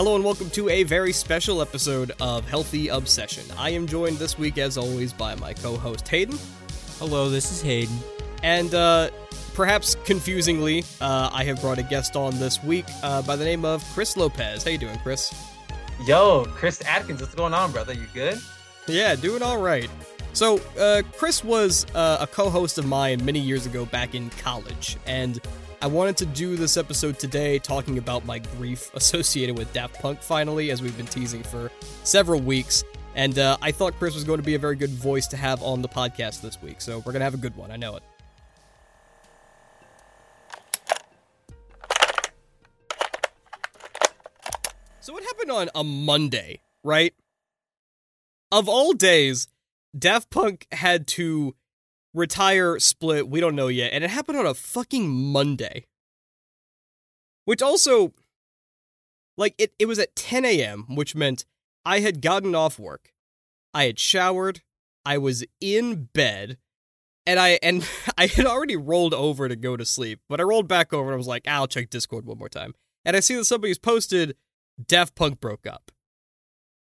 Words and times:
Hello 0.00 0.16
and 0.16 0.24
welcome 0.24 0.48
to 0.48 0.66
a 0.70 0.82
very 0.84 1.12
special 1.12 1.60
episode 1.60 2.12
of 2.22 2.48
Healthy 2.48 2.88
Obsession. 2.88 3.44
I 3.58 3.68
am 3.68 3.86
joined 3.86 4.16
this 4.16 4.38
week, 4.38 4.56
as 4.56 4.78
always, 4.78 5.12
by 5.12 5.34
my 5.34 5.52
co-host 5.52 6.08
Hayden, 6.08 6.38
Hello, 6.98 7.28
this 7.28 7.52
is 7.52 7.60
Hayden. 7.60 7.98
and 8.42 8.74
uh, 8.74 9.10
perhaps 9.52 9.96
confusingly, 10.06 10.84
uh, 11.02 11.28
I 11.30 11.44
have 11.44 11.60
brought 11.60 11.76
a 11.76 11.82
guest 11.82 12.16
on 12.16 12.38
this 12.38 12.64
week 12.64 12.86
uh, 13.02 13.20
by 13.20 13.36
the 13.36 13.44
name 13.44 13.66
of 13.66 13.84
Chris 13.92 14.16
Lopez. 14.16 14.64
How 14.64 14.70
you 14.70 14.78
doing, 14.78 14.98
Chris? 15.00 15.34
Yo, 16.06 16.46
Chris 16.46 16.80
Atkins, 16.86 17.20
what's 17.20 17.34
going 17.34 17.52
on, 17.52 17.70
brother? 17.70 17.92
You 17.92 18.06
good? 18.14 18.38
Yeah, 18.88 19.14
doing 19.16 19.42
all 19.42 19.60
right. 19.60 19.90
So, 20.32 20.62
uh, 20.78 21.02
Chris 21.12 21.44
was 21.44 21.84
uh, 21.94 22.16
a 22.20 22.26
co-host 22.26 22.78
of 22.78 22.86
mine 22.86 23.22
many 23.22 23.38
years 23.38 23.66
ago 23.66 23.84
back 23.84 24.14
in 24.14 24.30
college, 24.30 24.96
and 25.04 25.42
I 25.82 25.86
wanted 25.86 26.18
to 26.18 26.26
do 26.26 26.56
this 26.56 26.76
episode 26.76 27.18
today 27.18 27.58
talking 27.58 27.96
about 27.96 28.26
my 28.26 28.38
grief 28.38 28.90
associated 28.94 29.56
with 29.56 29.72
Daft 29.72 29.98
Punk 29.98 30.20
finally, 30.20 30.70
as 30.70 30.82
we've 30.82 30.96
been 30.96 31.06
teasing 31.06 31.42
for 31.42 31.70
several 32.04 32.38
weeks. 32.38 32.84
And 33.14 33.38
uh, 33.38 33.56
I 33.62 33.72
thought 33.72 33.94
Chris 33.94 34.14
was 34.14 34.24
going 34.24 34.38
to 34.38 34.44
be 34.44 34.54
a 34.54 34.58
very 34.58 34.76
good 34.76 34.90
voice 34.90 35.26
to 35.28 35.38
have 35.38 35.62
on 35.62 35.80
the 35.80 35.88
podcast 35.88 36.42
this 36.42 36.60
week, 36.60 36.82
so 36.82 36.98
we're 36.98 37.12
going 37.12 37.20
to 37.20 37.24
have 37.24 37.32
a 37.32 37.38
good 37.38 37.56
one. 37.56 37.70
I 37.70 37.76
know 37.76 37.96
it. 37.96 38.02
So, 45.00 45.14
what 45.14 45.24
happened 45.24 45.50
on 45.50 45.70
a 45.74 45.82
Monday, 45.82 46.60
right? 46.84 47.14
Of 48.52 48.68
all 48.68 48.92
days, 48.92 49.48
Daft 49.98 50.30
Punk 50.30 50.66
had 50.72 51.06
to 51.08 51.54
retire, 52.14 52.78
split, 52.78 53.28
we 53.28 53.40
don't 53.40 53.56
know 53.56 53.68
yet, 53.68 53.92
and 53.92 54.04
it 54.04 54.10
happened 54.10 54.38
on 54.38 54.46
a 54.46 54.54
fucking 54.54 55.08
Monday. 55.08 55.86
Which 57.44 57.62
also, 57.62 58.12
like, 59.36 59.54
it, 59.58 59.72
it 59.78 59.86
was 59.86 59.98
at 59.98 60.14
10 60.14 60.44
a.m., 60.44 60.84
which 60.88 61.14
meant 61.14 61.44
I 61.84 62.00
had 62.00 62.20
gotten 62.20 62.54
off 62.54 62.78
work, 62.78 63.12
I 63.72 63.84
had 63.84 63.98
showered, 63.98 64.62
I 65.04 65.18
was 65.18 65.44
in 65.60 66.08
bed, 66.12 66.58
and 67.26 67.38
I 67.38 67.58
and 67.62 67.88
I 68.18 68.26
had 68.26 68.46
already 68.46 68.76
rolled 68.76 69.14
over 69.14 69.48
to 69.48 69.56
go 69.56 69.76
to 69.76 69.84
sleep, 69.84 70.20
but 70.28 70.40
I 70.40 70.44
rolled 70.44 70.68
back 70.68 70.92
over 70.92 71.08
and 71.08 71.14
I 71.14 71.16
was 71.16 71.28
like, 71.28 71.46
I'll 71.46 71.66
check 71.66 71.90
Discord 71.90 72.26
one 72.26 72.38
more 72.38 72.48
time. 72.48 72.74
And 73.04 73.16
I 73.16 73.20
see 73.20 73.36
that 73.36 73.44
somebody's 73.44 73.78
posted 73.78 74.36
Daft 74.84 75.14
Punk 75.14 75.40
broke 75.40 75.66
up. 75.66 75.90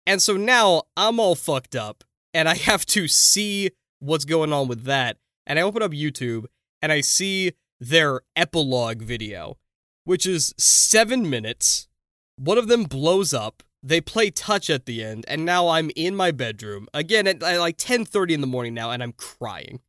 And 0.07 0.21
so 0.21 0.37
now 0.37 0.83
I'm 0.97 1.21
all 1.21 1.35
fucked 1.35 1.77
up 1.77 2.03
and 2.35 2.49
I 2.49 2.55
have 2.57 2.85
to 2.87 3.07
see 3.07 3.71
what's 4.03 4.25
going 4.25 4.53
on 4.53 4.69
with 4.69 4.85
that. 4.85 5.17
And 5.47 5.59
I 5.59 5.63
open 5.63 5.83
up 5.83 5.93
YouTube 5.93 6.47
and 6.81 6.93
I 6.93 7.01
see 7.01 7.53
their 7.81 8.21
epilogue 8.37 9.03
video, 9.03 9.59
which 10.05 10.27
is 10.27 10.55
seven 10.59 11.29
minutes. 11.31 11.89
One 12.37 12.59
of 12.59 12.69
them 12.69 12.85
blows 12.85 13.33
up. 13.33 13.63
They 13.83 14.01
play 14.01 14.31
touch 14.31 14.71
at 14.71 14.87
the 14.87 15.03
end, 15.03 15.25
and 15.27 15.45
now 15.45 15.69
I'm 15.69 15.91
in 15.97 16.15
my 16.15 16.31
bedroom 16.31 16.87
again 16.95 17.27
at 17.27 17.43
at 17.43 17.59
like 17.59 17.77
10:30 17.79 18.35
in 18.35 18.41
the 18.41 18.47
morning 18.47 18.75
now, 18.75 18.93
and 18.93 19.03
I'm 19.03 19.13
crying. 19.13 19.81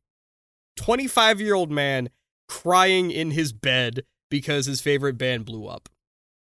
25 0.76 1.40
year 1.40 1.54
old 1.54 1.70
man 1.70 2.10
crying 2.48 3.12
in 3.12 3.30
his 3.30 3.52
bed 3.52 4.02
because 4.30 4.66
his 4.66 4.80
favorite 4.80 5.16
band 5.16 5.44
blew 5.44 5.68
up. 5.68 5.88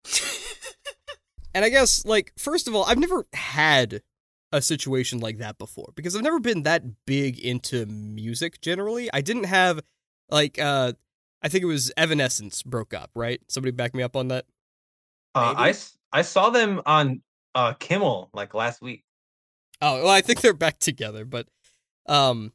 and 1.54 1.66
I 1.66 1.68
guess, 1.68 2.06
like, 2.06 2.32
first 2.38 2.66
of 2.66 2.74
all, 2.74 2.84
I've 2.84 2.98
never 2.98 3.26
had 3.34 4.00
a 4.55 4.62
situation 4.62 5.19
like 5.19 5.38
that 5.38 5.58
before 5.58 5.92
because 5.97 6.14
I've 6.14 6.22
never 6.22 6.38
been 6.38 6.62
that 6.62 6.84
big 7.06 7.41
into 7.41 7.86
music 7.86 8.60
generally. 8.60 9.10
I 9.12 9.20
didn't 9.20 9.44
have 9.44 9.80
like 10.30 10.60
uh 10.60 10.92
I 11.42 11.48
think 11.48 11.64
it 11.64 11.66
was 11.66 11.92
Evanescence 11.97 12.62
broke 12.62 12.94
up, 12.94 13.10
right? 13.16 13.41
Somebody 13.48 13.72
back 13.72 13.94
me 13.94 14.05
up 14.05 14.14
on 14.16 14.28
that. 14.28 14.47
Uh? 15.34 15.55
I, 15.56 15.75
I 16.12 16.22
saw 16.22 16.50
them 16.50 16.80
on 16.86 17.20
uh, 17.55 17.75
Kimmel 17.75 18.30
like 18.32 18.54
last 18.54 18.81
week. 18.81 19.04
Oh, 19.82 20.04
well, 20.04 20.09
I 20.09 20.20
think 20.20 20.41
they're 20.41 20.54
back 20.54 20.78
together, 20.78 21.25
but 21.25 21.48
um 22.06 22.53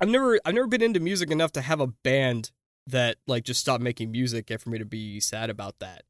I've 0.00 0.08
never 0.08 0.38
I've 0.44 0.54
never 0.54 0.68
been 0.68 0.82
into 0.82 1.00
music 1.00 1.32
enough 1.32 1.50
to 1.52 1.60
have 1.60 1.80
a 1.80 1.88
band 1.88 2.52
that 2.86 3.16
like 3.26 3.42
just 3.42 3.60
stopped 3.60 3.82
making 3.82 4.12
music 4.12 4.48
and 4.48 4.60
for 4.60 4.70
me 4.70 4.78
to 4.78 4.84
be 4.84 5.18
sad 5.18 5.50
about 5.50 5.80
that. 5.80 6.04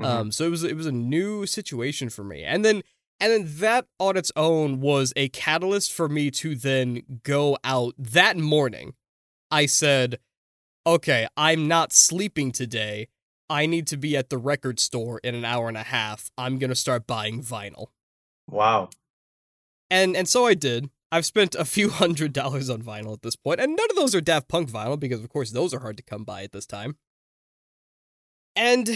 Mhm. 0.00 0.04
Um, 0.04 0.32
so 0.32 0.44
it 0.44 0.50
was 0.50 0.64
it 0.64 0.76
was 0.76 0.86
a 0.86 0.92
new 0.92 1.46
situation 1.46 2.10
for 2.10 2.24
me, 2.24 2.42
and 2.42 2.64
then 2.64 2.82
and 3.20 3.32
then 3.32 3.44
that 3.58 3.86
on 3.98 4.16
its 4.16 4.32
own 4.36 4.80
was 4.80 5.12
a 5.16 5.28
catalyst 5.28 5.92
for 5.92 6.08
me 6.08 6.30
to 6.32 6.54
then 6.54 7.02
go 7.22 7.56
out 7.64 7.94
that 7.98 8.36
morning. 8.36 8.94
I 9.50 9.66
said, 9.66 10.18
"Okay, 10.86 11.26
I'm 11.36 11.66
not 11.68 11.92
sleeping 11.92 12.52
today. 12.52 13.08
I 13.48 13.66
need 13.66 13.86
to 13.88 13.96
be 13.96 14.16
at 14.16 14.28
the 14.28 14.38
record 14.38 14.80
store 14.80 15.20
in 15.22 15.34
an 15.34 15.44
hour 15.44 15.68
and 15.68 15.76
a 15.76 15.82
half. 15.84 16.30
I'm 16.36 16.58
gonna 16.58 16.74
start 16.74 17.06
buying 17.06 17.42
vinyl." 17.42 17.88
wow. 18.48 18.90
And 19.90 20.16
and 20.16 20.28
so 20.28 20.46
I 20.46 20.54
did. 20.54 20.90
I've 21.12 21.26
spent 21.26 21.54
a 21.54 21.64
few 21.64 21.90
hundred 22.02 22.32
dollars 22.32 22.68
on 22.68 22.82
vinyl 22.82 23.12
at 23.14 23.22
this 23.22 23.36
point, 23.36 23.60
and 23.60 23.76
none 23.76 23.90
of 23.90 23.96
those 23.96 24.14
are 24.14 24.20
Daft 24.20 24.48
Punk 24.48 24.70
vinyl 24.70 24.98
because 24.98 25.22
of 25.22 25.28
course 25.28 25.50
those 25.50 25.72
are 25.72 25.80
hard 25.80 25.96
to 25.96 26.02
come 26.02 26.24
by 26.24 26.42
at 26.42 26.52
this 26.52 26.66
time. 26.66 26.96
And 28.54 28.90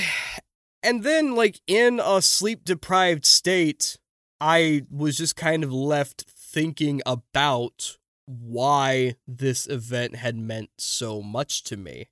and 0.82 1.02
then 1.02 1.34
like 1.34 1.60
in 1.66 2.00
a 2.02 2.22
sleep 2.22 2.64
deprived 2.64 3.24
state, 3.24 3.98
I 4.40 4.82
was 4.90 5.18
just 5.18 5.36
kind 5.36 5.62
of 5.62 5.72
left 5.72 6.24
thinking 6.28 7.02
about 7.04 7.98
why 8.26 9.16
this 9.26 9.66
event 9.66 10.16
had 10.16 10.36
meant 10.36 10.70
so 10.78 11.20
much 11.20 11.62
to 11.64 11.76
me. 11.76 12.08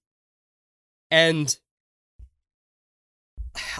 And 1.10 1.58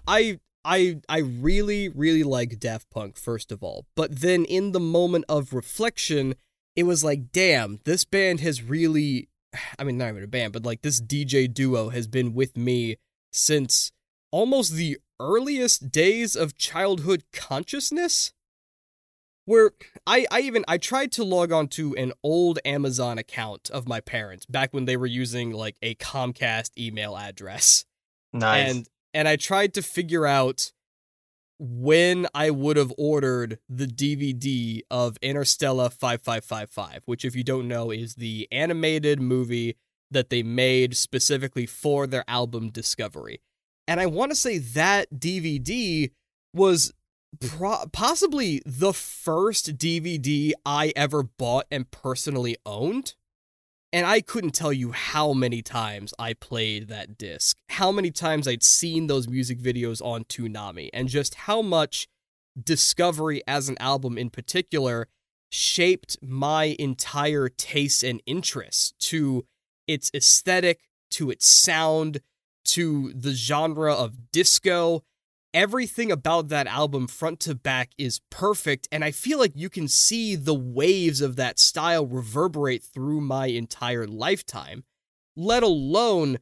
I 0.06 0.40
I 0.64 1.00
I 1.08 1.18
really 1.18 1.88
really 1.88 2.22
like 2.22 2.58
Daft 2.58 2.90
Punk 2.90 3.16
first 3.16 3.52
of 3.52 3.62
all, 3.62 3.86
but 3.94 4.20
then 4.20 4.44
in 4.44 4.72
the 4.72 4.80
moment 4.80 5.24
of 5.28 5.52
reflection, 5.52 6.34
it 6.74 6.84
was 6.84 7.04
like, 7.04 7.32
damn, 7.32 7.80
this 7.84 8.04
band 8.04 8.40
has 8.40 8.62
really 8.62 9.28
I 9.78 9.84
mean 9.84 9.98
not 9.98 10.08
even 10.08 10.24
a 10.24 10.28
band, 10.28 10.52
but 10.52 10.64
like 10.64 10.82
this 10.82 11.00
DJ 11.00 11.52
duo 11.52 11.90
has 11.90 12.06
been 12.06 12.34
with 12.34 12.56
me 12.56 12.96
since 13.30 13.92
almost 14.30 14.72
the 14.72 14.98
earliest 15.20 15.90
days 15.90 16.36
of 16.36 16.56
childhood 16.56 17.24
consciousness 17.32 18.32
where 19.48 19.70
I, 20.06 20.26
I 20.30 20.40
even 20.40 20.62
I 20.68 20.76
tried 20.76 21.10
to 21.12 21.24
log 21.24 21.52
on 21.52 21.68
to 21.68 21.94
an 21.96 22.12
old 22.22 22.58
Amazon 22.66 23.16
account 23.16 23.70
of 23.70 23.88
my 23.88 24.00
parents 24.00 24.44
back 24.44 24.74
when 24.74 24.84
they 24.84 24.96
were 24.96 25.06
using 25.06 25.52
like 25.52 25.76
a 25.80 25.94
Comcast 25.94 26.72
email 26.78 27.16
address 27.16 27.86
Nice. 28.32 28.70
and 28.70 28.88
and 29.14 29.26
I 29.26 29.36
tried 29.36 29.72
to 29.74 29.82
figure 29.82 30.26
out 30.26 30.72
when 31.58 32.26
I 32.34 32.50
would 32.50 32.76
have 32.76 32.92
ordered 32.98 33.58
the 33.68 33.86
DVD 33.86 34.82
of 34.90 35.16
Interstellar 35.22 35.88
5555, 35.88 37.02
which 37.06 37.24
if 37.24 37.34
you 37.34 37.42
don't 37.42 37.66
know 37.66 37.90
is 37.90 38.16
the 38.16 38.46
animated 38.52 39.18
movie 39.18 39.76
that 40.10 40.28
they 40.28 40.42
made 40.42 40.94
specifically 40.94 41.64
for 41.64 42.06
their 42.06 42.24
album 42.28 42.68
Discovery. 42.68 43.40
And 43.88 43.98
I 43.98 44.06
want 44.06 44.30
to 44.30 44.36
say 44.36 44.58
that 44.58 45.08
DVD 45.14 46.10
was 46.54 46.92
pro- 47.40 47.86
possibly 47.92 48.62
the 48.64 48.92
first 48.92 49.76
DVD 49.76 50.52
I 50.64 50.92
ever 50.96 51.22
bought 51.22 51.66
and 51.70 51.90
personally 51.90 52.56
owned. 52.64 53.14
And 53.90 54.06
I 54.06 54.20
couldn't 54.20 54.54
tell 54.54 54.72
you 54.72 54.92
how 54.92 55.32
many 55.32 55.62
times 55.62 56.12
I 56.18 56.34
played 56.34 56.88
that 56.88 57.16
disc, 57.16 57.56
how 57.70 57.90
many 57.90 58.10
times 58.10 58.46
I'd 58.46 58.62
seen 58.62 59.06
those 59.06 59.28
music 59.28 59.58
videos 59.58 60.04
on 60.04 60.24
Toonami, 60.24 60.90
and 60.92 61.08
just 61.08 61.34
how 61.34 61.62
much 61.62 62.06
Discovery 62.62 63.42
as 63.46 63.68
an 63.68 63.76
album 63.78 64.18
in 64.18 64.30
particular 64.30 65.08
shaped 65.50 66.16
my 66.20 66.76
entire 66.78 67.48
taste 67.48 68.02
and 68.02 68.20
interest 68.26 68.98
to 68.98 69.46
its 69.86 70.10
aesthetic, 70.12 70.80
to 71.12 71.30
its 71.30 71.46
sound, 71.46 72.20
to 72.64 73.12
the 73.14 73.32
genre 73.32 73.94
of 73.94 74.32
disco. 74.32 75.04
Everything 75.54 76.12
about 76.12 76.48
that 76.48 76.66
album, 76.66 77.06
front 77.06 77.40
to 77.40 77.54
back, 77.54 77.90
is 77.96 78.20
perfect, 78.30 78.86
and 78.92 79.02
I 79.02 79.10
feel 79.10 79.38
like 79.38 79.52
you 79.54 79.70
can 79.70 79.88
see 79.88 80.36
the 80.36 80.54
waves 80.54 81.22
of 81.22 81.36
that 81.36 81.58
style 81.58 82.06
reverberate 82.06 82.84
through 82.84 83.22
my 83.22 83.46
entire 83.46 84.06
lifetime, 84.06 84.84
let 85.36 85.62
alone 85.62 86.38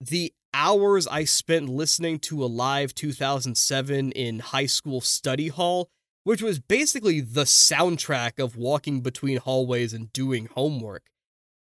the 0.00 0.32
hours 0.54 1.06
I 1.06 1.24
spent 1.24 1.68
listening 1.68 2.18
to 2.20 2.42
Alive 2.42 2.94
2007 2.94 4.12
in 4.12 4.38
high 4.38 4.66
school 4.66 5.02
study 5.02 5.48
hall, 5.48 5.90
which 6.24 6.40
was 6.40 6.58
basically 6.58 7.20
the 7.20 7.44
soundtrack 7.44 8.42
of 8.42 8.56
walking 8.56 9.02
between 9.02 9.36
hallways 9.36 9.92
and 9.92 10.10
doing 10.14 10.48
homework. 10.54 11.04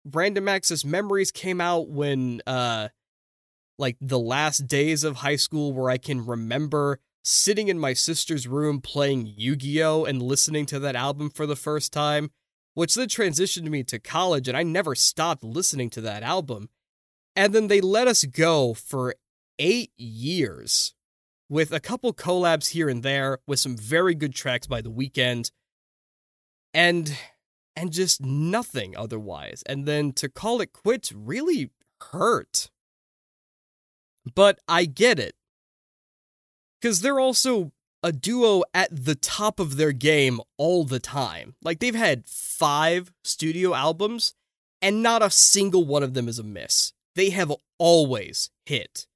Random 0.09 0.47
Access 0.47 0.85
Memories 0.85 1.31
came 1.31 1.59
out 1.59 1.89
when 1.89 2.41
uh 2.47 2.87
like 3.77 3.97
the 4.01 4.19
last 4.19 4.67
days 4.67 5.03
of 5.03 5.17
high 5.17 5.35
school 5.35 5.73
where 5.73 5.89
I 5.89 5.97
can 5.97 6.25
remember 6.25 6.99
sitting 7.23 7.67
in 7.67 7.77
my 7.77 7.93
sister's 7.93 8.47
room 8.47 8.81
playing 8.81 9.33
Yu-Gi-Oh 9.35 10.05
and 10.05 10.21
listening 10.21 10.65
to 10.67 10.79
that 10.79 10.95
album 10.95 11.29
for 11.29 11.45
the 11.45 11.55
first 11.55 11.91
time, 11.91 12.31
which 12.73 12.95
then 12.95 13.07
transitioned 13.07 13.69
me 13.69 13.83
to 13.83 13.99
college 13.99 14.47
and 14.47 14.57
I 14.57 14.63
never 14.63 14.95
stopped 14.95 15.43
listening 15.43 15.89
to 15.91 16.01
that 16.01 16.23
album. 16.23 16.69
And 17.35 17.53
then 17.53 17.67
they 17.67 17.81
let 17.81 18.07
us 18.07 18.23
go 18.23 18.73
for 18.73 19.15
8 19.59 19.91
years 19.97 20.93
with 21.49 21.71
a 21.71 21.79
couple 21.79 22.13
collabs 22.13 22.69
here 22.69 22.89
and 22.89 23.03
there, 23.03 23.39
with 23.47 23.59
some 23.59 23.77
very 23.77 24.15
good 24.15 24.33
tracks 24.33 24.67
by 24.67 24.81
the 24.81 24.91
Weeknd 24.91 25.51
and 26.73 27.17
and 27.75 27.91
just 27.93 28.21
nothing 28.21 28.97
otherwise. 28.97 29.63
And 29.67 29.85
then 29.85 30.11
to 30.13 30.29
call 30.29 30.61
it 30.61 30.73
quits 30.73 31.11
really 31.11 31.69
hurt. 32.01 32.71
But 34.35 34.59
I 34.67 34.85
get 34.85 35.19
it. 35.19 35.35
Because 36.81 37.01
they're 37.01 37.19
also 37.19 37.71
a 38.03 38.11
duo 38.11 38.63
at 38.73 38.89
the 38.91 39.15
top 39.15 39.59
of 39.59 39.77
their 39.77 39.91
game 39.91 40.39
all 40.57 40.83
the 40.83 40.99
time. 40.99 41.55
Like 41.63 41.79
they've 41.79 41.95
had 41.95 42.25
five 42.25 43.11
studio 43.23 43.73
albums, 43.73 44.33
and 44.81 45.01
not 45.01 45.23
a 45.23 45.29
single 45.29 45.85
one 45.85 46.03
of 46.03 46.13
them 46.13 46.27
is 46.27 46.39
a 46.39 46.43
miss. 46.43 46.93
They 47.15 47.31
have 47.31 47.51
always 47.79 48.51
hit. 48.65 49.07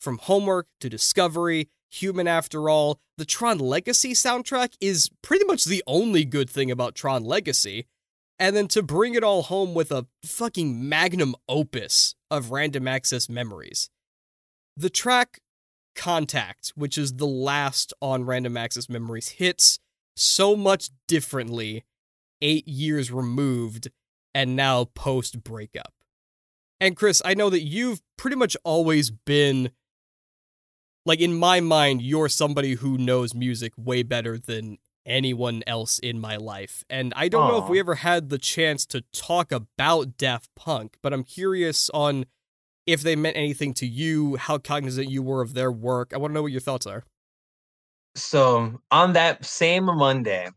From 0.00 0.18
Homework 0.18 0.68
to 0.80 0.88
Discovery, 0.88 1.68
Human 1.90 2.28
After 2.28 2.68
All, 2.68 3.00
the 3.16 3.24
Tron 3.24 3.58
Legacy 3.58 4.12
soundtrack 4.12 4.74
is 4.80 5.10
pretty 5.22 5.44
much 5.44 5.64
the 5.64 5.82
only 5.86 6.24
good 6.24 6.48
thing 6.48 6.70
about 6.70 6.94
Tron 6.94 7.24
Legacy. 7.24 7.86
And 8.38 8.54
then 8.54 8.68
to 8.68 8.82
bring 8.82 9.14
it 9.14 9.24
all 9.24 9.42
home 9.42 9.74
with 9.74 9.90
a 9.90 10.06
fucking 10.24 10.88
magnum 10.88 11.34
opus 11.48 12.14
of 12.30 12.52
random 12.52 12.86
access 12.86 13.28
memories. 13.28 13.90
The 14.78 14.90
track 14.90 15.40
Contact, 15.96 16.72
which 16.76 16.96
is 16.96 17.14
the 17.14 17.26
last 17.26 17.92
on 18.00 18.22
Random 18.22 18.56
Access 18.56 18.88
Memories, 18.88 19.30
hits 19.30 19.80
so 20.14 20.54
much 20.54 20.90
differently 21.08 21.84
eight 22.40 22.68
years 22.68 23.10
removed 23.10 23.90
and 24.32 24.54
now 24.54 24.84
post 24.84 25.42
breakup. 25.42 25.94
And 26.80 26.96
Chris, 26.96 27.20
I 27.24 27.34
know 27.34 27.50
that 27.50 27.64
you've 27.64 28.00
pretty 28.16 28.36
much 28.36 28.56
always 28.62 29.10
been 29.10 29.72
like 31.04 31.18
in 31.18 31.34
my 31.34 31.58
mind, 31.58 32.00
you're 32.00 32.28
somebody 32.28 32.74
who 32.74 32.96
knows 32.96 33.34
music 33.34 33.72
way 33.76 34.04
better 34.04 34.38
than 34.38 34.78
anyone 35.04 35.64
else 35.66 35.98
in 35.98 36.20
my 36.20 36.36
life. 36.36 36.84
And 36.88 37.12
I 37.16 37.26
don't 37.28 37.48
Aww. 37.48 37.52
know 37.58 37.64
if 37.64 37.68
we 37.68 37.80
ever 37.80 37.96
had 37.96 38.28
the 38.28 38.38
chance 38.38 38.86
to 38.86 39.00
talk 39.12 39.50
about 39.50 40.16
Daft 40.16 40.50
Punk, 40.54 40.98
but 41.02 41.12
I'm 41.12 41.24
curious 41.24 41.90
on 41.90 42.26
if 42.88 43.02
they 43.02 43.14
meant 43.14 43.36
anything 43.36 43.74
to 43.74 43.86
you, 43.86 44.36
how 44.36 44.56
cognizant 44.56 45.10
you 45.10 45.22
were 45.22 45.42
of 45.42 45.52
their 45.52 45.70
work. 45.70 46.12
I 46.14 46.16
want 46.16 46.30
to 46.30 46.34
know 46.34 46.40
what 46.40 46.52
your 46.52 46.62
thoughts 46.62 46.86
are. 46.86 47.04
So, 48.14 48.80
on 48.90 49.12
that 49.12 49.44
same 49.44 49.84
Monday 49.84 50.48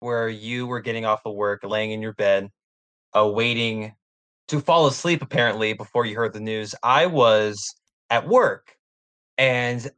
where 0.00 0.28
you 0.28 0.66
were 0.66 0.80
getting 0.80 1.06
off 1.06 1.22
of 1.24 1.34
work, 1.34 1.64
laying 1.64 1.92
in 1.92 2.02
your 2.02 2.12
bed, 2.12 2.50
uh, 3.16 3.26
waiting 3.26 3.94
to 4.48 4.60
fall 4.60 4.86
asleep, 4.86 5.22
apparently, 5.22 5.72
before 5.72 6.04
you 6.04 6.14
heard 6.14 6.34
the 6.34 6.40
news, 6.40 6.74
I 6.82 7.06
was 7.06 7.74
at 8.10 8.28
work 8.28 8.76
and 9.38 9.90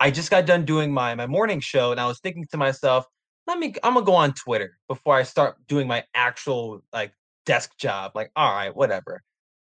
I 0.00 0.10
just 0.10 0.30
got 0.30 0.44
done 0.44 0.66
doing 0.66 0.92
my, 0.92 1.14
my 1.14 1.26
morning 1.26 1.60
show. 1.60 1.92
And 1.92 1.98
I 1.98 2.06
was 2.06 2.20
thinking 2.20 2.46
to 2.50 2.58
myself, 2.58 3.06
let 3.46 3.58
me, 3.58 3.72
I'm 3.82 3.94
going 3.94 4.04
to 4.04 4.10
go 4.10 4.16
on 4.16 4.34
Twitter 4.34 4.76
before 4.86 5.14
I 5.14 5.22
start 5.22 5.56
doing 5.66 5.88
my 5.88 6.04
actual 6.14 6.82
like 6.92 7.14
desk 7.46 7.70
job. 7.78 8.12
Like, 8.14 8.30
all 8.36 8.54
right, 8.54 8.76
whatever 8.76 9.22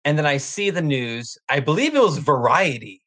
and 0.06 0.18
then 0.18 0.26
I 0.26 0.38
see 0.38 0.70
the 0.70 0.82
news. 0.82 1.38
I 1.50 1.60
believe 1.60 1.96
it 1.96 2.02
was 2.02 2.18
Variety, 2.18 3.02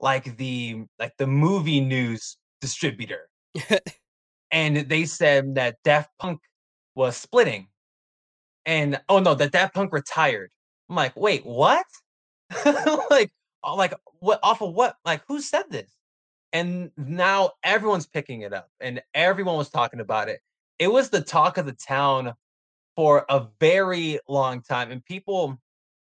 like 0.00 0.36
the 0.36 0.84
like 0.98 1.12
the 1.18 1.26
movie 1.26 1.80
news 1.80 2.36
distributor, 2.60 3.28
and 4.50 4.76
they 4.88 5.04
said 5.04 5.54
that 5.56 5.76
Daft 5.84 6.10
Punk 6.18 6.40
was 6.94 7.16
splitting, 7.16 7.68
and 8.66 9.00
oh 9.08 9.18
no, 9.18 9.34
that 9.34 9.52
Daft 9.52 9.74
Punk 9.74 9.92
retired. 9.92 10.50
I'm 10.88 10.96
like, 10.96 11.16
wait, 11.16 11.44
what? 11.46 11.86
like, 13.10 13.30
uh, 13.64 13.74
like 13.76 13.94
what? 14.20 14.40
Off 14.42 14.62
of 14.62 14.74
what? 14.74 14.96
Like, 15.04 15.22
who 15.28 15.40
said 15.40 15.64
this? 15.70 15.90
And 16.52 16.90
now 16.96 17.52
everyone's 17.62 18.06
picking 18.06 18.42
it 18.42 18.52
up, 18.52 18.68
and 18.80 19.02
everyone 19.14 19.56
was 19.56 19.70
talking 19.70 20.00
about 20.00 20.28
it. 20.28 20.40
It 20.78 20.88
was 20.88 21.10
the 21.10 21.20
talk 21.20 21.58
of 21.58 21.66
the 21.66 21.72
town 21.72 22.34
for 22.96 23.24
a 23.28 23.46
very 23.60 24.18
long 24.28 24.62
time, 24.62 24.90
and 24.90 25.04
people 25.04 25.58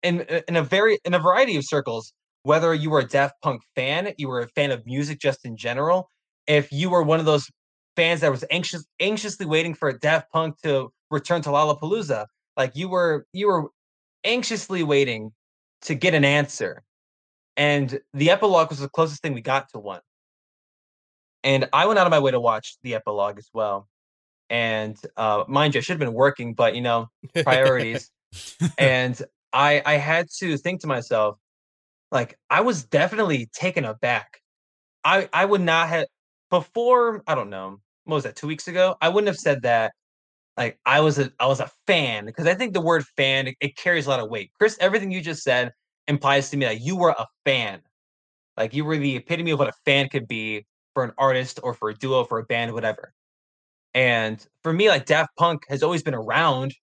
in 0.02 0.22
uh, 0.30 0.40
in 0.48 0.56
a 0.56 0.62
very 0.62 0.98
in 1.04 1.14
a 1.14 1.18
variety 1.18 1.56
of 1.56 1.64
circles, 1.64 2.12
whether 2.42 2.72
you 2.74 2.90
were 2.90 3.00
a 3.00 3.06
Daft 3.06 3.34
Punk 3.42 3.62
fan, 3.74 4.12
you 4.18 4.28
were 4.28 4.40
a 4.40 4.48
fan 4.48 4.70
of 4.70 4.84
music 4.86 5.20
just 5.20 5.44
in 5.44 5.56
general, 5.56 6.10
if 6.46 6.72
you 6.72 6.90
were 6.90 7.02
one 7.02 7.20
of 7.20 7.26
those 7.26 7.48
fans 7.96 8.20
that 8.20 8.30
was 8.30 8.44
anxious 8.50 8.84
anxiously 8.98 9.46
waiting 9.46 9.74
for 9.74 9.92
Daft 9.92 10.30
Punk 10.32 10.60
to 10.62 10.90
return 11.10 11.42
to 11.42 11.50
Lollapalooza, 11.50 12.26
like 12.56 12.74
you 12.74 12.88
were 12.88 13.26
you 13.32 13.46
were 13.48 13.70
anxiously 14.24 14.82
waiting 14.82 15.32
to 15.82 15.94
get 15.94 16.14
an 16.14 16.24
answer. 16.24 16.82
And 17.56 18.00
the 18.14 18.30
epilogue 18.30 18.70
was 18.70 18.78
the 18.78 18.88
closest 18.88 19.22
thing 19.22 19.34
we 19.34 19.42
got 19.42 19.68
to 19.70 19.78
one. 19.78 20.00
And 21.42 21.68
I 21.72 21.86
went 21.86 21.98
out 21.98 22.06
of 22.06 22.10
my 22.10 22.18
way 22.18 22.30
to 22.30 22.40
watch 22.40 22.76
the 22.82 22.94
epilogue 22.94 23.38
as 23.38 23.48
well. 23.52 23.88
And 24.48 24.96
uh, 25.16 25.44
mind 25.48 25.74
you, 25.74 25.78
I 25.78 25.82
should 25.82 25.94
have 25.94 26.00
been 26.00 26.14
working, 26.14 26.54
but 26.54 26.74
you 26.74 26.80
know, 26.80 27.08
priorities. 27.44 28.10
and 28.78 29.20
I 29.52 29.82
I 29.84 29.94
had 29.94 30.28
to 30.38 30.56
think 30.58 30.80
to 30.82 30.86
myself, 30.86 31.38
like 32.12 32.38
I 32.50 32.60
was 32.62 32.84
definitely 32.84 33.48
taken 33.54 33.84
aback. 33.84 34.40
I 35.04 35.28
I 35.32 35.44
would 35.46 35.60
not 35.62 35.88
have 35.88 36.06
before. 36.50 37.22
I 37.26 37.34
don't 37.34 37.50
know. 37.50 37.80
What 38.04 38.16
was 38.16 38.24
that? 38.24 38.36
Two 38.36 38.46
weeks 38.48 38.68
ago, 38.68 38.96
I 39.00 39.08
wouldn't 39.08 39.28
have 39.28 39.38
said 39.38 39.62
that. 39.62 39.92
Like 40.56 40.78
I 40.86 41.00
was 41.00 41.18
a 41.18 41.32
I 41.40 41.46
was 41.46 41.60
a 41.60 41.70
fan 41.86 42.26
because 42.26 42.46
I 42.46 42.54
think 42.54 42.74
the 42.74 42.80
word 42.80 43.04
fan 43.16 43.48
it, 43.48 43.56
it 43.60 43.76
carries 43.76 44.06
a 44.06 44.10
lot 44.10 44.20
of 44.20 44.30
weight. 44.30 44.52
Chris, 44.58 44.76
everything 44.80 45.10
you 45.12 45.22
just 45.22 45.42
said 45.42 45.72
implies 46.08 46.50
to 46.50 46.56
me 46.56 46.66
that 46.66 46.80
you 46.82 46.96
were 46.96 47.10
a 47.10 47.26
fan. 47.44 47.80
Like 48.56 48.74
you 48.74 48.84
were 48.84 48.98
the 48.98 49.16
epitome 49.16 49.52
of 49.52 49.58
what 49.58 49.68
a 49.68 49.72
fan 49.84 50.08
could 50.08 50.28
be 50.28 50.66
for 50.94 51.04
an 51.04 51.12
artist 51.18 51.60
or 51.62 51.74
for 51.74 51.90
a 51.90 51.94
duo, 51.94 52.24
for 52.24 52.38
a 52.38 52.44
band, 52.44 52.72
whatever. 52.74 53.12
And 53.94 54.44
for 54.62 54.72
me, 54.72 54.88
like 54.88 55.06
Daft 55.06 55.30
Punk 55.36 55.62
has 55.68 55.82
always 55.82 56.02
been 56.02 56.14
around 56.14 56.74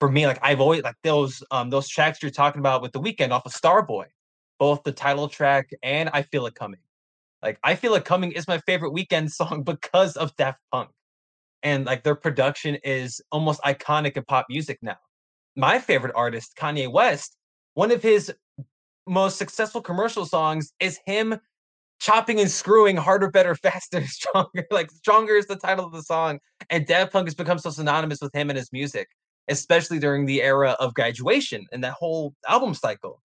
for 0.00 0.10
me, 0.10 0.26
like 0.26 0.38
I've 0.42 0.60
always 0.60 0.82
like 0.82 0.96
those 1.04 1.44
um 1.50 1.70
those 1.70 1.88
tracks 1.88 2.18
you're 2.22 2.30
talking 2.30 2.58
about 2.58 2.82
with 2.82 2.92
the 2.92 3.00
Weeknd 3.00 3.30
off 3.30 3.46
of 3.46 3.52
Starboy, 3.52 4.06
both 4.58 4.82
the 4.82 4.92
title 4.92 5.28
track 5.28 5.70
and 5.82 6.08
I 6.12 6.22
Feel 6.22 6.46
It 6.46 6.54
Coming. 6.54 6.80
Like 7.42 7.58
I 7.62 7.76
Feel 7.76 7.94
It 7.94 8.04
Coming 8.04 8.32
is 8.32 8.48
my 8.48 8.58
favorite 8.58 8.92
Weeknd 8.92 9.30
song 9.30 9.62
because 9.62 10.16
of 10.16 10.34
Daft 10.36 10.58
Punk. 10.72 10.90
And 11.62 11.84
like 11.84 12.02
their 12.02 12.14
production 12.14 12.76
is 12.76 13.20
almost 13.30 13.60
iconic 13.62 14.16
in 14.16 14.24
pop 14.24 14.46
music 14.48 14.78
now. 14.80 14.96
My 15.56 15.78
favorite 15.78 16.14
artist, 16.16 16.56
Kanye 16.56 16.90
West, 16.90 17.36
one 17.74 17.90
of 17.90 18.02
his 18.02 18.32
most 19.06 19.36
successful 19.36 19.82
commercial 19.82 20.24
songs 20.24 20.72
is 20.80 20.98
him 21.04 21.38
chopping 22.00 22.40
and 22.40 22.50
screwing 22.50 22.96
harder, 22.96 23.30
better, 23.30 23.54
faster, 23.62 24.06
stronger. 24.06 24.66
Like 24.70 24.90
stronger 24.90 25.36
is 25.36 25.46
the 25.46 25.56
title 25.56 25.84
of 25.84 25.92
the 25.92 26.02
song. 26.02 26.38
And 26.70 26.86
Daft 26.86 27.12
Punk 27.12 27.26
has 27.26 27.34
become 27.34 27.58
so 27.58 27.68
synonymous 27.68 28.22
with 28.22 28.34
him 28.34 28.48
and 28.48 28.56
his 28.56 28.72
music 28.72 29.08
especially 29.50 29.98
during 29.98 30.26
the 30.26 30.42
era 30.42 30.76
of 30.80 30.94
graduation 30.94 31.66
and 31.72 31.84
that 31.84 31.92
whole 31.92 32.34
album 32.48 32.74
cycle. 32.74 33.20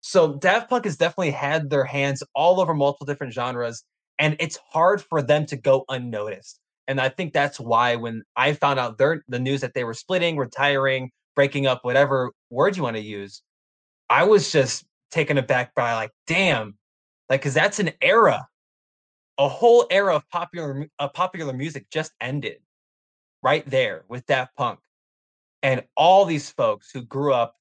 So 0.00 0.34
Daft 0.34 0.68
Punk 0.68 0.84
has 0.84 0.96
definitely 0.96 1.30
had 1.30 1.70
their 1.70 1.84
hands 1.84 2.22
all 2.34 2.60
over 2.60 2.74
multiple 2.74 3.06
different 3.06 3.32
genres, 3.32 3.84
and 4.18 4.36
it's 4.40 4.58
hard 4.70 5.00
for 5.02 5.22
them 5.22 5.46
to 5.46 5.56
go 5.56 5.84
unnoticed. 5.88 6.58
And 6.88 7.00
I 7.00 7.08
think 7.08 7.32
that's 7.32 7.60
why 7.60 7.96
when 7.96 8.22
I 8.36 8.52
found 8.54 8.80
out 8.80 8.98
their, 8.98 9.22
the 9.28 9.38
news 9.38 9.60
that 9.60 9.74
they 9.74 9.84
were 9.84 9.94
splitting, 9.94 10.36
retiring, 10.36 11.10
breaking 11.36 11.66
up, 11.66 11.84
whatever 11.84 12.32
word 12.50 12.76
you 12.76 12.82
want 12.82 12.96
to 12.96 13.02
use, 13.02 13.42
I 14.10 14.24
was 14.24 14.50
just 14.50 14.84
taken 15.10 15.38
aback 15.38 15.74
by 15.74 15.94
like, 15.94 16.10
damn, 16.26 16.76
like 17.30 17.40
because 17.40 17.54
that's 17.54 17.78
an 17.78 17.92
era, 18.00 18.46
a 19.38 19.48
whole 19.48 19.86
era 19.90 20.16
of 20.16 20.28
popular 20.30 20.86
of 20.98 21.14
popular 21.14 21.52
music 21.52 21.86
just 21.90 22.12
ended 22.20 22.58
right 23.42 23.68
there 23.68 24.04
with 24.08 24.26
Daft 24.26 24.54
Punk. 24.56 24.80
And 25.62 25.82
all 25.96 26.24
these 26.24 26.50
folks 26.50 26.90
who 26.90 27.02
grew 27.02 27.32
up 27.32 27.54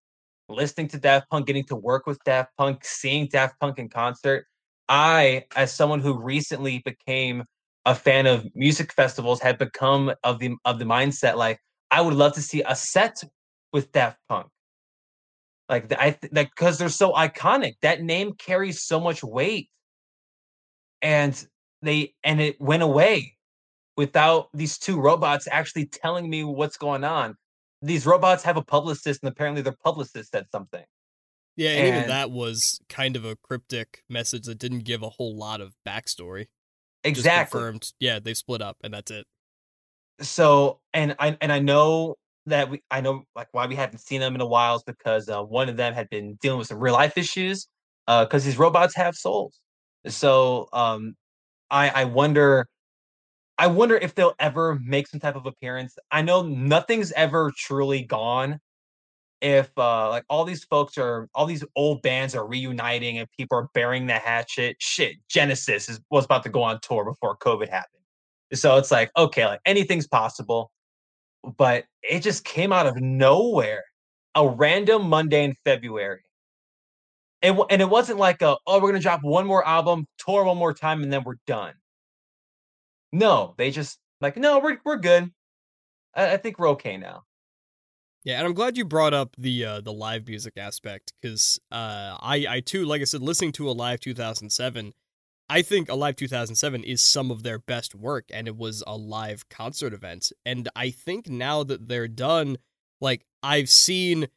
listening 0.49 0.87
to 0.89 0.97
Daft 0.97 1.29
Punk, 1.29 1.47
getting 1.47 1.63
to 1.65 1.75
work 1.75 2.05
with 2.05 2.19
Daft 2.23 2.51
Punk, 2.57 2.83
seeing 2.83 3.27
Daft 3.27 3.59
Punk 3.59 3.79
in 3.79 3.89
concert, 3.89 4.45
I, 4.89 5.45
as 5.55 5.73
someone 5.73 6.01
who 6.01 6.19
recently 6.19 6.79
became 6.79 7.43
a 7.85 7.95
fan 7.95 8.27
of 8.27 8.47
music 8.55 8.91
festivals, 8.93 9.39
had 9.39 9.57
become 9.57 10.13
of 10.23 10.39
the 10.39 10.55
of 10.65 10.79
the 10.79 10.85
mindset 10.85 11.35
like 11.35 11.59
I 11.91 12.01
would 12.01 12.13
love 12.13 12.33
to 12.33 12.41
see 12.41 12.63
a 12.65 12.75
set 12.75 13.23
with 13.71 13.91
Daft 13.91 14.17
Punk. 14.27 14.47
Like 15.69 15.91
I 15.93 16.17
like 16.31 16.49
because 16.49 16.77
they're 16.77 16.89
so 16.89 17.13
iconic. 17.13 17.73
That 17.81 18.01
name 18.01 18.33
carries 18.33 18.83
so 18.83 18.99
much 18.99 19.23
weight, 19.23 19.69
and 21.01 21.47
they 21.81 22.13
and 22.23 22.41
it 22.41 22.59
went 22.59 22.83
away 22.83 23.37
without 23.95 24.49
these 24.53 24.77
two 24.77 24.99
robots 24.99 25.47
actually 25.49 25.85
telling 25.85 26.29
me 26.29 26.43
what's 26.43 26.77
going 26.77 27.03
on 27.03 27.35
these 27.81 28.05
robots 28.05 28.43
have 28.43 28.57
a 28.57 28.61
publicist, 28.61 29.23
and 29.23 29.31
apparently 29.31 29.61
their 29.61 29.75
publicist 29.83 30.31
said 30.31 30.45
something. 30.51 30.83
Yeah, 31.55 31.71
and, 31.71 31.79
and 31.79 31.97
even 31.97 32.09
that 32.09 32.31
was 32.31 32.79
kind 32.89 33.15
of 33.15 33.25
a 33.25 33.35
cryptic 33.35 34.03
message 34.09 34.43
that 34.43 34.57
didn't 34.57 34.83
give 34.85 35.03
a 35.03 35.09
whole 35.09 35.35
lot 35.35 35.61
of 35.61 35.73
backstory. 35.87 36.47
Exactly. 37.03 37.59
confirmed, 37.59 37.91
yeah, 37.99 38.19
they 38.19 38.33
split 38.33 38.61
up, 38.61 38.77
and 38.83 38.93
that's 38.93 39.11
it. 39.11 39.25
So, 40.21 40.79
and 40.93 41.15
I 41.19 41.37
and 41.41 41.51
I 41.51 41.59
know 41.59 42.15
that 42.45 42.69
we, 42.69 42.81
I 42.89 43.01
know 43.01 43.23
like 43.35 43.47
why 43.51 43.67
we 43.67 43.75
haven't 43.75 43.99
seen 43.99 44.21
them 44.21 44.35
in 44.35 44.41
a 44.41 44.45
while 44.45 44.75
is 44.75 44.83
because 44.83 45.29
uh, 45.29 45.41
one 45.41 45.69
of 45.69 45.77
them 45.77 45.93
had 45.93 46.09
been 46.09 46.37
dealing 46.41 46.59
with 46.59 46.67
some 46.67 46.79
real 46.79 46.93
life 46.93 47.17
issues. 47.17 47.67
Because 48.07 48.43
uh, 48.43 48.45
these 48.47 48.57
robots 48.57 48.95
have 48.95 49.15
souls, 49.15 49.59
so 50.07 50.67
um, 50.73 51.15
I 51.69 51.89
I 51.89 52.05
wonder 52.05 52.67
I 53.61 53.67
wonder 53.67 53.95
if 53.95 54.15
they'll 54.15 54.33
ever 54.39 54.79
make 54.83 55.07
some 55.07 55.19
type 55.19 55.35
of 55.35 55.45
appearance. 55.45 55.95
I 56.09 56.23
know 56.23 56.41
nothing's 56.41 57.11
ever 57.11 57.53
truly 57.55 58.01
gone. 58.01 58.59
If 59.39 59.69
uh 59.77 60.09
like 60.09 60.23
all 60.29 60.45
these 60.45 60.63
folks 60.63 60.97
are 60.97 61.29
all 61.35 61.45
these 61.45 61.63
old 61.75 62.01
bands 62.01 62.33
are 62.33 62.47
reuniting 62.47 63.19
and 63.19 63.27
people 63.37 63.59
are 63.59 63.69
burying 63.75 64.07
the 64.07 64.13
hatchet, 64.15 64.77
shit, 64.79 65.17
Genesis 65.29 65.89
is, 65.89 65.99
was 66.09 66.25
about 66.25 66.41
to 66.41 66.49
go 66.49 66.63
on 66.63 66.79
tour 66.81 67.05
before 67.05 67.37
COVID 67.37 67.69
happened. 67.69 68.01
So 68.55 68.77
it's 68.77 68.89
like, 68.89 69.11
okay, 69.15 69.45
like 69.45 69.61
anything's 69.67 70.07
possible. 70.07 70.71
But 71.55 71.85
it 72.01 72.21
just 72.21 72.43
came 72.43 72.73
out 72.73 72.87
of 72.87 72.99
nowhere. 72.99 73.83
A 74.33 74.47
random 74.47 75.07
Monday 75.07 75.43
in 75.43 75.53
February. 75.65 76.23
And, 77.43 77.59
and 77.69 77.79
it 77.79 77.89
wasn't 77.89 78.17
like 78.17 78.41
a, 78.41 78.57
oh, 78.65 78.81
we're 78.81 78.89
gonna 78.89 78.99
drop 78.99 79.21
one 79.23 79.45
more 79.45 79.67
album, 79.67 80.07
tour 80.17 80.45
one 80.45 80.57
more 80.57 80.73
time, 80.73 81.03
and 81.03 81.13
then 81.13 81.23
we're 81.23 81.37
done. 81.45 81.73
No, 83.11 83.53
they 83.57 83.71
just 83.71 83.99
like, 84.19 84.37
no, 84.37 84.59
we're 84.59 84.77
we're 84.85 84.97
good. 84.97 85.31
I, 86.15 86.33
I 86.33 86.37
think 86.37 86.59
we're 86.59 86.69
okay 86.69 86.97
now. 86.97 87.23
Yeah, 88.23 88.37
and 88.37 88.45
I'm 88.45 88.53
glad 88.53 88.77
you 88.77 88.85
brought 88.85 89.13
up 89.13 89.35
the 89.37 89.65
uh, 89.65 89.81
the 89.81 89.93
live 89.93 90.27
music 90.27 90.53
aspect 90.57 91.13
because 91.21 91.59
uh, 91.71 92.17
I 92.19 92.45
I 92.47 92.59
too, 92.59 92.85
like 92.85 93.01
I 93.01 93.05
said, 93.05 93.21
listening 93.21 93.51
to 93.53 93.69
Alive 93.69 93.99
2007, 93.99 94.93
I 95.49 95.61
think 95.63 95.89
Alive 95.89 96.15
2007 96.15 96.83
is 96.83 97.01
some 97.01 97.31
of 97.31 97.41
their 97.41 97.57
best 97.57 97.95
work, 97.95 98.25
and 98.31 98.47
it 98.47 98.55
was 98.55 98.83
a 98.85 98.95
live 98.95 99.49
concert 99.49 99.91
event. 99.91 100.31
And 100.45 100.69
I 100.75 100.91
think 100.91 101.29
now 101.29 101.63
that 101.63 101.87
they're 101.87 102.07
done, 102.07 102.57
like 102.99 103.25
I've 103.41 103.69
seen 103.69 104.27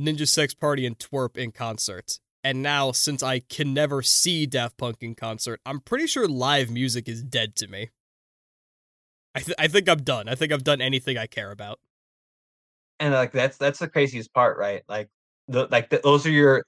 Ninja 0.00 0.26
Sex 0.26 0.54
Party 0.54 0.86
and 0.86 0.98
TWRP 0.98 1.36
in 1.36 1.52
concert, 1.52 2.18
and 2.42 2.62
now 2.62 2.92
since 2.92 3.22
I 3.22 3.40
can 3.40 3.74
never 3.74 4.00
see 4.00 4.46
Daft 4.46 4.78
Punk 4.78 4.96
in 5.02 5.14
concert, 5.14 5.60
I'm 5.66 5.80
pretty 5.80 6.06
sure 6.06 6.26
live 6.26 6.70
music 6.70 7.10
is 7.10 7.22
dead 7.22 7.56
to 7.56 7.66
me. 7.68 7.90
I 9.34 9.40
th- 9.40 9.56
I 9.58 9.68
think 9.68 9.88
I'm 9.88 10.02
done. 10.02 10.28
I 10.28 10.34
think 10.34 10.52
I've 10.52 10.64
done 10.64 10.80
anything 10.80 11.18
I 11.18 11.26
care 11.26 11.50
about. 11.50 11.80
And 13.00 13.12
like 13.12 13.32
that's 13.32 13.56
that's 13.56 13.80
the 13.80 13.88
craziest 13.88 14.32
part, 14.32 14.56
right? 14.58 14.82
Like 14.88 15.08
the 15.48 15.66
like 15.70 15.90
the, 15.90 16.00
those 16.02 16.26
are 16.26 16.30
your 16.30 16.64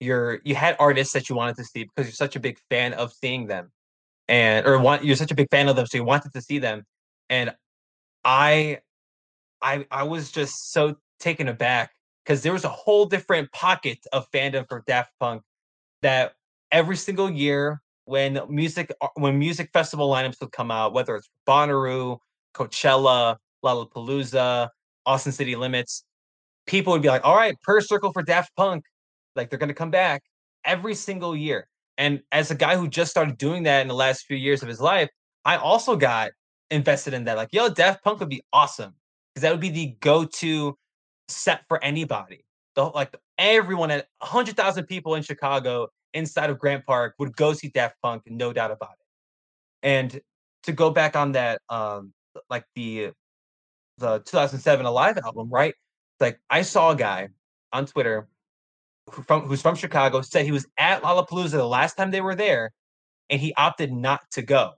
your 0.00 0.40
you 0.44 0.54
had 0.54 0.76
artists 0.78 1.12
that 1.14 1.28
you 1.28 1.36
wanted 1.36 1.56
to 1.56 1.64
see 1.64 1.84
because 1.84 2.06
you're 2.06 2.12
such 2.12 2.36
a 2.36 2.40
big 2.40 2.58
fan 2.70 2.92
of 2.94 3.12
seeing 3.12 3.46
them, 3.46 3.70
and 4.28 4.66
or 4.66 4.78
want 4.78 5.04
you're 5.04 5.16
such 5.16 5.30
a 5.30 5.34
big 5.34 5.48
fan 5.50 5.68
of 5.68 5.76
them, 5.76 5.86
so 5.86 5.98
you 5.98 6.04
wanted 6.04 6.32
to 6.32 6.40
see 6.40 6.58
them. 6.58 6.84
And 7.30 7.54
I, 8.24 8.80
I 9.62 9.86
I 9.90 10.02
was 10.02 10.32
just 10.32 10.72
so 10.72 10.96
taken 11.20 11.48
aback 11.48 11.92
because 12.24 12.42
there 12.42 12.52
was 12.52 12.64
a 12.64 12.68
whole 12.68 13.06
different 13.06 13.50
pocket 13.52 13.98
of 14.12 14.30
fandom 14.32 14.66
for 14.68 14.82
Daft 14.86 15.12
Punk 15.20 15.42
that 16.02 16.34
every 16.72 16.96
single 16.96 17.30
year 17.30 17.80
when 18.08 18.40
music 18.48 18.92
uh, 19.02 19.08
when 19.16 19.38
music 19.38 19.70
festival 19.72 20.10
lineups 20.10 20.40
would 20.40 20.52
come 20.52 20.70
out, 20.70 20.94
whether 20.94 21.14
it's 21.14 21.28
Bonnaroo, 21.46 22.18
Coachella, 22.54 23.36
Lollapalooza, 23.64 24.68
Austin 25.04 25.32
City 25.32 25.56
Limits, 25.56 26.04
people 26.66 26.92
would 26.92 27.02
be 27.02 27.08
like, 27.08 27.24
"All 27.24 27.36
right, 27.36 27.54
per 27.62 27.80
circle 27.80 28.12
for 28.12 28.22
Daft 28.22 28.54
Punk, 28.56 28.84
like 29.36 29.50
they're 29.50 29.58
gonna 29.58 29.74
come 29.74 29.90
back 29.90 30.22
every 30.64 30.94
single 30.94 31.36
year." 31.36 31.68
And 31.98 32.22
as 32.32 32.50
a 32.50 32.54
guy 32.54 32.76
who 32.76 32.88
just 32.88 33.10
started 33.10 33.36
doing 33.36 33.64
that 33.64 33.82
in 33.82 33.88
the 33.88 33.94
last 33.94 34.24
few 34.26 34.36
years 34.36 34.62
of 34.62 34.68
his 34.68 34.80
life, 34.80 35.10
I 35.44 35.56
also 35.56 35.96
got 35.96 36.30
invested 36.70 37.12
in 37.12 37.24
that. 37.24 37.36
Like, 37.36 37.52
yo, 37.52 37.68
Daft 37.68 38.02
Punk 38.04 38.20
would 38.20 38.28
be 38.30 38.42
awesome 38.52 38.94
because 39.34 39.42
that 39.42 39.52
would 39.52 39.60
be 39.60 39.70
the 39.70 39.96
go-to 40.00 40.76
set 41.28 41.64
for 41.68 41.82
anybody. 41.84 42.44
The 42.74 42.84
like 42.84 43.14
everyone 43.38 43.90
at 43.90 44.06
hundred 44.22 44.56
thousand 44.56 44.86
people 44.86 45.14
in 45.14 45.22
Chicago 45.22 45.88
inside 46.14 46.50
of 46.50 46.58
Grant 46.58 46.86
Park 46.86 47.14
would 47.18 47.36
go 47.36 47.52
see 47.52 47.68
Daft 47.68 47.96
Punk, 48.02 48.22
no 48.26 48.52
doubt 48.52 48.70
about 48.70 48.92
it. 48.92 49.06
And 49.82 50.20
to 50.64 50.72
go 50.72 50.90
back 50.90 51.16
on 51.16 51.32
that, 51.32 51.60
um, 51.68 52.12
like 52.50 52.64
the 52.74 53.10
the 53.98 54.18
2007 54.20 54.86
Alive 54.86 55.18
album, 55.18 55.48
right? 55.50 55.74
Like 56.20 56.40
I 56.50 56.62
saw 56.62 56.90
a 56.90 56.96
guy 56.96 57.28
on 57.72 57.86
Twitter 57.86 58.28
who 59.10 59.22
from 59.22 59.42
who's 59.42 59.62
from 59.62 59.74
Chicago 59.74 60.20
said 60.20 60.44
he 60.44 60.52
was 60.52 60.66
at 60.78 61.02
Lollapalooza 61.02 61.52
the 61.52 61.66
last 61.66 61.94
time 61.94 62.10
they 62.10 62.20
were 62.20 62.34
there, 62.34 62.72
and 63.30 63.40
he 63.40 63.54
opted 63.54 63.92
not 63.92 64.20
to 64.32 64.42
go. 64.42 64.72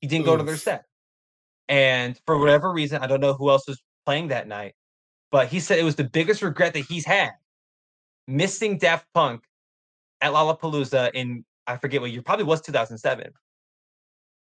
He 0.00 0.06
didn't 0.06 0.22
Oof. 0.22 0.26
go 0.26 0.36
to 0.36 0.42
their 0.42 0.56
set, 0.56 0.84
and 1.68 2.18
for 2.26 2.38
whatever 2.38 2.72
reason, 2.72 3.02
I 3.02 3.06
don't 3.06 3.20
know 3.20 3.34
who 3.34 3.50
else 3.50 3.66
was 3.66 3.82
playing 4.06 4.28
that 4.28 4.48
night, 4.48 4.74
but 5.30 5.48
he 5.48 5.60
said 5.60 5.78
it 5.78 5.84
was 5.84 5.96
the 5.96 6.04
biggest 6.04 6.42
regret 6.42 6.74
that 6.74 6.86
he's 6.86 7.04
had 7.04 7.32
missing 8.30 8.78
Daft 8.78 9.06
Punk 9.12 9.42
at 10.20 10.32
Lollapalooza 10.32 11.10
in 11.14 11.44
I 11.66 11.76
forget 11.76 12.00
what 12.00 12.10
year, 12.10 12.22
probably 12.22 12.44
was 12.44 12.60
2007. 12.62 13.32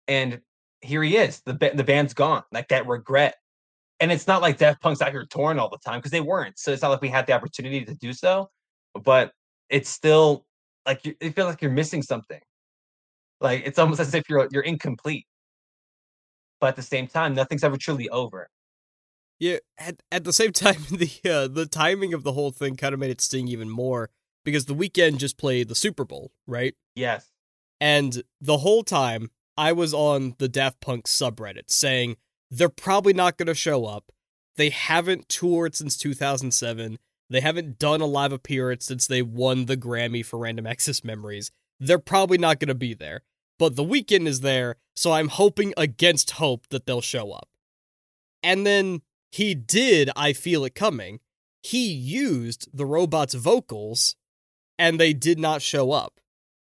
And 0.08 0.40
here 0.80 1.02
he 1.02 1.16
is. 1.16 1.42
The 1.44 1.54
the 1.74 1.84
band's 1.84 2.14
gone. 2.14 2.42
Like 2.52 2.68
that 2.68 2.86
regret. 2.86 3.34
And 3.98 4.12
it's 4.12 4.26
not 4.26 4.42
like 4.42 4.58
Daft 4.58 4.80
Punk's 4.82 5.00
out 5.00 5.10
here 5.10 5.26
touring 5.28 5.58
all 5.58 5.70
the 5.70 5.78
time 5.78 5.98
because 5.98 6.12
they 6.12 6.20
weren't. 6.20 6.58
So 6.58 6.70
it's 6.70 6.82
not 6.82 6.90
like 6.90 7.00
we 7.00 7.08
had 7.08 7.26
the 7.26 7.32
opportunity 7.32 7.84
to 7.84 7.94
do 7.94 8.12
so. 8.12 8.50
But 8.94 9.32
it's 9.70 9.88
still 9.88 10.44
like 10.86 11.04
you, 11.04 11.14
it 11.20 11.34
feels 11.34 11.48
like 11.48 11.62
you're 11.62 11.70
missing 11.70 12.02
something. 12.02 12.40
Like 13.40 13.62
it's 13.64 13.78
almost 13.78 14.00
as 14.00 14.14
if 14.14 14.28
you're 14.28 14.48
you're 14.52 14.62
incomplete. 14.62 15.26
But 16.60 16.68
at 16.68 16.76
the 16.76 16.82
same 16.82 17.06
time, 17.06 17.34
nothing's 17.34 17.64
ever 17.64 17.76
truly 17.76 18.08
over. 18.10 18.48
Yeah, 19.38 19.58
at, 19.78 20.02
at 20.10 20.24
the 20.24 20.32
same 20.32 20.52
time, 20.52 20.82
the 20.90 21.10
uh, 21.28 21.48
the 21.48 21.66
timing 21.66 22.14
of 22.14 22.22
the 22.22 22.32
whole 22.32 22.50
thing 22.50 22.76
kind 22.76 22.94
of 22.94 23.00
made 23.00 23.10
it 23.10 23.20
sting 23.20 23.48
even 23.48 23.68
more 23.68 24.10
because 24.46 24.66
the 24.66 24.74
Weeknd 24.76 25.18
just 25.18 25.36
played 25.36 25.68
the 25.68 25.74
Super 25.74 26.04
Bowl, 26.04 26.30
right? 26.46 26.74
Yes. 26.94 27.32
And 27.80 28.22
the 28.40 28.58
whole 28.58 28.84
time 28.84 29.30
I 29.58 29.72
was 29.72 29.92
on 29.92 30.36
the 30.38 30.48
Daft 30.48 30.80
Punk 30.80 31.06
subreddit 31.06 31.64
saying 31.68 32.16
they're 32.48 32.68
probably 32.68 33.12
not 33.12 33.36
going 33.36 33.48
to 33.48 33.54
show 33.54 33.86
up. 33.86 34.12
They 34.54 34.70
haven't 34.70 35.28
toured 35.28 35.74
since 35.74 35.96
2007. 35.98 36.98
They 37.28 37.40
haven't 37.40 37.80
done 37.80 38.00
a 38.00 38.06
live 38.06 38.32
appearance 38.32 38.86
since 38.86 39.08
they 39.08 39.20
won 39.20 39.66
the 39.66 39.76
Grammy 39.76 40.24
for 40.24 40.38
Random 40.38 40.66
Access 40.66 41.02
Memories. 41.02 41.50
They're 41.80 41.98
probably 41.98 42.38
not 42.38 42.60
going 42.60 42.68
to 42.68 42.74
be 42.74 42.94
there. 42.94 43.22
But 43.58 43.74
the 43.74 43.84
Weeknd 43.84 44.28
is 44.28 44.42
there, 44.42 44.76
so 44.94 45.12
I'm 45.12 45.28
hoping 45.28 45.74
against 45.76 46.32
hope 46.32 46.68
that 46.68 46.86
they'll 46.86 47.00
show 47.00 47.32
up. 47.32 47.48
And 48.44 48.64
then 48.64 49.02
he 49.32 49.56
did 49.56 50.08
I 50.14 50.32
Feel 50.32 50.64
It 50.64 50.76
Coming. 50.76 51.18
He 51.64 51.88
used 51.92 52.68
the 52.72 52.86
robot's 52.86 53.34
vocals 53.34 54.14
and 54.78 55.00
they 55.00 55.12
did 55.12 55.38
not 55.38 55.62
show 55.62 55.92
up. 55.92 56.20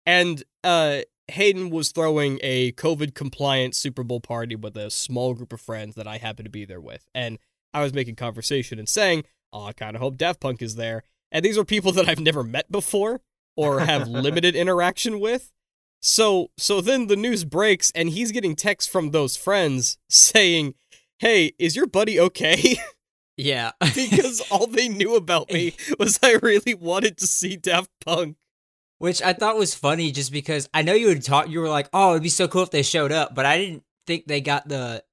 And 0.06 0.44
uh, 0.64 1.02
Hayden 1.30 1.70
was 1.70 1.92
throwing 1.92 2.40
a 2.44 2.72
COVID 2.74 3.16
compliant 3.16 3.76
Super 3.76 4.04
Bowl 4.04 4.20
party 4.20 4.56
with 4.56 4.78
a 4.78 4.92
small 4.92 5.34
group 5.34 5.54
of 5.54 5.62
friends 5.62 5.96
that 5.96 6.08
I 6.08 6.18
happened 6.18 6.46
to 6.46 6.52
be 6.52 6.66
there 6.66 6.82
with. 6.82 7.08
And 7.16 7.40
I 7.74 7.82
was 7.82 7.94
making 7.94 8.16
conversation 8.16 8.80
and 8.80 8.88
saying, 8.88 9.24
oh, 9.52 9.66
I 9.66 9.74
kind 9.74 9.96
of 9.96 10.02
hope 10.02 10.18
Daft 10.18 10.40
Punk 10.40 10.62
is 10.62 10.76
there. 10.76 11.04
And 11.32 11.44
these 11.44 11.58
are 11.58 11.66
people 11.66 11.92
that 11.94 12.08
I've 12.08 12.20
never 12.20 12.44
met 12.44 12.72
before 12.72 13.22
or 13.56 13.80
have 13.82 14.08
limited 14.08 14.56
interaction 14.56 15.20
with. 15.20 15.52
So 16.02 16.52
so 16.58 16.82
then 16.82 17.08
the 17.08 17.16
news 17.16 17.46
breaks 17.46 17.92
and 17.96 18.10
he's 18.10 18.32
getting 18.32 18.56
texts 18.56 18.92
from 18.92 19.10
those 19.10 19.38
friends 19.38 19.98
saying, 20.08 20.76
"Hey, 21.18 21.54
is 21.58 21.76
your 21.76 21.88
buddy 21.88 22.20
okay?" 22.20 22.78
Yeah. 23.38 23.72
because 23.96 24.42
all 24.52 24.68
they 24.68 24.88
knew 24.88 25.16
about 25.16 25.52
me 25.52 25.76
was 26.00 26.20
I 26.24 26.34
really 26.42 26.74
wanted 26.74 27.18
to 27.18 27.28
see 27.28 27.56
Daft 27.56 27.90
Punk. 28.04 28.38
Which 28.98 29.22
I 29.22 29.34
thought 29.34 29.58
was 29.58 29.76
funny 29.76 30.10
just 30.12 30.32
because 30.32 30.70
I 30.74 30.82
know 30.82 30.94
you 30.94 31.10
had 31.10 31.22
talked, 31.22 31.50
you 31.50 31.60
were 31.60 31.68
like, 31.68 31.90
oh, 31.92 32.12
it'd 32.12 32.24
be 32.24 32.30
so 32.30 32.48
cool 32.48 32.64
if 32.64 32.72
they 32.72 32.82
showed 32.82 33.12
up, 33.12 33.36
but 33.36 33.46
I 33.46 33.58
didn't 33.58 33.84
think 34.08 34.26
they 34.26 34.40
got 34.40 34.70
the, 34.70 35.04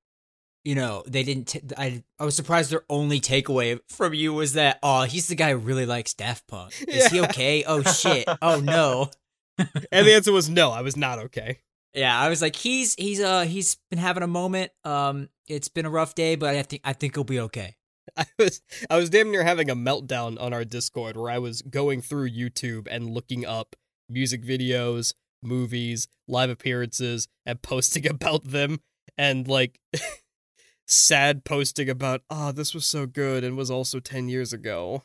you 0.64 0.76
know, 0.76 1.02
they 1.04 1.24
didn't. 1.24 1.48
T- 1.48 1.60
I, 1.76 2.04
I 2.16 2.24
was 2.24 2.36
surprised 2.36 2.70
their 2.70 2.84
only 2.88 3.20
takeaway 3.20 3.80
from 3.88 4.14
you 4.14 4.34
was 4.34 4.52
that, 4.52 4.78
oh, 4.84 5.02
he's 5.02 5.26
the 5.26 5.34
guy 5.34 5.50
who 5.50 5.56
really 5.56 5.84
likes 5.84 6.14
Daft 6.14 6.46
Punk. 6.46 6.72
Is 6.88 6.94
yeah. 6.96 7.08
he 7.08 7.20
okay? 7.22 7.64
Oh, 7.64 7.82
shit. 7.82 8.28
Oh, 8.40 8.60
no. 8.60 9.10
and 9.58 10.06
the 10.06 10.14
answer 10.14 10.30
was 10.30 10.48
no, 10.48 10.70
I 10.70 10.82
was 10.82 10.96
not 10.96 11.18
okay. 11.18 11.58
Yeah, 11.92 12.18
I 12.18 12.28
was 12.28 12.40
like, 12.40 12.56
he's 12.56 12.94
he's 12.94 13.20
uh 13.20 13.42
he's 13.42 13.76
been 13.90 13.98
having 13.98 14.22
a 14.22 14.28
moment. 14.28 14.72
Um, 14.84 15.28
it's 15.46 15.68
been 15.68 15.84
a 15.84 15.90
rough 15.90 16.14
day, 16.14 16.36
but 16.36 16.54
I 16.54 16.62
think 16.62 16.82
I 16.84 16.92
think 16.94 17.14
he'll 17.16 17.24
be 17.24 17.40
okay. 17.40 17.76
I 18.16 18.26
was 18.38 18.62
I 18.90 18.96
was 18.96 19.10
damn 19.10 19.30
near 19.30 19.44
having 19.44 19.70
a 19.70 19.76
meltdown 19.76 20.40
on 20.40 20.52
our 20.52 20.64
Discord 20.64 21.16
where 21.16 21.30
I 21.30 21.38
was 21.38 21.62
going 21.62 22.00
through 22.00 22.30
YouTube 22.30 22.86
and 22.90 23.10
looking 23.10 23.46
up 23.46 23.76
music 24.08 24.42
videos, 24.44 25.14
movies, 25.42 26.08
live 26.28 26.50
appearances, 26.50 27.28
and 27.46 27.62
posting 27.62 28.06
about 28.08 28.44
them 28.44 28.80
and 29.16 29.46
like 29.48 29.78
sad 30.86 31.44
posting 31.44 31.88
about, 31.88 32.22
oh, 32.30 32.52
this 32.52 32.74
was 32.74 32.86
so 32.86 33.06
good 33.06 33.44
and 33.44 33.56
was 33.56 33.70
also 33.70 34.00
ten 34.00 34.28
years 34.28 34.52
ago. 34.52 35.04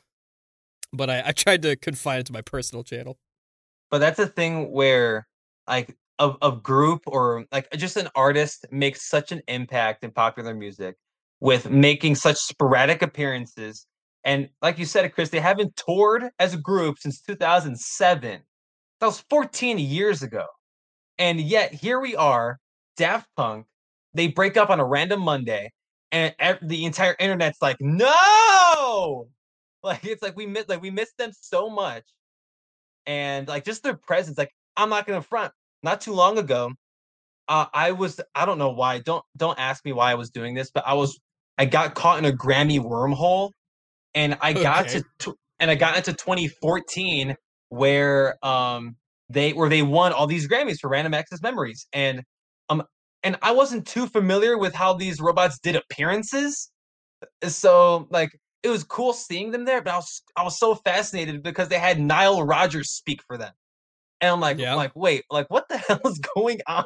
But 0.94 1.10
I, 1.10 1.24
I 1.28 1.32
tried 1.32 1.62
to 1.64 1.76
confine 1.76 2.22
it 2.22 2.26
to 2.28 2.34
my 2.34 2.42
personal 2.42 2.84
channel. 2.84 3.18
But 3.92 4.00
that's 4.00 4.20
a 4.20 4.28
thing 4.28 4.72
where 4.72 5.28
like 5.68 5.96
a, 6.20 6.34
a 6.42 6.52
group 6.52 7.04
or 7.06 7.46
like 7.52 7.70
just 7.74 7.98
an 7.98 8.10
artist 8.16 8.66
makes 8.72 9.02
such 9.04 9.32
an 9.32 9.42
impact 9.48 10.04
in 10.04 10.12
popular 10.12 10.54
music 10.54 10.96
with 11.40 11.70
making 11.70 12.16
such 12.16 12.38
sporadic 12.38 13.02
appearances. 13.02 13.86
And 14.24 14.50
like 14.62 14.80
you 14.80 14.86
said, 14.86 15.14
Chris, 15.14 15.30
they 15.30 15.40
haven't 15.40 15.76
toured 15.76 16.30
as 16.40 16.54
a 16.54 16.58
group 16.58 16.98
since 17.00 17.22
2007. 17.22 18.42
That 19.00 19.06
was 19.06 19.24
14 19.30 19.78
years 19.80 20.24
ago. 20.24 20.46
And 21.20 21.40
yet 21.40 21.74
here 21.74 22.00
we 22.00 22.16
are 22.16 22.60
Daft 22.98 23.30
Punk, 23.38 23.68
they 24.14 24.28
break 24.28 24.58
up 24.58 24.70
on 24.70 24.80
a 24.80 24.86
random 24.86 25.22
Monday, 25.22 25.72
and 26.12 26.34
the 26.62 26.86
entire 26.86 27.16
internet's 27.20 27.62
like, 27.62 27.78
no, 27.80 29.28
like 29.84 30.04
it's 30.06 30.24
like 30.24 30.36
we 30.36 30.46
miss 30.46 30.68
like 30.68 30.82
we 30.82 30.92
miss 30.92 31.14
them 31.18 31.32
so 31.40 31.70
much, 31.70 32.04
and 33.06 33.48
like 33.48 33.64
just 33.64 33.84
their 33.84 33.96
presence. 33.96 34.38
Like 34.38 34.52
I'm 34.76 34.90
not 34.90 35.06
gonna 35.08 35.22
front. 35.22 35.54
Not 35.84 36.02
too 36.02 36.14
long 36.14 36.40
ago, 36.40 36.72
uh, 37.48 37.68
I 37.74 37.92
was 37.92 38.20
I 38.36 38.46
don't 38.46 38.58
know 38.58 38.72
why. 38.72 39.00
Don't 39.00 39.24
don't 39.38 39.60
ask 39.60 39.86
me 39.86 39.94
why 39.94 40.12
I 40.12 40.16
was 40.16 40.32
doing 40.32 40.56
this, 40.56 40.72
but 40.72 40.86
I 40.88 40.94
was 40.96 41.20
I 41.58 41.66
got 41.66 41.96
caught 41.96 42.20
in 42.20 42.26
a 42.26 42.32
Grammy 42.32 42.80
wormhole, 42.80 43.52
and 44.14 44.38
I 44.42 44.54
got 44.54 44.88
okay. 44.88 45.02
to 45.20 45.36
and 45.60 45.72
I 45.72 45.76
got 45.76 45.98
into 45.98 46.14
2014 46.14 47.36
where 47.70 48.46
um 48.46 48.96
they 49.30 49.54
where 49.54 49.70
they 49.70 49.82
won 49.82 50.14
all 50.14 50.28
these 50.28 50.48
Grammys 50.48 50.80
for 50.80 50.90
Random 50.90 51.14
Access 51.14 51.42
Memories, 51.42 51.88
and 51.94 52.24
um 52.70 52.84
and 53.24 53.38
I 53.42 53.52
wasn't 53.52 53.88
too 53.88 54.08
familiar 54.08 54.58
with 54.58 54.74
how 54.74 54.94
these 54.94 55.20
robots 55.20 55.60
did 55.60 55.76
appearances, 55.76 56.70
so 57.44 58.08
like 58.12 58.32
it 58.64 58.70
was 58.70 58.84
cool 58.84 59.14
seeing 59.14 59.52
them 59.52 59.66
there, 59.66 59.82
but 59.82 59.94
I 59.94 59.98
was 59.98 60.22
I 60.36 60.44
was 60.44 60.60
so 60.60 60.76
fascinated 60.76 61.44
because 61.44 61.70
they 61.70 61.80
had 61.80 62.00
Nile 62.00 62.44
Rodgers 62.44 62.92
speak 62.92 63.22
for 63.28 63.38
them. 63.38 63.54
And 64.20 64.32
I'm 64.32 64.40
like, 64.40 64.58
yeah. 64.58 64.72
I'm 64.72 64.78
like, 64.78 64.96
wait, 64.96 65.24
like 65.30 65.48
what 65.50 65.68
the 65.70 65.78
hell 65.88 66.02
is 66.06 66.20
going 66.36 66.60
on? 66.68 66.84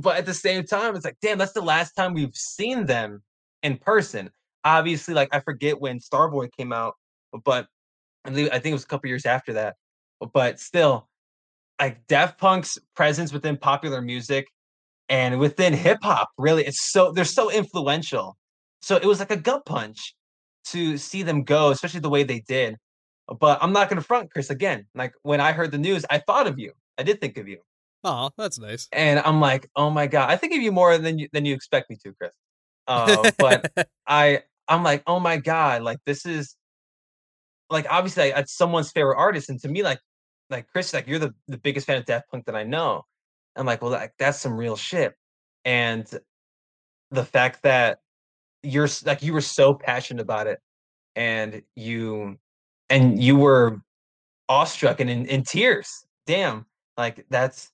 But 0.00 0.16
at 0.16 0.26
the 0.26 0.34
same 0.34 0.64
time, 0.64 0.96
it's 0.96 1.04
like, 1.04 1.18
damn, 1.20 1.38
that's 1.38 1.52
the 1.52 1.60
last 1.60 1.92
time 1.92 2.14
we've 2.14 2.34
seen 2.34 2.86
them 2.86 3.22
in 3.64 3.78
person. 3.78 4.30
Obviously, 4.64 5.14
like 5.14 5.28
I 5.32 5.40
forget 5.40 5.80
when 5.80 5.98
Starboy 5.98 6.50
came 6.56 6.72
out, 6.72 6.94
but 7.44 7.66
I 8.24 8.30
think 8.30 8.52
it 8.52 8.72
was 8.72 8.84
a 8.84 8.86
couple 8.86 9.08
years 9.08 9.26
after 9.26 9.54
that. 9.54 9.74
But 10.32 10.60
still, 10.60 11.08
like 11.80 12.06
Daft 12.06 12.38
Punk's 12.38 12.78
presence 12.94 13.32
within 13.32 13.56
popular 13.56 14.00
music 14.00 14.46
and 15.08 15.40
within 15.40 15.72
hip 15.72 15.98
hop, 16.02 16.28
really, 16.38 16.64
it's 16.64 16.90
so 16.92 17.10
they're 17.10 17.24
so 17.24 17.50
influential. 17.50 18.36
So 18.80 18.96
it 18.96 19.04
was 19.04 19.18
like 19.18 19.30
a 19.32 19.36
gut 19.36 19.66
punch 19.66 20.14
to 20.66 20.96
see 20.96 21.22
them 21.22 21.42
go, 21.42 21.70
especially 21.70 22.00
the 22.00 22.10
way 22.10 22.22
they 22.22 22.40
did. 22.40 22.76
But 23.40 23.58
I'm 23.62 23.72
not 23.72 23.88
gonna 23.88 24.02
front, 24.02 24.30
Chris. 24.30 24.50
Again, 24.50 24.86
like 24.94 25.12
when 25.22 25.40
I 25.40 25.52
heard 25.52 25.72
the 25.72 25.78
news, 25.78 26.04
I 26.08 26.18
thought 26.18 26.46
of 26.46 26.58
you. 26.58 26.72
I 26.96 27.02
did 27.02 27.20
think 27.20 27.36
of 27.38 27.48
you. 27.48 27.58
Oh, 28.04 28.30
that's 28.36 28.58
nice. 28.58 28.86
And 28.92 29.18
I'm 29.20 29.40
like, 29.40 29.68
oh 29.76 29.90
my 29.90 30.06
god, 30.06 30.30
I 30.30 30.36
think 30.36 30.54
of 30.54 30.62
you 30.62 30.72
more 30.72 30.96
than 30.96 31.18
you 31.18 31.28
than 31.32 31.44
you 31.44 31.54
expect 31.54 31.90
me 31.90 31.96
to, 32.04 32.14
Chris. 32.14 32.32
Uh, 32.86 33.30
but 33.38 33.70
I 34.06 34.42
I'm 34.68 34.82
like, 34.82 35.02
oh 35.06 35.20
my 35.20 35.36
god, 35.36 35.82
like 35.82 35.98
this 36.06 36.26
is 36.26 36.56
like 37.70 37.86
obviously 37.90 38.30
like, 38.30 38.42
it's 38.42 38.56
someone's 38.56 38.90
favorite 38.90 39.18
artist, 39.18 39.48
and 39.48 39.60
to 39.60 39.68
me, 39.68 39.82
like 39.82 40.00
like 40.50 40.68
Chris, 40.68 40.92
like 40.92 41.06
you're 41.06 41.18
the 41.18 41.34
the 41.48 41.58
biggest 41.58 41.86
fan 41.86 41.96
of 41.96 42.04
Daft 42.04 42.30
Punk 42.30 42.46
that 42.46 42.56
I 42.56 42.64
know. 42.64 43.04
I'm 43.56 43.66
like, 43.66 43.82
well, 43.82 43.90
like 43.90 44.12
that's 44.18 44.40
some 44.40 44.56
real 44.56 44.76
shit. 44.76 45.14
And 45.64 46.06
the 47.10 47.24
fact 47.24 47.62
that 47.62 47.98
you're 48.62 48.88
like 49.04 49.22
you 49.22 49.32
were 49.32 49.40
so 49.40 49.74
passionate 49.74 50.22
about 50.22 50.46
it, 50.46 50.60
and 51.16 51.62
you 51.76 52.38
and 52.90 53.22
you 53.22 53.36
were 53.36 53.80
awestruck 54.48 55.00
and 55.00 55.10
in, 55.10 55.26
in 55.26 55.42
tears. 55.42 56.04
Damn, 56.26 56.66
like 56.96 57.26
that's 57.30 57.70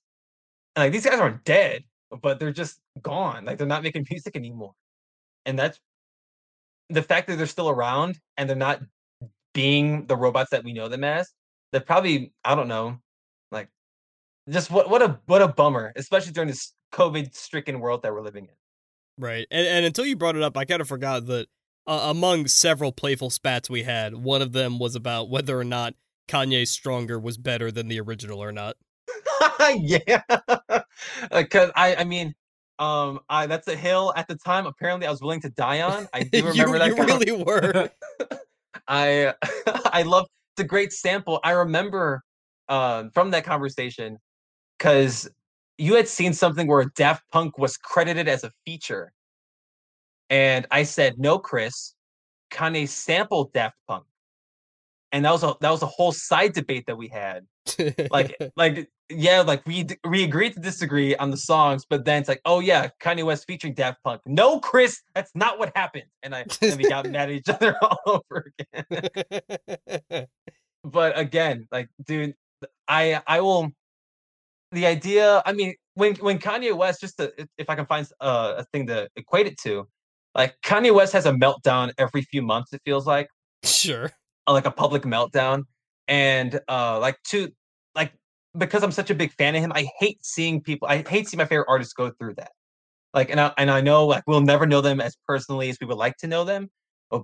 like 0.77 0.91
these 0.91 1.05
guys 1.05 1.19
aren't 1.19 1.43
dead, 1.43 1.83
but 2.21 2.39
they're 2.39 2.51
just 2.51 2.79
gone. 3.01 3.45
Like 3.45 3.57
they're 3.57 3.67
not 3.67 3.83
making 3.83 4.05
music 4.09 4.35
anymore. 4.35 4.73
And 5.45 5.57
that's 5.57 5.79
the 6.89 7.01
fact 7.01 7.27
that 7.27 7.37
they're 7.37 7.47
still 7.47 7.69
around 7.69 8.19
and 8.37 8.49
they're 8.49 8.57
not 8.57 8.81
being 9.53 10.05
the 10.05 10.15
robots 10.15 10.51
that 10.51 10.63
we 10.63 10.73
know 10.73 10.87
them 10.87 11.03
as. 11.03 11.31
They're 11.71 11.81
probably 11.81 12.33
I 12.43 12.55
don't 12.55 12.67
know, 12.67 12.99
like 13.51 13.69
just 14.49 14.71
what 14.71 14.89
what 14.89 15.01
a 15.01 15.19
what 15.25 15.41
a 15.41 15.47
bummer, 15.47 15.93
especially 15.95 16.33
during 16.33 16.49
this 16.49 16.73
COVID 16.93 17.33
stricken 17.33 17.79
world 17.79 18.03
that 18.03 18.13
we're 18.13 18.21
living 18.21 18.45
in. 18.45 19.23
Right, 19.23 19.47
and 19.51 19.67
and 19.67 19.85
until 19.85 20.05
you 20.05 20.15
brought 20.15 20.35
it 20.35 20.43
up, 20.43 20.57
I 20.57 20.65
kind 20.65 20.81
of 20.81 20.87
forgot 20.87 21.27
that 21.27 21.47
uh, 21.87 22.07
among 22.09 22.47
several 22.47 22.91
playful 22.91 23.29
spats 23.29 23.69
we 23.69 23.83
had, 23.83 24.15
one 24.15 24.41
of 24.41 24.51
them 24.51 24.79
was 24.79 24.95
about 24.95 25.29
whether 25.29 25.57
or 25.57 25.63
not 25.63 25.93
Kanye 26.27 26.67
Stronger 26.67 27.19
was 27.19 27.37
better 27.37 27.71
than 27.71 27.87
the 27.87 27.99
original 27.99 28.41
or 28.43 28.51
not. 28.51 28.75
yeah, 29.75 30.21
because 31.31 31.71
I, 31.75 31.95
I 31.95 32.03
mean, 32.03 32.35
um, 32.81 33.19
I 33.29 33.45
that's 33.45 33.67
a 33.67 33.75
hill 33.75 34.11
at 34.17 34.27
the 34.27 34.35
time. 34.35 34.65
Apparently, 34.65 35.05
I 35.05 35.11
was 35.11 35.21
willing 35.21 35.39
to 35.41 35.49
die 35.49 35.81
on. 35.81 36.07
I 36.13 36.23
do 36.31 36.47
remember 36.47 36.73
you, 36.73 36.79
that. 36.79 36.87
You 36.87 37.05
really 37.05 37.43
were. 37.43 37.89
I, 38.87 39.33
I 39.85 40.01
love. 40.01 40.25
It's 40.53 40.65
a 40.65 40.67
great 40.67 40.91
sample. 40.91 41.39
I 41.43 41.51
remember, 41.51 42.23
uh, 42.67 43.05
from 43.13 43.29
that 43.31 43.45
conversation, 43.45 44.17
because 44.77 45.29
you 45.77 45.93
had 45.93 46.07
seen 46.07 46.33
something 46.33 46.67
where 46.67 46.85
Daft 46.95 47.23
Punk 47.31 47.59
was 47.59 47.77
credited 47.77 48.27
as 48.27 48.43
a 48.43 48.51
feature, 48.65 49.13
and 50.31 50.65
I 50.71 50.81
said, 50.81 51.19
"No, 51.19 51.37
Chris, 51.37 51.93
Kanye 52.49 52.87
sampled 52.87 53.53
Daft 53.53 53.77
Punk." 53.87 54.05
And 55.11 55.25
that 55.25 55.31
was 55.31 55.43
a 55.43 55.55
that 55.61 55.69
was 55.69 55.81
a 55.81 55.87
whole 55.87 56.11
side 56.11 56.53
debate 56.53 56.85
that 56.87 56.97
we 56.97 57.07
had. 57.07 57.45
like 58.09 58.35
like 58.55 58.89
yeah, 59.09 59.41
like 59.41 59.65
we 59.65 59.85
we 60.07 60.23
agreed 60.23 60.53
to 60.53 60.59
disagree 60.59 61.15
on 61.15 61.31
the 61.31 61.37
songs, 61.37 61.85
but 61.89 62.05
then 62.05 62.19
it's 62.19 62.29
like, 62.29 62.41
oh 62.45 62.59
yeah, 62.59 62.89
Kanye 63.01 63.23
West 63.23 63.45
featuring 63.45 63.73
Daft 63.73 64.01
Punk. 64.03 64.21
No, 64.25 64.59
Chris, 64.59 65.01
that's 65.13 65.31
not 65.35 65.59
what 65.59 65.71
happened. 65.75 66.05
And 66.23 66.33
I 66.33 66.45
and 66.61 66.77
we 66.77 66.87
got 66.87 67.09
mad 67.09 67.29
at 67.29 67.31
each 67.31 67.49
other 67.49 67.75
all 67.81 67.99
over 68.05 68.51
again. 68.73 70.27
but 70.83 71.17
again, 71.17 71.67
like, 71.71 71.89
dude, 72.05 72.35
I 72.87 73.21
I 73.27 73.41
will. 73.41 73.69
The 74.73 74.85
idea, 74.85 75.43
I 75.45 75.51
mean, 75.51 75.75
when 75.95 76.15
when 76.15 76.39
Kanye 76.39 76.73
West, 76.73 77.01
just 77.01 77.17
to, 77.17 77.33
if 77.57 77.69
I 77.69 77.75
can 77.75 77.85
find 77.85 78.07
uh, 78.21 78.53
a 78.59 78.63
thing 78.71 78.87
to 78.87 79.09
equate 79.17 79.47
it 79.47 79.57
to, 79.63 79.85
like 80.33 80.55
Kanye 80.63 80.95
West 80.95 81.11
has 81.11 81.25
a 81.25 81.33
meltdown 81.33 81.91
every 81.97 82.21
few 82.21 82.41
months. 82.41 82.71
It 82.71 82.81
feels 82.85 83.05
like. 83.05 83.27
Sure 83.63 84.11
like 84.47 84.65
a 84.65 84.71
public 84.71 85.03
meltdown 85.03 85.63
and 86.07 86.59
uh 86.67 86.99
like 86.99 87.17
to 87.23 87.49
like 87.95 88.13
because 88.57 88.83
I'm 88.83 88.91
such 88.91 89.09
a 89.09 89.15
big 89.15 89.31
fan 89.33 89.55
of 89.55 89.61
him, 89.61 89.71
I 89.73 89.87
hate 89.99 90.25
seeing 90.25 90.61
people 90.61 90.87
I 90.87 91.03
hate 91.07 91.27
seeing 91.27 91.39
my 91.39 91.45
favorite 91.45 91.67
artists 91.69 91.93
go 91.93 92.11
through 92.11 92.35
that. 92.35 92.51
Like 93.13 93.29
and 93.29 93.39
I 93.39 93.53
and 93.57 93.71
I 93.71 93.81
know 93.81 94.07
like 94.07 94.23
we'll 94.27 94.41
never 94.41 94.65
know 94.65 94.81
them 94.81 95.01
as 95.01 95.15
personally 95.27 95.69
as 95.69 95.77
we 95.79 95.87
would 95.87 95.97
like 95.97 96.17
to 96.17 96.27
know 96.27 96.43
them, 96.43 96.69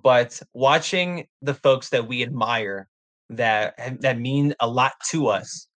but 0.03 0.41
watching 0.53 1.27
the 1.41 1.53
folks 1.53 1.89
that 1.89 2.07
we 2.07 2.23
admire 2.23 2.87
that 3.29 4.01
that 4.01 4.19
mean 4.19 4.53
a 4.59 4.67
lot 4.67 4.93
to 5.09 5.27
us 5.27 5.67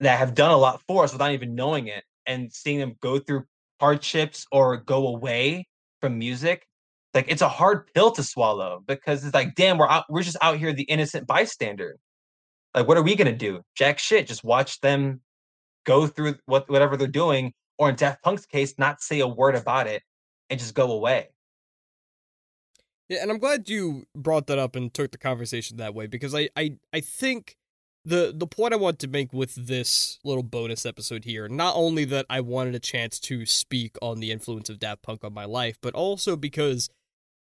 that 0.00 0.18
have 0.18 0.34
done 0.34 0.50
a 0.50 0.56
lot 0.56 0.82
for 0.86 1.04
us 1.04 1.12
without 1.12 1.32
even 1.32 1.54
knowing 1.54 1.86
it 1.86 2.04
and 2.26 2.52
seeing 2.52 2.78
them 2.78 2.96
go 3.00 3.18
through 3.18 3.44
hardships 3.80 4.46
or 4.52 4.76
go 4.76 5.08
away 5.08 5.66
from 6.00 6.18
music 6.18 6.66
like 7.14 7.26
it's 7.28 7.42
a 7.42 7.48
hard 7.48 7.92
pill 7.94 8.10
to 8.12 8.22
swallow 8.22 8.82
because 8.86 9.24
it's 9.24 9.34
like, 9.34 9.54
damn, 9.54 9.78
we're 9.78 9.88
out, 9.88 10.04
we're 10.08 10.22
just 10.22 10.36
out 10.40 10.58
here 10.58 10.72
the 10.72 10.84
innocent 10.84 11.26
bystander. 11.26 11.98
Like, 12.74 12.88
what 12.88 12.96
are 12.96 13.02
we 13.02 13.14
gonna 13.14 13.32
do? 13.32 13.62
Jack 13.74 13.98
shit. 13.98 14.26
Just 14.26 14.44
watch 14.44 14.80
them 14.80 15.20
go 15.84 16.06
through 16.06 16.36
what 16.46 16.70
whatever 16.70 16.96
they're 16.96 17.08
doing, 17.08 17.52
or 17.78 17.90
in 17.90 17.96
Daft 17.96 18.22
Punk's 18.22 18.46
case, 18.46 18.74
not 18.78 19.02
say 19.02 19.20
a 19.20 19.28
word 19.28 19.54
about 19.54 19.86
it 19.86 20.02
and 20.48 20.58
just 20.58 20.74
go 20.74 20.90
away. 20.92 21.28
Yeah, 23.08 23.22
and 23.22 23.30
I'm 23.30 23.38
glad 23.38 23.68
you 23.68 24.04
brought 24.14 24.46
that 24.46 24.58
up 24.58 24.74
and 24.74 24.92
took 24.92 25.10
the 25.10 25.18
conversation 25.18 25.76
that 25.76 25.94
way 25.94 26.06
because 26.06 26.34
I 26.34 26.48
I, 26.56 26.76
I 26.94 27.00
think 27.00 27.56
the 28.04 28.32
the 28.34 28.46
point 28.46 28.72
I 28.72 28.78
want 28.78 28.98
to 29.00 29.08
make 29.08 29.32
with 29.32 29.54
this 29.54 30.18
little 30.24 30.42
bonus 30.42 30.86
episode 30.86 31.24
here, 31.24 31.48
not 31.48 31.74
only 31.76 32.04
that 32.06 32.26
I 32.30 32.40
wanted 32.40 32.74
a 32.74 32.80
chance 32.80 33.20
to 33.20 33.44
speak 33.44 33.96
on 34.00 34.20
the 34.20 34.30
influence 34.30 34.70
of 34.70 34.78
Daft 34.78 35.02
Punk 35.02 35.24
on 35.24 35.34
my 35.34 35.44
life, 35.44 35.78
but 35.80 35.94
also 35.94 36.36
because 36.36 36.88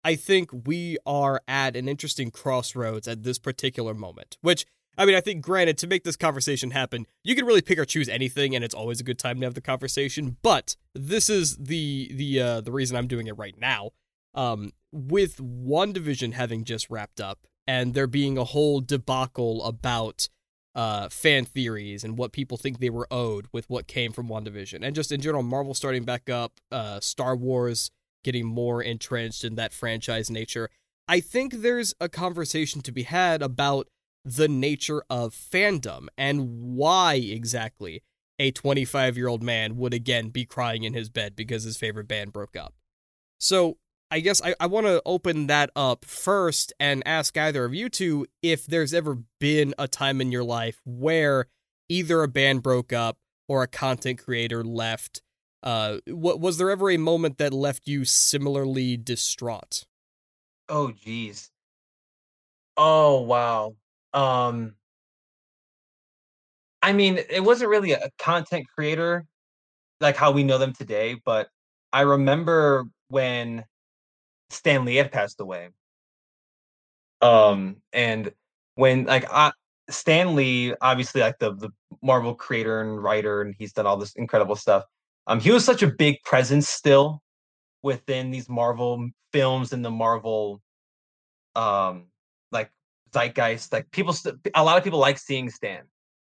I 0.03 0.15
think 0.15 0.49
we 0.65 0.97
are 1.05 1.41
at 1.47 1.75
an 1.75 1.89
interesting 1.89 2.31
crossroads 2.31 3.07
at 3.07 3.23
this 3.23 3.37
particular 3.37 3.93
moment. 3.93 4.37
Which, 4.41 4.65
I 4.97 5.05
mean, 5.05 5.15
I 5.15 5.21
think, 5.21 5.41
granted, 5.41 5.77
to 5.79 5.87
make 5.87 6.03
this 6.03 6.15
conversation 6.15 6.71
happen, 6.71 7.05
you 7.23 7.35
can 7.35 7.45
really 7.45 7.61
pick 7.61 7.79
or 7.79 7.85
choose 7.85 8.09
anything, 8.09 8.55
and 8.55 8.63
it's 8.63 8.75
always 8.75 8.99
a 8.99 9.03
good 9.03 9.19
time 9.19 9.39
to 9.39 9.45
have 9.45 9.55
the 9.55 9.61
conversation. 9.61 10.37
But 10.41 10.75
this 10.93 11.29
is 11.29 11.57
the 11.57 12.11
the 12.13 12.41
uh, 12.41 12.61
the 12.61 12.71
reason 12.71 12.97
I'm 12.97 13.07
doing 13.07 13.27
it 13.27 13.37
right 13.37 13.55
now. 13.59 13.91
Um, 14.35 14.73
with 14.91 15.37
WandaVision 15.37 16.33
having 16.33 16.63
just 16.63 16.89
wrapped 16.89 17.19
up, 17.19 17.47
and 17.67 17.93
there 17.93 18.07
being 18.07 18.37
a 18.37 18.43
whole 18.43 18.79
debacle 18.79 19.63
about 19.63 20.29
uh, 20.75 21.09
fan 21.09 21.45
theories 21.45 22.03
and 22.03 22.17
what 22.17 22.31
people 22.31 22.57
think 22.57 22.79
they 22.79 22.89
were 22.89 23.07
owed 23.11 23.47
with 23.51 23.69
what 23.69 23.87
came 23.87 24.11
from 24.11 24.29
WandaVision, 24.29 24.79
and 24.81 24.95
just 24.95 25.11
in 25.11 25.19
general, 25.19 25.43
Marvel 25.43 25.73
starting 25.73 26.03
back 26.03 26.29
up, 26.29 26.53
uh, 26.71 26.99
Star 26.99 27.35
Wars 27.35 27.91
getting 28.23 28.45
more 28.45 28.81
entrenched 28.81 29.43
in 29.43 29.55
that 29.55 29.73
franchise 29.73 30.29
nature. 30.29 30.69
I 31.07 31.19
think 31.19 31.55
there's 31.55 31.93
a 31.99 32.09
conversation 32.09 32.81
to 32.81 32.91
be 32.91 33.03
had 33.03 33.41
about 33.41 33.87
the 34.25 34.47
nature 34.47 35.03
of 35.09 35.33
fandom 35.33 36.07
and 36.17 36.75
why 36.75 37.15
exactly 37.15 38.03
a 38.37 38.51
25 38.51 39.17
year 39.17 39.27
old 39.27 39.43
man 39.43 39.77
would 39.77 39.93
again 39.93 40.29
be 40.29 40.45
crying 40.45 40.83
in 40.83 40.93
his 40.93 41.09
bed 41.09 41.35
because 41.35 41.63
his 41.63 41.77
favorite 41.77 42.07
band 42.07 42.33
broke 42.33 42.55
up. 42.55 42.73
So, 43.37 43.77
I 44.11 44.21
guess 44.21 44.41
I, 44.41 44.55
I 44.59 44.65
want 44.65 44.87
to 44.87 45.03
open 45.05 45.47
that 45.47 45.69
up 45.75 46.03
first 46.03 46.73
and 46.79 47.03
ask 47.05 47.37
either 47.37 47.63
of 47.63 47.75
you 47.75 47.89
two 47.89 48.25
if 48.41 48.65
there's 48.65 48.91
ever 48.93 49.19
been 49.39 49.75
a 49.77 49.87
time 49.87 50.19
in 50.19 50.31
your 50.31 50.43
life 50.43 50.81
where 50.83 51.45
either 51.89 52.23
a 52.23 52.27
band 52.27 52.63
broke 52.63 52.91
up 52.91 53.17
or 53.47 53.61
a 53.61 53.67
content 53.67 54.23
creator 54.23 54.63
left 54.63 55.21
Uh, 55.61 55.97
what 56.07 56.39
was 56.39 56.57
there 56.57 56.69
ever 56.69 56.89
a 56.89 56.97
moment 56.97 57.37
that 57.37 57.53
left 57.53 57.87
you 57.87 58.05
similarly 58.05 58.95
distraught? 58.95 59.85
Oh 60.69 60.91
geez. 60.91 61.51
Oh 62.77 63.21
wow. 63.21 63.75
Um 64.13 64.75
I 66.81 66.93
mean, 66.93 67.19
it 67.29 67.43
wasn't 67.43 67.69
really 67.69 67.91
a 67.91 68.09
content 68.17 68.65
creator 68.73 69.25
like 70.01 70.15
how 70.17 70.31
we 70.31 70.43
know 70.43 70.57
them 70.59 70.73
today, 70.73 71.15
but 71.25 71.49
I 71.93 72.01
remember 72.01 72.85
when 73.09 73.65
Stan 74.51 74.85
Lee 74.85 74.95
had 74.97 75.11
passed 75.11 75.41
away. 75.41 75.69
Um 77.21 77.77
and 77.93 78.31
when 78.75 79.05
like 79.05 79.25
I 79.31 79.51
Stan 79.89 80.35
Lee, 80.35 80.73
obviously 80.81 81.21
like 81.21 81.39
the 81.39 81.53
the 81.55 81.69
Marvel 82.01 82.35
creator 82.35 82.81
and 82.81 83.01
writer, 83.03 83.41
and 83.41 83.55
he's 83.57 83.73
done 83.73 83.85
all 83.85 83.97
this 83.97 84.13
incredible 84.15 84.55
stuff. 84.55 84.85
Um, 85.27 85.39
he 85.39 85.51
was 85.51 85.63
such 85.63 85.83
a 85.83 85.87
big 85.87 86.17
presence 86.23 86.67
still 86.67 87.21
within 87.83 88.31
these 88.31 88.49
Marvel 88.49 89.09
films 89.31 89.73
and 89.73 89.83
the 89.83 89.91
Marvel 89.91 90.61
um 91.55 92.05
like 92.51 92.71
zeitgeist. 93.13 93.71
Like 93.71 93.89
people, 93.91 94.13
st- 94.13 94.35
a 94.55 94.63
lot 94.63 94.77
of 94.77 94.83
people 94.83 94.99
like 94.99 95.17
seeing 95.17 95.49
Stan, 95.49 95.83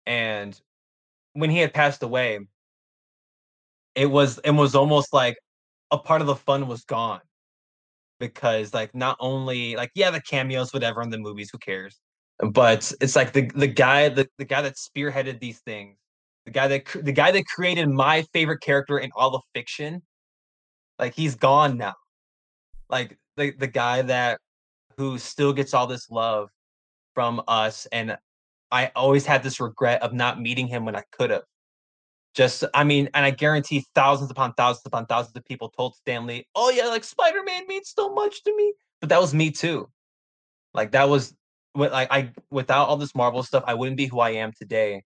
and 0.07 0.61
when 1.35 1.51
he 1.51 1.59
had 1.59 1.73
passed 1.73 2.03
away, 2.03 2.41
it 3.95 4.07
was 4.07 4.39
it 4.45 4.53
was 4.53 4.75
almost 4.75 5.13
like 5.13 5.37
a 5.91 5.99
part 5.99 6.21
of 6.21 6.27
the 6.27 6.37
fun 6.37 6.67
was 6.69 6.85
gone 6.85 7.21
because 8.19 8.73
like 8.73 8.95
not 8.95 9.17
only 9.19 9.77
like 9.77 9.91
yeah 9.95 10.11
the 10.11 10.21
cameos 10.21 10.73
whatever 10.73 11.03
in 11.03 11.11
the 11.11 11.19
movies 11.19 11.49
who 11.51 11.59
cares 11.59 11.99
but 12.51 12.93
it's 13.01 13.17
like 13.17 13.33
the 13.33 13.51
the 13.55 13.67
guy 13.67 14.09
the, 14.09 14.29
the 14.39 14.45
guy 14.45 14.63
that 14.63 14.77
spearheaded 14.77 15.41
these 15.41 15.59
things 15.61 15.97
the 16.51 16.59
guy 16.59 16.69
that 16.69 17.05
the 17.05 17.13
guy 17.13 17.31
that 17.31 17.45
created 17.47 17.89
my 17.89 18.23
favorite 18.33 18.61
character 18.61 18.99
in 18.99 19.11
all 19.15 19.35
of 19.35 19.43
fiction 19.55 20.03
like 20.99 21.15
he's 21.15 21.35
gone 21.35 21.79
now. 21.79 21.95
Like 22.89 23.19
the 23.37 23.53
the 23.53 23.67
guy 23.67 24.03
that 24.03 24.41
who 24.97 25.17
still 25.19 25.53
gets 25.53 25.75
all 25.75 25.87
this 25.87 26.11
love 26.11 26.51
from 27.15 27.43
us 27.49 27.87
and 27.91 28.17
i 28.71 28.91
always 28.95 29.27
had 29.27 29.43
this 29.43 29.59
regret 29.61 30.01
of 30.03 30.13
not 30.13 30.41
meeting 30.41 30.67
him 30.67 30.85
when 30.85 30.95
i 30.95 31.03
could 31.11 31.31
have 31.31 31.43
just 32.35 32.65
i 32.75 32.85
mean 32.85 33.09
and 33.15 33.25
i 33.25 33.31
guarantee 33.31 33.85
thousands 33.95 34.31
upon 34.31 34.53
thousands 34.55 34.87
upon 34.87 35.07
thousands 35.07 35.35
of 35.37 35.45
people 35.45 35.71
told 35.71 35.97
Stan 35.97 36.27
Lee, 36.27 36.47
oh 36.55 36.71
yeah 36.71 36.87
like 36.87 37.03
spider-man 37.03 37.67
means 37.67 37.93
so 37.97 38.13
much 38.15 38.45
to 38.45 38.55
me. 38.55 38.73
But 39.01 39.09
that 39.09 39.21
was 39.21 39.35
me 39.35 39.51
too. 39.51 39.89
Like 40.75 40.93
that 40.93 41.09
was 41.09 41.35
like 41.75 42.09
I 42.11 42.31
without 42.51 42.89
all 42.89 42.97
this 42.97 43.15
Marvel 43.15 43.43
stuff, 43.43 43.65
I 43.67 43.75
wouldn't 43.75 43.97
be 43.97 44.07
who 44.07 44.21
I 44.21 44.31
am 44.31 44.53
today. 44.53 45.03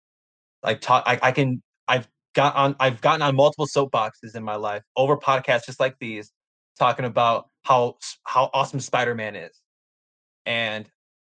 Like 0.64 0.80
talk, 0.80 1.04
I, 1.06 1.18
I 1.22 1.32
can 1.32 1.62
I've 1.88 2.08
got 2.34 2.56
on 2.56 2.74
I've 2.80 3.00
gotten 3.00 3.22
on 3.22 3.36
multiple 3.36 3.66
soapboxes 3.66 4.34
in 4.34 4.42
my 4.42 4.56
life 4.56 4.82
over 4.96 5.16
podcasts 5.16 5.66
just 5.66 5.78
like 5.80 5.96
these, 6.00 6.32
talking 6.78 7.04
about 7.04 7.48
how 7.64 7.96
how 8.24 8.50
awesome 8.54 8.80
Spider 8.80 9.14
Man 9.14 9.36
is, 9.36 9.60
and 10.46 10.86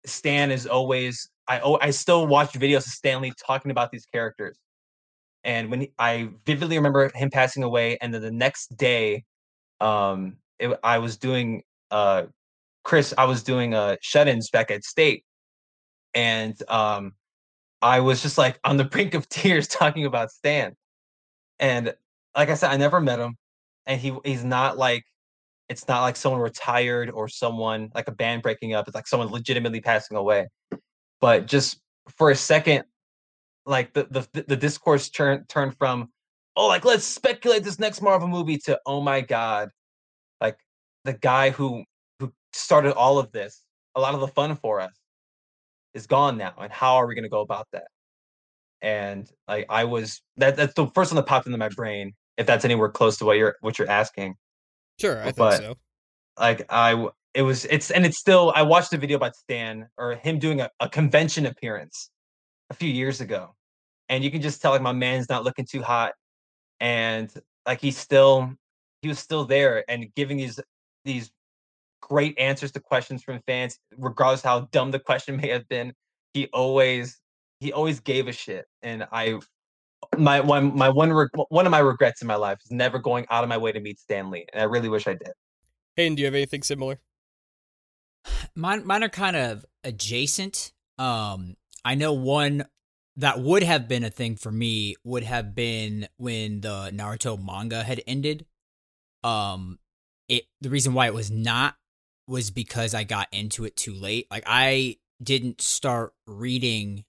Stan 0.06 0.52
is 0.52 0.66
always 0.66 1.30
I 1.48 1.60
I 1.82 1.92
still 1.92 2.28
watch 2.28 2.54
videos 2.54 2.78
of 2.88 2.94
Stan 2.94 3.22
Lee 3.22 3.34
talking 3.46 3.72
about 3.72 3.92
these 3.92 4.06
characters, 4.06 4.58
and 5.44 5.70
when 5.72 5.82
he, 5.82 5.94
I 6.00 6.30
vividly 6.46 6.78
remember 6.78 7.12
him 7.14 7.30
passing 7.30 7.64
away, 7.64 7.98
and 8.02 8.14
then 8.14 8.22
the 8.22 8.32
next 8.32 8.76
day, 8.78 9.26
um, 9.82 10.38
it, 10.60 10.78
I 10.84 11.00
was 11.00 11.18
doing 11.18 11.64
uh 11.92 12.24
Chris, 12.84 13.14
I 13.18 13.26
was 13.26 13.44
doing 13.44 13.74
uh 13.74 13.98
shut-ins 14.02 14.50
back 14.50 14.72
at 14.72 14.84
state, 14.86 15.24
and 16.14 16.56
um, 16.70 17.14
I 17.82 18.00
was 18.00 18.22
just 18.22 18.38
like 18.38 18.60
on 18.64 18.78
the 18.78 18.84
brink 18.92 19.14
of 19.14 19.28
tears 19.30 19.68
talking 19.68 20.06
about 20.06 20.32
Stan. 20.32 20.76
And 21.60 21.94
like 22.36 22.50
I 22.50 22.54
said, 22.56 22.72
I 22.72 22.78
never 22.78 23.00
met 23.00 23.20
him, 23.20 23.36
and 23.86 24.00
he 24.00 24.16
he's 24.24 24.44
not 24.44 24.78
like 24.78 25.04
it's 25.70 25.88
not 25.88 26.02
like 26.02 26.16
someone 26.16 26.42
retired 26.42 27.10
or 27.10 27.28
someone 27.28 27.90
like 27.96 28.08
a 28.08 28.12
band 28.12 28.42
breaking 28.44 28.74
up. 28.74 28.88
It's 28.88 28.96
like 28.96 29.08
someone 29.08 29.30
legitimately 29.30 29.82
passing 29.82 30.18
away. 30.18 30.48
But 31.20 31.48
just 31.48 31.80
for 32.18 32.30
a 32.32 32.36
second, 32.36 32.86
like 33.66 33.94
the 33.94 34.08
the 34.34 34.44
the 34.48 34.56
discourse 34.56 35.10
turned 35.10 35.50
turned 35.50 35.78
from 35.78 36.10
oh 36.56 36.68
like 36.68 36.86
let's 36.86 37.06
speculate 37.06 37.64
this 37.64 37.80
next 37.80 38.02
Marvel 38.02 38.28
movie 38.28 38.58
to 38.60 38.80
oh 38.86 39.02
my 39.02 39.22
god, 39.22 39.70
like 40.42 40.58
the 41.06 41.14
guy 41.14 41.50
who 41.50 41.84
who 42.20 42.32
started 42.54 42.94
all 42.94 43.20
of 43.20 43.32
this, 43.32 43.64
a 43.96 44.02
lot 44.02 44.14
of 44.14 44.22
the 44.22 44.28
fun 44.28 44.56
for 44.56 44.80
us 44.80 44.94
is 45.98 46.08
gone 46.08 46.38
now. 46.38 46.54
And 46.58 46.72
how 46.72 46.96
are 46.96 47.08
we 47.08 47.16
going 47.16 47.24
to 47.24 47.30
go 47.30 47.42
about 47.42 47.68
that? 47.74 47.88
And 48.82 49.30
like 49.48 49.66
I 49.70 49.84
was 49.84 50.22
that 50.38 50.56
that's 50.56 50.76
the 50.76 50.88
first 50.94 51.12
one 51.12 51.16
that 51.18 51.26
popped 51.26 51.48
into 51.48 51.58
my 51.58 51.70
brain. 51.70 52.14
If 52.38 52.46
that's 52.46 52.64
anywhere 52.64 52.90
close 52.90 53.18
to 53.18 53.26
what 53.26 53.38
you're 53.38 53.56
what 53.62 53.80
you're 53.80 53.90
asking. 53.90 54.36
Sure, 55.02 55.20
I 55.20 55.32
but, 55.32 55.58
think 55.58 55.64
so. 55.64 55.76
Like 56.40 56.66
I 56.70 57.08
it 57.34 57.42
was 57.42 57.66
it's 57.66 57.90
and 57.90 58.06
it's 58.06 58.20
still 58.20 58.54
I 58.56 58.62
watched 58.62 58.94
a 58.94 58.98
video 58.98 59.18
about 59.18 59.36
Stan 59.36 59.88
or 59.98 60.16
him 60.16 60.38
doing 60.38 60.62
a, 60.62 60.70
a 60.80 60.88
convention 60.88 61.48
appearance 61.48 62.12
a 62.70 62.76
few 62.76 62.90
years 62.90 63.20
ago. 63.20 63.56
And 64.10 64.24
you 64.24 64.32
can 64.32 64.42
just 64.42 64.62
tell 64.62 64.72
like 64.72 64.82
my 64.82 64.94
man's 64.94 65.28
not 65.30 65.44
looking 65.44 65.66
too 65.66 65.82
hot. 65.82 66.14
And 66.80 67.34
like 67.66 67.82
he's 67.82 67.98
still 67.98 68.54
he 69.02 69.08
was 69.08 69.18
still 69.18 69.46
there 69.46 69.84
and 69.90 70.14
giving 70.16 70.38
these 70.38 70.60
these 71.04 71.32
great 72.02 72.38
answers 72.38 72.72
to 72.74 72.80
questions 72.80 73.24
from 73.24 73.42
fans, 73.48 73.80
regardless 73.98 74.42
how 74.42 74.62
dumb 74.72 74.92
the 74.92 75.00
question 75.00 75.38
may 75.42 75.50
have 75.50 75.68
been. 75.68 75.94
He 76.34 76.48
always 76.54 77.20
he 77.60 77.74
always 77.74 78.00
gave 78.00 78.28
a 78.28 78.32
shit, 78.32 78.66
and 78.82 79.08
I 79.12 79.40
my 80.18 80.40
one 80.40 80.76
my 80.76 80.90
one 80.90 81.30
one 81.50 81.66
of 81.66 81.72
my 81.72 81.80
regrets 81.80 82.22
in 82.22 82.28
my 82.28 82.36
life 82.36 82.60
is 82.64 82.72
never 82.72 83.00
going 83.00 83.26
out 83.30 83.44
of 83.44 83.50
my 83.50 83.58
way 83.58 83.72
to 83.72 83.80
meet 83.80 84.00
Stan 84.00 84.30
Lee, 84.30 84.46
and 84.54 84.62
I 84.62 84.66
really 84.66 84.90
wish 84.90 85.08
I 85.08 85.14
did. 85.14 85.32
Hayden, 85.96 86.16
do 86.16 86.22
you 86.22 86.28
have 86.28 86.36
anything 86.36 86.64
similar? 86.64 87.00
Mine 88.56 88.86
mine 88.86 89.04
are 89.04 89.10
kind 89.10 89.36
of 89.36 89.66
adjacent. 89.84 90.74
Um, 91.00 91.56
I 91.86 91.96
know 91.96 92.14
one 92.14 92.66
that 93.18 93.40
would 93.40 93.64
have 93.64 93.88
been 93.88 94.04
a 94.04 94.10
thing 94.10 94.36
for 94.36 94.52
me 94.52 94.96
would 95.04 95.24
have 95.24 95.56
been 95.56 96.08
when 96.18 96.62
the 96.62 96.92
Naruto 96.94 97.44
manga 97.44 97.84
had 97.84 98.02
ended. 98.06 98.46
Um, 99.24 99.80
it 100.30 100.44
the 100.62 100.70
reason 100.70 100.94
why 100.94 101.08
it 101.08 101.14
was 101.14 101.32
not 101.32 101.76
was 102.28 102.52
because 102.52 102.94
I 102.94 103.04
got 103.04 103.28
into 103.32 103.66
it 103.66 103.76
too 103.76 103.94
late. 103.94 104.28
Like 104.30 104.44
I 104.46 104.98
didn't 105.22 105.62
start 105.62 106.14
reading 106.26 107.06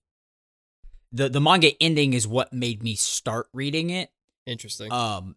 the 1.13 1.29
the 1.29 1.41
manga 1.41 1.71
ending 1.83 2.13
is 2.13 2.27
what 2.27 2.53
made 2.53 2.83
me 2.83 2.95
start 2.95 3.49
reading 3.53 3.91
it. 3.91 4.11
Interesting. 4.47 4.93
Um 4.93 5.37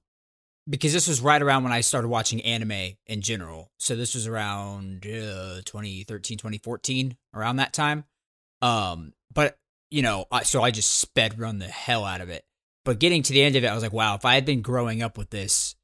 because 0.69 0.93
this 0.93 1.07
was 1.07 1.21
right 1.21 1.41
around 1.41 1.63
when 1.63 1.73
I 1.73 1.81
started 1.81 2.07
watching 2.07 2.41
anime 2.41 2.95
in 3.07 3.21
general. 3.21 3.71
So 3.79 3.95
this 3.95 4.13
was 4.13 4.27
around 4.27 5.05
uh, 5.05 5.61
2013, 5.65 6.37
2014, 6.37 7.17
around 7.33 7.55
that 7.57 7.73
time. 7.73 8.05
Um 8.61 9.13
but 9.33 9.57
you 9.89 10.01
know, 10.01 10.25
I, 10.31 10.43
so 10.43 10.61
I 10.61 10.71
just 10.71 10.99
sped 10.99 11.39
run 11.39 11.59
the 11.59 11.67
hell 11.67 12.05
out 12.05 12.21
of 12.21 12.29
it. 12.29 12.45
But 12.83 12.99
getting 12.99 13.21
to 13.23 13.33
the 13.33 13.43
end 13.43 13.55
of 13.55 13.63
it, 13.63 13.67
I 13.67 13.75
was 13.75 13.83
like, 13.83 13.93
wow, 13.93 14.15
if 14.15 14.25
I 14.25 14.35
had 14.35 14.45
been 14.45 14.61
growing 14.61 15.03
up 15.03 15.17
with 15.17 15.29
this, 15.29 15.75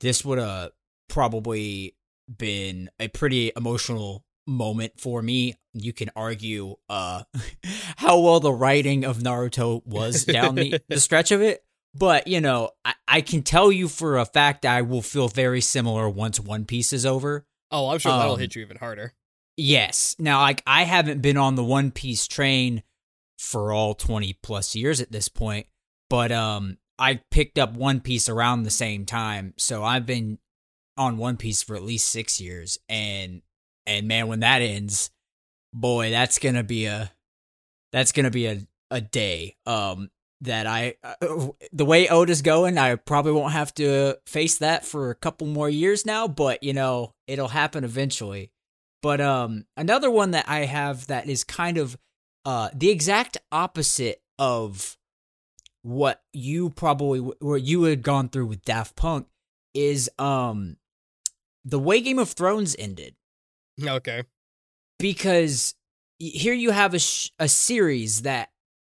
this 0.00 0.24
would 0.24 0.38
have 0.38 0.70
probably 1.08 1.96
been 2.34 2.90
a 3.00 3.08
pretty 3.08 3.52
emotional 3.56 4.24
moment 4.46 4.94
for 4.98 5.22
me. 5.22 5.54
You 5.74 5.92
can 5.92 6.10
argue 6.16 6.76
uh 6.88 7.24
how 7.96 8.18
well 8.20 8.40
the 8.40 8.52
writing 8.52 9.04
of 9.04 9.18
Naruto 9.18 9.84
was 9.86 10.24
down 10.26 10.54
the, 10.54 10.80
the 10.88 11.00
stretch 11.00 11.30
of 11.30 11.42
it. 11.42 11.62
But, 11.94 12.28
you 12.28 12.40
know, 12.40 12.70
I, 12.84 12.94
I 13.06 13.20
can 13.22 13.42
tell 13.42 13.72
you 13.72 13.88
for 13.88 14.18
a 14.18 14.26
fact 14.26 14.66
I 14.66 14.82
will 14.82 15.02
feel 15.02 15.28
very 15.28 15.60
similar 15.60 16.08
once 16.08 16.38
One 16.38 16.64
Piece 16.64 16.92
is 16.92 17.06
over. 17.06 17.46
Oh, 17.70 17.88
I'm 17.88 17.98
sure 17.98 18.12
that'll 18.12 18.34
um, 18.34 18.38
hit 18.38 18.54
you 18.54 18.62
even 18.62 18.76
harder. 18.76 19.14
Yes. 19.56 20.14
Now, 20.18 20.40
like 20.40 20.62
I 20.66 20.84
haven't 20.84 21.22
been 21.22 21.36
on 21.36 21.54
the 21.54 21.64
One 21.64 21.90
Piece 21.90 22.26
train 22.26 22.82
for 23.38 23.72
all 23.72 23.94
20 23.94 24.38
plus 24.42 24.74
years 24.74 25.00
at 25.00 25.12
this 25.12 25.28
point, 25.28 25.66
but 26.10 26.32
um 26.32 26.78
I 26.98 27.20
picked 27.30 27.58
up 27.58 27.74
One 27.74 28.00
Piece 28.00 28.28
around 28.28 28.62
the 28.62 28.70
same 28.70 29.06
time. 29.06 29.54
So 29.56 29.84
I've 29.84 30.06
been 30.06 30.38
on 30.98 31.16
One 31.16 31.36
Piece 31.36 31.62
for 31.62 31.76
at 31.76 31.82
least 31.82 32.08
six 32.08 32.40
years, 32.40 32.78
and 32.88 33.42
and 33.86 34.06
man, 34.06 34.28
when 34.28 34.40
that 34.40 34.60
ends, 34.60 35.10
boy, 35.72 36.10
that's 36.10 36.38
gonna 36.38 36.64
be 36.64 36.86
a 36.86 37.12
that's 37.92 38.12
gonna 38.12 38.30
be 38.30 38.46
a 38.46 38.60
a 38.90 39.00
day. 39.00 39.56
Um, 39.66 40.10
that 40.42 40.66
I 40.66 40.94
uh, 41.02 41.48
the 41.72 41.84
way 41.84 42.08
Oda's 42.08 42.42
going, 42.42 42.78
I 42.78 42.94
probably 42.94 43.32
won't 43.32 43.52
have 43.52 43.74
to 43.74 44.18
face 44.26 44.58
that 44.58 44.84
for 44.84 45.10
a 45.10 45.14
couple 45.14 45.46
more 45.46 45.68
years 45.68 46.06
now, 46.06 46.28
but 46.28 46.62
you 46.62 46.72
know, 46.72 47.14
it'll 47.26 47.48
happen 47.48 47.84
eventually. 47.84 48.52
But 49.02 49.20
um 49.20 49.66
another 49.76 50.10
one 50.10 50.32
that 50.32 50.48
I 50.48 50.60
have 50.60 51.06
that 51.08 51.28
is 51.28 51.44
kind 51.44 51.78
of 51.78 51.96
uh 52.44 52.70
the 52.74 52.90
exact 52.90 53.38
opposite 53.50 54.22
of 54.38 54.96
what 55.82 56.22
you 56.32 56.70
probably 56.70 57.20
what 57.20 57.62
you 57.62 57.84
had 57.84 58.02
gone 58.02 58.28
through 58.28 58.46
with 58.46 58.64
Daft 58.64 58.96
Punk 58.96 59.26
is 59.74 60.10
um 60.18 60.76
the 61.70 61.78
way 61.78 62.00
Game 62.00 62.18
of 62.18 62.30
Thrones 62.30 62.74
ended. 62.78 63.14
Okay. 63.82 64.24
Because 64.98 65.74
here 66.18 66.54
you 66.54 66.70
have 66.70 66.94
a 66.94 66.98
sh- 66.98 67.30
a 67.38 67.48
series 67.48 68.22
that 68.22 68.50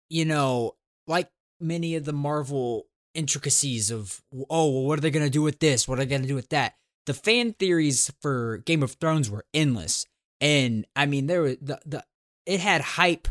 you 0.08 0.24
know, 0.24 0.74
like 1.06 1.30
many 1.60 1.94
of 1.96 2.04
the 2.04 2.12
Marvel 2.12 2.86
intricacies 3.14 3.90
of 3.90 4.22
oh 4.50 4.70
well, 4.70 4.82
what 4.84 4.98
are 4.98 5.02
they 5.02 5.10
gonna 5.10 5.28
do 5.28 5.42
with 5.42 5.58
this 5.58 5.86
what 5.86 5.98
are 5.98 6.04
they 6.04 6.10
gonna 6.10 6.26
do 6.26 6.34
with 6.34 6.48
that 6.48 6.74
the 7.06 7.14
fan 7.14 7.52
theories 7.52 8.10
for 8.22 8.58
game 8.58 8.82
of 8.82 8.92
thrones 8.92 9.30
were 9.30 9.44
endless 9.52 10.06
and 10.40 10.86
i 10.96 11.04
mean 11.04 11.26
there 11.26 11.42
was 11.42 11.56
the, 11.60 11.78
the 11.84 12.02
it 12.46 12.60
had 12.60 12.80
hype 12.80 13.28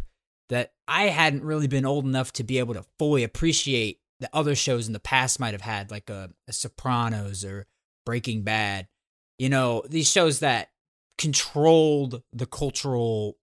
that 0.49 0.73
i 0.87 1.05
hadn't 1.05 1.43
really 1.43 1.67
been 1.67 1.85
old 1.85 2.05
enough 2.05 2.31
to 2.31 2.43
be 2.43 2.59
able 2.59 2.75
to 2.75 2.85
fully 2.99 3.23
appreciate 3.23 3.99
that 4.19 4.29
other 4.33 4.53
shows 4.53 4.85
in 4.85 4.93
the 4.93 4.99
past 4.99 5.39
might 5.39 5.53
have 5.53 5.61
had 5.61 5.89
like 5.89 6.09
a, 6.09 6.29
a 6.47 6.53
sopranos 6.53 7.43
or 7.43 7.65
breaking 8.05 8.43
bad 8.43 8.87
you 9.41 9.49
know 9.49 9.83
these 9.89 10.09
shows 10.09 10.39
that 10.39 10.69
controlled 11.17 12.21
the 12.31 12.45
cultural 12.45 13.37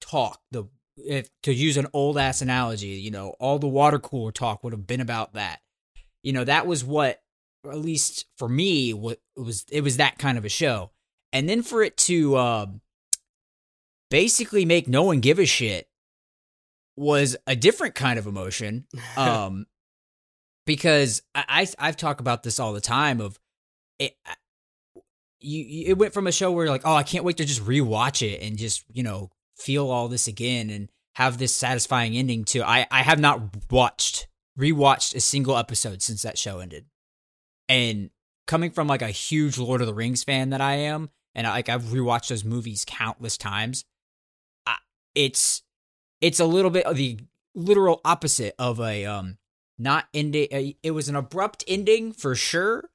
talk 0.00 0.40
the 0.50 0.64
if 0.96 1.28
to 1.42 1.52
use 1.52 1.76
an 1.76 1.86
old 1.92 2.18
ass 2.18 2.42
analogy, 2.42 2.88
you 2.88 3.10
know, 3.10 3.34
all 3.40 3.58
the 3.58 3.68
water 3.68 3.98
cooler 3.98 4.32
talk 4.32 4.62
would 4.62 4.72
have 4.72 4.86
been 4.86 5.00
about 5.00 5.34
that. 5.34 5.60
You 6.22 6.32
know, 6.32 6.44
that 6.44 6.66
was 6.66 6.84
what, 6.84 7.20
at 7.64 7.78
least 7.78 8.26
for 8.36 8.48
me, 8.48 8.92
what 8.92 9.20
was 9.36 9.64
it 9.70 9.82
was 9.82 9.96
that 9.96 10.18
kind 10.18 10.38
of 10.38 10.44
a 10.44 10.48
show. 10.48 10.90
And 11.32 11.48
then 11.48 11.62
for 11.62 11.82
it 11.82 11.96
to 11.98 12.36
uh, 12.36 12.66
basically 14.10 14.64
make 14.64 14.88
no 14.88 15.02
one 15.02 15.20
give 15.20 15.38
a 15.38 15.46
shit 15.46 15.88
was 16.96 17.36
a 17.46 17.54
different 17.54 17.94
kind 17.94 18.18
of 18.18 18.26
emotion. 18.26 18.86
Um, 19.16 19.66
because 20.64 21.22
I, 21.34 21.66
I 21.78 21.86
have 21.86 21.96
talked 21.96 22.20
about 22.20 22.42
this 22.42 22.60
all 22.60 22.74
the 22.74 22.80
time. 22.80 23.22
Of 23.22 23.38
it, 23.98 24.16
you, 25.40 25.84
it 25.86 25.98
went 25.98 26.14
from 26.14 26.26
a 26.26 26.32
show 26.32 26.50
where 26.50 26.64
you're 26.64 26.72
like, 26.72 26.86
oh, 26.86 26.94
I 26.94 27.02
can't 27.02 27.24
wait 27.24 27.36
to 27.38 27.44
just 27.44 27.64
rewatch 27.64 28.26
it 28.26 28.42
and 28.42 28.56
just 28.56 28.84
you 28.92 29.02
know 29.02 29.30
feel 29.56 29.90
all 29.90 30.08
this 30.08 30.26
again 30.28 30.70
and 30.70 30.88
have 31.14 31.38
this 31.38 31.54
satisfying 31.54 32.16
ending 32.16 32.44
to 32.44 32.62
I 32.62 32.86
I 32.90 33.02
have 33.02 33.18
not 33.18 33.70
watched 33.70 34.28
rewatched 34.58 35.14
a 35.14 35.20
single 35.20 35.56
episode 35.56 36.02
since 36.02 36.22
that 36.22 36.38
show 36.38 36.58
ended. 36.58 36.86
And 37.68 38.10
coming 38.46 38.70
from 38.70 38.88
like 38.88 39.02
a 39.02 39.08
huge 39.08 39.58
Lord 39.58 39.80
of 39.80 39.86
the 39.86 39.94
Rings 39.94 40.24
fan 40.24 40.50
that 40.50 40.60
I 40.60 40.74
am 40.74 41.10
and 41.34 41.46
like 41.46 41.68
I've 41.68 41.84
rewatched 41.84 42.28
those 42.28 42.44
movies 42.44 42.84
countless 42.86 43.36
times, 43.36 43.84
I, 44.66 44.76
it's 45.14 45.62
it's 46.20 46.40
a 46.40 46.46
little 46.46 46.70
bit 46.70 46.86
of 46.86 46.96
the 46.96 47.18
literal 47.54 48.00
opposite 48.04 48.54
of 48.58 48.80
a 48.80 49.04
um 49.04 49.38
not 49.78 50.06
ending 50.12 50.76
it 50.82 50.90
was 50.90 51.08
an 51.08 51.16
abrupt 51.16 51.64
ending 51.68 52.12
for 52.12 52.34
sure 52.34 52.90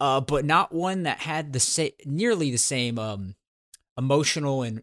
uh 0.00 0.20
but 0.20 0.44
not 0.44 0.72
one 0.72 1.02
that 1.04 1.18
had 1.18 1.52
the 1.52 1.60
same 1.60 1.92
nearly 2.04 2.50
the 2.50 2.58
same 2.58 2.98
um 2.98 3.34
emotional 3.96 4.62
and 4.62 4.82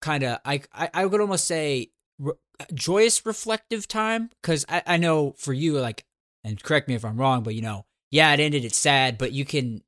kind 0.00 0.22
of 0.22 0.38
I, 0.44 0.62
I 0.72 0.90
I 0.94 1.06
would 1.06 1.20
almost 1.20 1.46
say 1.46 1.90
re- 2.18 2.34
joyous 2.74 3.24
reflective 3.26 3.88
time 3.88 4.30
because 4.40 4.64
I 4.68 4.82
I 4.86 4.96
know 4.96 5.34
for 5.38 5.52
you 5.52 5.78
like 5.80 6.04
and 6.44 6.62
correct 6.62 6.88
me 6.88 6.94
if 6.94 7.04
I'm 7.04 7.16
wrong 7.16 7.42
but 7.42 7.54
you 7.54 7.62
know 7.62 7.86
yeah 8.10 8.32
it 8.32 8.40
ended 8.40 8.64
it's 8.64 8.78
sad 8.78 9.18
but 9.18 9.32
you 9.32 9.44
can 9.44 9.82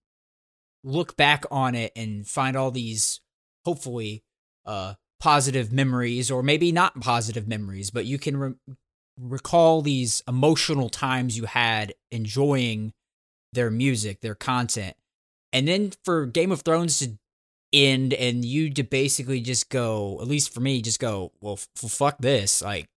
look 0.85 1.17
back 1.17 1.45
on 1.51 1.75
it 1.75 1.93
and 1.95 2.27
find 2.27 2.57
all 2.57 2.71
these 2.71 3.21
hopefully 3.65 4.25
uh 4.65 4.95
positive 5.21 5.73
memories 5.73 6.31
or 6.31 6.43
maybe 6.43 6.73
not 6.73 7.01
positive 7.01 7.49
memories 7.49 7.91
but 7.91 8.07
you 8.07 8.19
can 8.19 8.37
re- 8.37 8.55
recall 9.19 9.83
these 9.83 10.23
emotional 10.29 10.89
times 10.89 11.37
you 11.37 11.45
had 11.45 11.93
enjoying 12.13 12.93
their 13.53 13.71
music 13.71 14.21
their 14.21 14.35
content. 14.35 14.97
And 15.53 15.67
then 15.67 15.93
for 16.05 16.27
Game 16.27 16.53
of 16.53 16.63
Thrones 16.63 16.99
to 16.99 17.19
end 17.73 18.15
and 18.15 18.45
you 18.45 18.71
to 18.71 18.83
basically 18.83 19.41
just 19.41 19.69
go 19.69 20.19
at 20.21 20.27
least 20.27 20.55
for 20.55 20.61
me 20.61 20.81
just 20.81 20.99
go 20.99 21.33
well 21.41 21.55
f- 21.55 21.69
fuck 21.91 22.17
this 22.19 22.63
like 22.63 22.89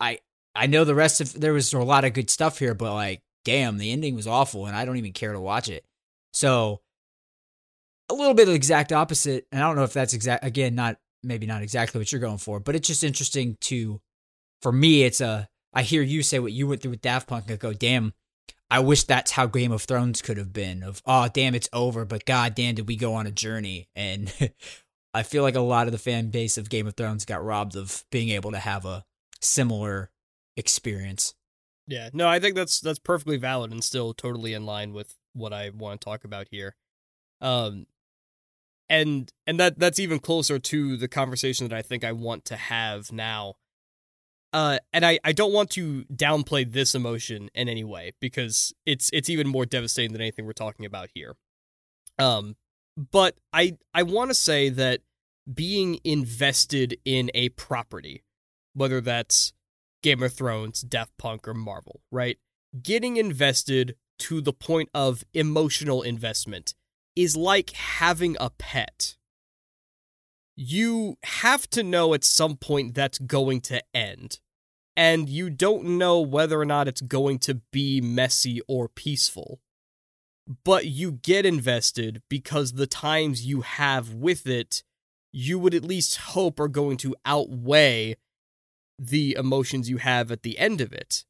i 0.00 0.18
i 0.54 0.66
know 0.66 0.84
the 0.84 0.94
rest 0.94 1.20
of 1.20 1.38
there 1.38 1.52
was 1.52 1.72
a 1.74 1.78
lot 1.78 2.04
of 2.04 2.14
good 2.14 2.30
stuff 2.30 2.58
here 2.58 2.72
but 2.74 2.94
like 2.94 3.20
damn 3.44 3.76
the 3.76 3.92
ending 3.92 4.14
was 4.14 4.26
awful 4.26 4.66
and 4.66 4.74
i 4.74 4.84
don't 4.84 4.96
even 4.96 5.12
care 5.12 5.32
to 5.32 5.40
watch 5.40 5.68
it. 5.68 5.84
So 6.32 6.80
a 8.08 8.14
little 8.14 8.34
bit 8.34 8.48
of 8.48 8.54
exact 8.54 8.92
opposite 8.92 9.46
and 9.52 9.62
i 9.62 9.66
don't 9.66 9.76
know 9.76 9.84
if 9.84 9.92
that's 9.92 10.14
exact 10.14 10.44
again 10.44 10.74
not 10.74 10.96
maybe 11.22 11.46
not 11.46 11.62
exactly 11.62 11.98
what 11.98 12.10
you're 12.10 12.20
going 12.20 12.38
for 12.38 12.60
but 12.60 12.74
it's 12.74 12.88
just 12.88 13.04
interesting 13.04 13.58
to 13.60 14.00
for 14.62 14.72
me 14.72 15.02
it's 15.02 15.20
a 15.20 15.48
i 15.74 15.82
hear 15.82 16.02
you 16.02 16.22
say 16.22 16.38
what 16.38 16.52
you 16.52 16.66
went 16.66 16.80
through 16.80 16.92
with 16.92 17.02
daft 17.02 17.28
punk 17.28 17.44
and 17.48 17.58
go 17.58 17.74
damn 17.74 18.14
I 18.72 18.78
wish 18.78 19.04
that's 19.04 19.32
how 19.32 19.44
Game 19.44 19.70
of 19.70 19.82
Thrones 19.82 20.22
could 20.22 20.38
have 20.38 20.54
been. 20.54 20.82
Of 20.82 21.02
oh 21.04 21.28
damn, 21.28 21.54
it's 21.54 21.68
over, 21.74 22.06
but 22.06 22.24
god 22.24 22.54
damn, 22.54 22.74
did 22.74 22.88
we 22.88 22.96
go 22.96 23.12
on 23.12 23.26
a 23.26 23.30
journey? 23.30 23.90
And 23.94 24.32
I 25.14 25.24
feel 25.24 25.42
like 25.42 25.56
a 25.56 25.60
lot 25.60 25.86
of 25.86 25.92
the 25.92 25.98
fan 25.98 26.30
base 26.30 26.56
of 26.56 26.70
Game 26.70 26.86
of 26.86 26.94
Thrones 26.96 27.26
got 27.26 27.44
robbed 27.44 27.76
of 27.76 28.02
being 28.10 28.30
able 28.30 28.50
to 28.50 28.58
have 28.58 28.86
a 28.86 29.04
similar 29.42 30.10
experience. 30.56 31.34
Yeah, 31.86 32.08
no, 32.14 32.26
I 32.26 32.40
think 32.40 32.56
that's 32.56 32.80
that's 32.80 32.98
perfectly 32.98 33.36
valid 33.36 33.72
and 33.72 33.84
still 33.84 34.14
totally 34.14 34.54
in 34.54 34.64
line 34.64 34.94
with 34.94 35.18
what 35.34 35.52
I 35.52 35.68
want 35.68 36.00
to 36.00 36.04
talk 36.06 36.24
about 36.24 36.48
here. 36.50 36.74
Um, 37.42 37.86
and 38.88 39.30
and 39.46 39.60
that 39.60 39.78
that's 39.78 40.00
even 40.00 40.18
closer 40.18 40.58
to 40.58 40.96
the 40.96 41.08
conversation 41.08 41.68
that 41.68 41.76
I 41.76 41.82
think 41.82 42.04
I 42.04 42.12
want 42.12 42.46
to 42.46 42.56
have 42.56 43.12
now 43.12 43.56
uh, 44.52 44.78
and 44.92 45.04
I, 45.04 45.18
I 45.24 45.32
don't 45.32 45.52
want 45.52 45.70
to 45.70 46.04
downplay 46.12 46.70
this 46.70 46.94
emotion 46.94 47.48
in 47.54 47.68
any 47.68 47.84
way 47.84 48.12
because 48.20 48.72
it's 48.84 49.10
it's 49.12 49.30
even 49.30 49.48
more 49.48 49.64
devastating 49.64 50.12
than 50.12 50.20
anything 50.20 50.46
we're 50.46 50.52
talking 50.52 50.84
about 50.84 51.08
here. 51.14 51.36
Um, 52.18 52.56
but 52.96 53.36
I 53.52 53.78
I 53.94 54.02
want 54.02 54.30
to 54.30 54.34
say 54.34 54.68
that 54.68 55.00
being 55.52 55.98
invested 56.04 56.98
in 57.04 57.30
a 57.34 57.48
property, 57.50 58.22
whether 58.74 59.00
that's 59.00 59.52
Game 60.02 60.22
of 60.22 60.32
Thrones, 60.32 60.82
Daft 60.82 61.16
Punk, 61.18 61.48
or 61.48 61.54
Marvel, 61.54 62.00
right? 62.10 62.38
Getting 62.82 63.16
invested 63.16 63.96
to 64.20 64.40
the 64.40 64.52
point 64.52 64.90
of 64.94 65.24
emotional 65.32 66.02
investment 66.02 66.74
is 67.16 67.36
like 67.36 67.70
having 67.70 68.36
a 68.38 68.50
pet 68.50 69.16
you 70.56 71.16
have 71.22 71.68
to 71.70 71.82
know 71.82 72.14
at 72.14 72.24
some 72.24 72.56
point 72.56 72.94
that's 72.94 73.18
going 73.18 73.60
to 73.62 73.82
end. 73.94 74.38
And 74.96 75.28
you 75.28 75.48
don't 75.50 75.84
know 75.84 76.20
whether 76.20 76.60
or 76.60 76.64
not 76.64 76.88
it's 76.88 77.00
going 77.00 77.38
to 77.40 77.54
be 77.72 78.00
messy 78.00 78.60
or 78.68 78.88
peaceful. 78.88 79.60
But 80.64 80.86
you 80.86 81.12
get 81.12 81.46
invested 81.46 82.22
because 82.28 82.72
the 82.72 82.86
times 82.86 83.46
you 83.46 83.62
have 83.62 84.12
with 84.12 84.46
it, 84.46 84.82
you 85.32 85.58
would 85.58 85.74
at 85.74 85.84
least 85.84 86.16
hope 86.16 86.60
are 86.60 86.68
going 86.68 86.98
to 86.98 87.16
outweigh 87.24 88.16
the 88.98 89.34
emotions 89.38 89.88
you 89.88 89.96
have 89.98 90.30
at 90.30 90.42
the 90.42 90.58
end 90.58 90.80
of 90.80 90.92
it. 90.92 91.24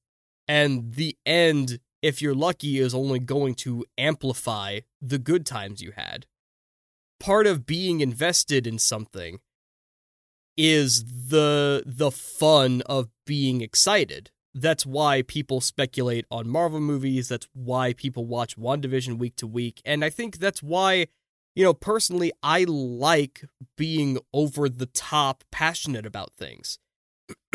And 0.48 0.94
the 0.94 1.16
end, 1.24 1.78
if 2.02 2.20
you're 2.20 2.34
lucky, 2.34 2.78
is 2.78 2.94
only 2.94 3.20
going 3.20 3.54
to 3.56 3.84
amplify 3.96 4.80
the 5.00 5.18
good 5.18 5.46
times 5.46 5.80
you 5.80 5.92
had 5.92 6.26
part 7.22 7.46
of 7.46 7.64
being 7.64 8.00
invested 8.00 8.66
in 8.66 8.80
something 8.80 9.38
is 10.56 11.04
the 11.28 11.82
the 11.86 12.10
fun 12.10 12.82
of 12.86 13.08
being 13.26 13.60
excited. 13.60 14.30
That's 14.54 14.84
why 14.84 15.22
people 15.22 15.60
speculate 15.60 16.26
on 16.30 16.48
Marvel 16.48 16.80
movies. 16.80 17.28
That's 17.28 17.48
why 17.54 17.94
people 17.94 18.26
watch 18.26 18.58
WandaVision 18.58 19.18
week 19.18 19.36
to 19.36 19.46
week. 19.46 19.80
And 19.84 20.04
I 20.04 20.10
think 20.10 20.38
that's 20.38 20.62
why, 20.62 21.06
you 21.54 21.64
know, 21.64 21.72
personally, 21.72 22.32
I 22.42 22.64
like 22.64 23.44
being 23.78 24.18
over 24.34 24.68
the 24.68 24.86
top 24.86 25.44
passionate 25.50 26.04
about 26.04 26.34
things. 26.34 26.78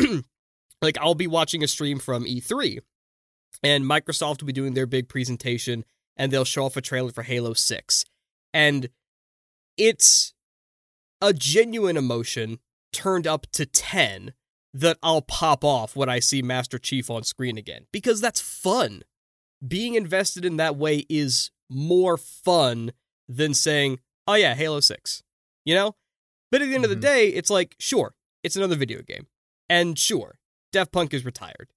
like, 0.82 0.98
I'll 1.00 1.14
be 1.14 1.28
watching 1.28 1.62
a 1.62 1.68
stream 1.68 2.00
from 2.00 2.24
E3, 2.24 2.80
and 3.62 3.84
Microsoft 3.84 4.40
will 4.40 4.48
be 4.48 4.52
doing 4.52 4.74
their 4.74 4.86
big 4.86 5.08
presentation, 5.08 5.84
and 6.16 6.32
they'll 6.32 6.44
show 6.44 6.64
off 6.64 6.76
a 6.76 6.80
trailer 6.80 7.12
for 7.12 7.22
Halo 7.22 7.54
6. 7.54 8.04
And 8.52 8.88
it's 9.76 10.34
a 11.20 11.32
genuine 11.32 11.96
emotion 11.96 12.58
turned 12.92 13.26
up 13.26 13.46
to 13.52 13.66
10 13.66 14.32
that 14.74 14.98
I'll 15.02 15.22
pop 15.22 15.64
off 15.64 15.96
when 15.96 16.08
I 16.08 16.18
see 16.18 16.42
Master 16.42 16.78
Chief 16.78 17.10
on 17.10 17.22
screen 17.24 17.56
again 17.56 17.86
because 17.92 18.20
that's 18.20 18.40
fun. 18.40 19.02
Being 19.66 19.94
invested 19.94 20.44
in 20.44 20.56
that 20.56 20.76
way 20.76 21.04
is 21.08 21.50
more 21.68 22.16
fun 22.16 22.92
than 23.28 23.54
saying, 23.54 24.00
"Oh 24.26 24.34
yeah, 24.34 24.54
Halo 24.54 24.80
6." 24.80 25.22
You 25.64 25.74
know? 25.74 25.96
But 26.50 26.62
at 26.62 26.68
the 26.68 26.74
end 26.74 26.84
mm-hmm. 26.84 26.92
of 26.92 27.00
the 27.00 27.06
mm-hmm. 27.06 27.14
day, 27.14 27.28
it's 27.28 27.50
like, 27.50 27.76
sure, 27.78 28.14
it's 28.42 28.56
another 28.56 28.76
video 28.76 29.02
game. 29.02 29.26
And 29.68 29.98
sure, 29.98 30.38
Daft 30.72 30.92
Punk 30.92 31.12
is 31.12 31.24
retired. 31.24 31.72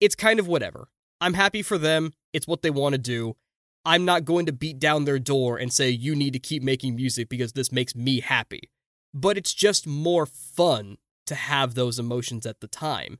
It's 0.00 0.14
kind 0.14 0.38
of 0.38 0.46
whatever. 0.46 0.88
I'm 1.20 1.34
happy 1.34 1.62
for 1.62 1.78
them. 1.78 2.12
It's 2.32 2.46
what 2.46 2.62
they 2.62 2.70
want 2.70 2.94
to 2.94 2.98
do. 2.98 3.36
I'm 3.84 4.04
not 4.04 4.24
going 4.24 4.46
to 4.46 4.52
beat 4.52 4.78
down 4.78 5.04
their 5.04 5.18
door 5.18 5.58
and 5.58 5.72
say, 5.72 5.90
you 5.90 6.14
need 6.14 6.32
to 6.32 6.38
keep 6.38 6.62
making 6.62 6.96
music 6.96 7.28
because 7.28 7.52
this 7.52 7.72
makes 7.72 7.94
me 7.94 8.20
happy. 8.20 8.70
But 9.14 9.38
it's 9.38 9.54
just 9.54 9.86
more 9.86 10.26
fun 10.26 10.98
to 11.26 11.34
have 11.34 11.74
those 11.74 11.98
emotions 11.98 12.44
at 12.44 12.60
the 12.60 12.66
time. 12.66 13.18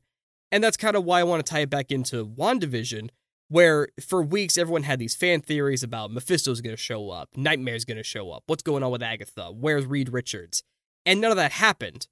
And 0.51 0.63
that's 0.63 0.77
kind 0.77 0.95
of 0.95 1.03
why 1.03 1.21
I 1.21 1.23
want 1.23 1.45
to 1.45 1.49
tie 1.49 1.61
it 1.61 1.69
back 1.69 1.91
into 1.91 2.25
WandaVision, 2.25 3.09
where 3.47 3.87
for 3.99 4.21
weeks 4.21 4.57
everyone 4.57 4.83
had 4.83 4.99
these 4.99 5.15
fan 5.15 5.41
theories 5.41 5.83
about 5.83 6.11
Mephisto's 6.11 6.61
going 6.61 6.75
to 6.75 6.81
show 6.81 7.09
up, 7.09 7.29
Nightmare's 7.35 7.85
going 7.85 7.97
to 7.97 8.03
show 8.03 8.31
up, 8.31 8.43
what's 8.47 8.63
going 8.63 8.83
on 8.83 8.91
with 8.91 9.03
Agatha, 9.03 9.51
where's 9.51 9.85
Reed 9.85 10.09
Richards? 10.09 10.63
And 11.05 11.21
none 11.21 11.31
of 11.31 11.37
that 11.37 11.53
happened. 11.53 12.07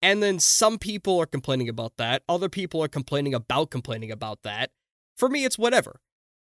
And 0.00 0.22
then 0.22 0.40
some 0.40 0.78
people 0.78 1.20
are 1.20 1.26
complaining 1.26 1.68
about 1.68 1.96
that, 1.96 2.22
other 2.28 2.48
people 2.48 2.82
are 2.82 2.88
complaining 2.88 3.34
about 3.34 3.70
complaining 3.70 4.10
about 4.10 4.42
that. 4.42 4.70
For 5.16 5.28
me, 5.28 5.44
it's 5.44 5.58
whatever. 5.58 6.00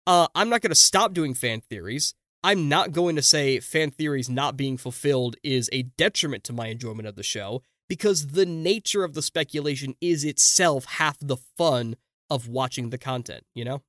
Uh, 0.07 0.27
I'm 0.33 0.49
not 0.49 0.61
going 0.61 0.71
to 0.71 0.75
stop 0.75 1.13
doing 1.13 1.33
fan 1.33 1.61
theories. 1.61 2.15
I'm 2.43 2.67
not 2.67 2.91
going 2.91 3.15
to 3.17 3.21
say 3.21 3.59
fan 3.59 3.91
theories 3.91 4.29
not 4.29 4.57
being 4.57 4.77
fulfilled 4.77 5.35
is 5.43 5.69
a 5.71 5.83
detriment 5.83 6.43
to 6.45 6.53
my 6.53 6.67
enjoyment 6.67 7.07
of 7.07 7.15
the 7.15 7.23
show 7.23 7.61
because 7.87 8.27
the 8.27 8.45
nature 8.45 9.03
of 9.03 9.13
the 9.13 9.21
speculation 9.21 9.95
is 10.01 10.23
itself 10.23 10.85
half 10.85 11.17
the 11.19 11.37
fun 11.57 11.95
of 12.29 12.47
watching 12.47 12.89
the 12.89 12.97
content, 12.97 13.43
you 13.53 13.63
know? 13.63 13.81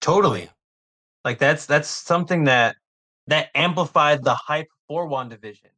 Totally. 0.00 0.48
Like 1.24 1.38
that's 1.38 1.66
that's 1.66 1.88
something 1.88 2.44
that 2.44 2.76
that 3.26 3.48
amplified 3.54 4.22
the 4.22 4.34
hype 4.34 4.68
for 4.86 5.08
WandaVision. 5.08 5.70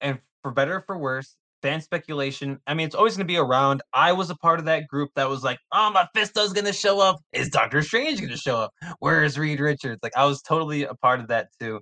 And 0.00 0.20
for 0.42 0.52
better 0.52 0.76
or 0.76 0.80
for 0.82 0.96
worse, 0.96 1.34
fan 1.62 1.80
speculation. 1.80 2.58
I 2.66 2.74
mean, 2.74 2.86
it's 2.86 2.94
always 2.94 3.16
going 3.16 3.26
to 3.26 3.32
be 3.32 3.38
around. 3.38 3.82
I 3.92 4.12
was 4.12 4.30
a 4.30 4.36
part 4.36 4.58
of 4.58 4.66
that 4.66 4.86
group 4.88 5.10
that 5.16 5.28
was 5.28 5.42
like, 5.42 5.58
"Oh, 5.72 5.90
Mephisto's 5.92 6.52
going 6.52 6.66
to 6.66 6.72
show 6.72 7.00
up. 7.00 7.20
Is 7.32 7.48
Doctor 7.50 7.82
Strange 7.82 8.18
going 8.20 8.30
to 8.30 8.36
show 8.36 8.56
up? 8.58 8.72
Where 9.00 9.24
is 9.24 9.38
Reed 9.38 9.60
Richards?" 9.60 10.00
Like, 10.02 10.16
I 10.16 10.24
was 10.24 10.42
totally 10.42 10.84
a 10.84 10.94
part 10.94 11.20
of 11.20 11.28
that 11.28 11.48
too. 11.60 11.80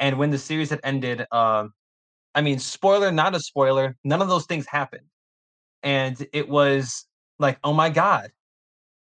And 0.00 0.18
when 0.18 0.30
the 0.30 0.38
series 0.38 0.70
had 0.70 0.80
ended, 0.84 1.26
um, 1.32 1.72
I 2.34 2.42
mean, 2.42 2.58
spoiler, 2.58 3.12
not 3.12 3.34
a 3.34 3.40
spoiler, 3.40 3.96
none 4.04 4.22
of 4.22 4.28
those 4.28 4.46
things 4.46 4.66
happened, 4.66 5.06
and 5.82 6.26
it 6.32 6.48
was 6.48 7.06
like, 7.38 7.58
"Oh 7.64 7.72
my 7.74 7.90
god, 7.90 8.30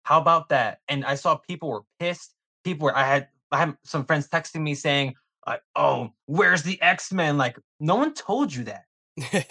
how 0.03 0.19
about 0.21 0.49
that?" 0.49 0.79
And 0.89 1.05
I 1.05 1.15
saw 1.15 1.37
people 1.37 1.69
were 1.69 1.83
pissed. 1.99 2.35
People 2.63 2.85
were. 2.85 2.97
I 2.97 3.03
had 3.05 3.29
I 3.51 3.59
had 3.59 3.77
some 3.85 4.05
friends 4.05 4.27
texting 4.29 4.61
me 4.61 4.75
saying, 4.75 5.15
like, 5.47 5.61
"Oh, 5.75 6.11
where's 6.27 6.63
the 6.63 6.81
X 6.81 7.11
Men?" 7.13 7.37
Like, 7.37 7.57
no 7.79 7.95
one 7.95 8.13
told 8.13 8.53
you 8.53 8.63
that 8.65 8.85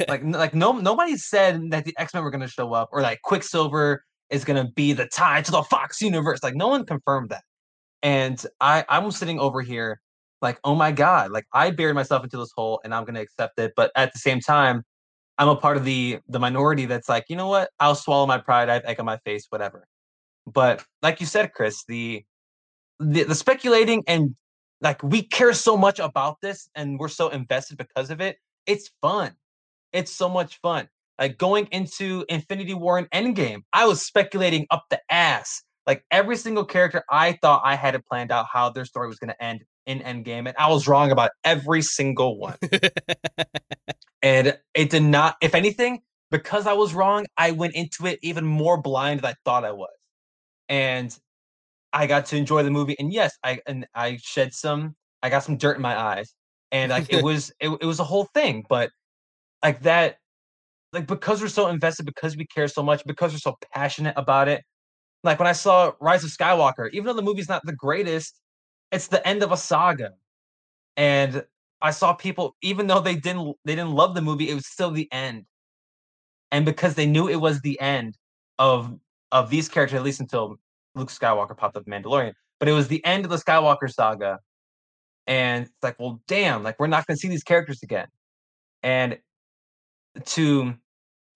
like 0.08 0.22
like 0.24 0.54
no 0.54 0.72
nobody 0.72 1.16
said 1.16 1.70
that 1.70 1.84
the 1.84 1.94
X 1.98 2.14
Men 2.14 2.24
were 2.24 2.30
going 2.30 2.40
to 2.40 2.48
show 2.48 2.72
up 2.72 2.88
or 2.92 3.00
like 3.00 3.22
Quicksilver 3.22 4.04
is 4.30 4.44
going 4.44 4.64
to 4.64 4.72
be 4.72 4.92
the 4.92 5.06
tie 5.06 5.42
to 5.42 5.50
the 5.50 5.62
Fox 5.62 6.00
universe. 6.00 6.42
Like 6.42 6.56
no 6.56 6.68
one 6.68 6.84
confirmed 6.84 7.30
that, 7.30 7.44
and 8.02 8.44
I 8.60 8.84
I'm 8.88 9.10
sitting 9.12 9.38
over 9.38 9.60
here 9.62 10.00
like 10.40 10.58
oh 10.64 10.74
my 10.74 10.90
god, 10.90 11.30
like 11.30 11.44
I 11.52 11.70
buried 11.70 11.94
myself 11.94 12.24
into 12.24 12.38
this 12.38 12.50
hole 12.56 12.80
and 12.84 12.92
I'm 12.92 13.04
going 13.04 13.14
to 13.14 13.20
accept 13.20 13.58
it. 13.60 13.72
But 13.76 13.92
at 13.94 14.12
the 14.12 14.18
same 14.18 14.40
time, 14.40 14.82
I'm 15.38 15.48
a 15.48 15.56
part 15.56 15.76
of 15.76 15.84
the 15.84 16.18
the 16.28 16.40
minority 16.40 16.86
that's 16.86 17.08
like 17.08 17.26
you 17.28 17.36
know 17.36 17.48
what 17.48 17.70
I'll 17.78 17.94
swallow 17.94 18.26
my 18.26 18.38
pride. 18.38 18.68
I 18.68 18.74
have 18.74 18.84
egg 18.84 18.98
on 18.98 19.06
my 19.06 19.18
face, 19.18 19.46
whatever. 19.50 19.86
But 20.52 20.84
like 21.02 21.20
you 21.20 21.26
said, 21.26 21.52
Chris, 21.52 21.84
the 21.86 22.24
the, 22.98 23.24
the 23.24 23.34
speculating 23.36 24.02
and 24.08 24.34
like 24.80 25.02
we 25.04 25.22
care 25.22 25.52
so 25.52 25.76
much 25.76 26.00
about 26.00 26.40
this 26.42 26.68
and 26.74 26.98
we're 26.98 27.08
so 27.08 27.28
invested 27.28 27.78
because 27.78 28.10
of 28.10 28.20
it. 28.20 28.38
It's 28.66 28.90
fun 29.00 29.36
it's 29.92 30.12
so 30.12 30.28
much 30.28 30.58
fun. 30.60 30.88
Like 31.18 31.38
going 31.38 31.68
into 31.70 32.24
Infinity 32.28 32.74
War 32.74 32.98
and 32.98 33.10
Endgame, 33.10 33.60
I 33.72 33.86
was 33.86 34.04
speculating 34.04 34.66
up 34.70 34.84
the 34.90 35.00
ass. 35.10 35.62
Like 35.86 36.04
every 36.10 36.36
single 36.36 36.64
character, 36.64 37.04
I 37.10 37.38
thought 37.42 37.62
I 37.64 37.74
had 37.74 37.94
it 37.94 38.06
planned 38.06 38.32
out 38.32 38.46
how 38.52 38.70
their 38.70 38.84
story 38.84 39.08
was 39.08 39.18
going 39.18 39.30
to 39.30 39.42
end 39.42 39.64
in 39.86 40.00
Endgame, 40.00 40.46
and 40.46 40.54
I 40.58 40.68
was 40.68 40.86
wrong 40.86 41.10
about 41.10 41.30
every 41.44 41.82
single 41.82 42.38
one. 42.38 42.56
and 44.22 44.58
it 44.74 44.90
did 44.90 45.02
not. 45.02 45.36
If 45.40 45.54
anything, 45.54 46.00
because 46.30 46.66
I 46.66 46.72
was 46.72 46.94
wrong, 46.94 47.26
I 47.36 47.50
went 47.50 47.74
into 47.74 48.06
it 48.06 48.18
even 48.22 48.44
more 48.44 48.80
blind 48.80 49.20
than 49.20 49.32
I 49.32 49.34
thought 49.44 49.64
I 49.64 49.72
was, 49.72 49.90
and 50.68 51.16
I 51.92 52.06
got 52.06 52.26
to 52.26 52.36
enjoy 52.36 52.62
the 52.62 52.70
movie. 52.70 52.96
And 52.98 53.12
yes, 53.12 53.36
I 53.44 53.60
and 53.66 53.86
I 53.94 54.18
shed 54.22 54.54
some. 54.54 54.94
I 55.22 55.30
got 55.30 55.44
some 55.44 55.56
dirt 55.56 55.76
in 55.76 55.82
my 55.82 55.98
eyes, 55.98 56.32
and 56.70 56.90
like 56.90 57.12
it 57.12 57.22
was 57.24 57.52
it, 57.60 57.68
it 57.80 57.86
was 57.86 57.98
a 58.00 58.04
whole 58.04 58.28
thing. 58.34 58.64
But 58.68 58.90
like 59.62 59.82
that 59.82 60.16
like 60.92 61.06
because 61.06 61.40
we're 61.40 61.48
so 61.48 61.68
invested 61.68 62.04
because 62.04 62.36
we 62.36 62.46
care 62.46 62.68
so 62.68 62.82
much 62.82 63.04
because 63.06 63.32
we're 63.32 63.38
so 63.38 63.56
passionate 63.72 64.14
about 64.16 64.48
it 64.48 64.62
like 65.24 65.38
when 65.38 65.48
i 65.48 65.52
saw 65.52 65.92
rise 66.00 66.24
of 66.24 66.30
skywalker 66.30 66.90
even 66.92 67.06
though 67.06 67.14
the 67.14 67.22
movie's 67.22 67.48
not 67.48 67.62
the 67.64 67.72
greatest 67.72 68.42
it's 68.92 69.08
the 69.08 69.26
end 69.26 69.42
of 69.42 69.50
a 69.50 69.56
saga. 69.56 70.12
And 70.96 71.44
i 71.80 71.90
saw 71.90 72.12
people 72.12 72.54
even 72.62 72.86
though 72.86 73.00
they 73.00 73.16
didn't 73.16 73.56
they 73.64 73.74
didn't 73.74 73.94
love 73.94 74.14
the 74.14 74.22
movie 74.22 74.50
it 74.50 74.54
was 74.54 74.68
still 74.68 74.90
the 74.90 75.10
end. 75.10 75.46
And 76.52 76.66
because 76.66 76.94
they 76.94 77.06
knew 77.06 77.28
it 77.28 77.40
was 77.40 77.60
the 77.62 77.80
end 77.80 78.16
of 78.58 78.94
of 79.32 79.48
these 79.50 79.68
characters 79.68 79.96
at 79.96 80.04
least 80.04 80.20
until 80.20 80.58
luke 80.94 81.08
skywalker 81.08 81.56
popped 81.56 81.76
up 81.76 81.86
mandalorian 81.86 82.34
but 82.60 82.68
it 82.68 82.72
was 82.72 82.86
the 82.86 83.04
end 83.04 83.24
of 83.24 83.30
the 83.30 83.38
skywalker 83.38 83.90
saga. 83.90 84.38
And 85.26 85.64
it's 85.64 85.82
like 85.82 85.98
well 85.98 86.20
damn 86.28 86.62
like 86.62 86.78
we're 86.78 86.86
not 86.86 87.06
going 87.06 87.16
to 87.16 87.20
see 87.20 87.28
these 87.28 87.42
characters 87.42 87.82
again. 87.82 88.08
And 88.82 89.18
to 90.24 90.74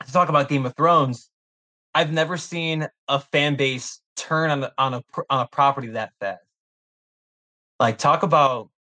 to 0.04 0.12
talk 0.12 0.28
about 0.28 0.48
Game 0.48 0.66
of 0.66 0.76
Thrones, 0.76 1.30
I've 1.94 2.12
never 2.12 2.36
seen 2.36 2.86
a 3.08 3.20
fan 3.20 3.56
base 3.56 4.00
turn 4.16 4.50
on 4.50 4.64
a, 4.64 4.72
on 4.78 4.94
a 4.94 5.02
on 5.30 5.40
a 5.40 5.48
property 5.48 5.88
that 5.88 6.12
fast. 6.20 6.42
Like 7.80 7.98
talk 7.98 8.22
about 8.22 8.70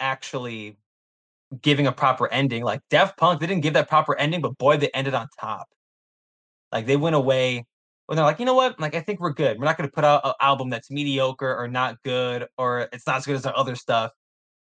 actually 0.00 0.76
giving 1.60 1.86
a 1.86 1.92
proper 1.92 2.28
ending. 2.28 2.64
Like 2.64 2.80
Daft 2.90 3.18
Punk, 3.18 3.40
they 3.40 3.46
didn't 3.46 3.62
give 3.62 3.74
that 3.74 3.88
proper 3.88 4.16
ending, 4.16 4.40
but 4.40 4.56
boy, 4.58 4.76
they 4.76 4.88
ended 4.94 5.14
on 5.14 5.28
top. 5.38 5.68
Like 6.70 6.86
they 6.86 6.96
went 6.96 7.16
away 7.16 7.66
when 8.06 8.16
they're 8.16 8.24
like, 8.24 8.38
you 8.38 8.46
know 8.46 8.54
what? 8.54 8.80
Like 8.80 8.94
I 8.94 9.00
think 9.00 9.20
we're 9.20 9.32
good. 9.32 9.58
We're 9.58 9.66
not 9.66 9.76
going 9.76 9.88
to 9.88 9.94
put 9.94 10.04
out 10.04 10.22
an 10.24 10.32
album 10.40 10.70
that's 10.70 10.90
mediocre 10.90 11.54
or 11.56 11.68
not 11.68 12.02
good 12.02 12.46
or 12.58 12.88
it's 12.92 13.06
not 13.06 13.16
as 13.16 13.26
good 13.26 13.36
as 13.36 13.46
our 13.46 13.56
other 13.56 13.76
stuff, 13.76 14.12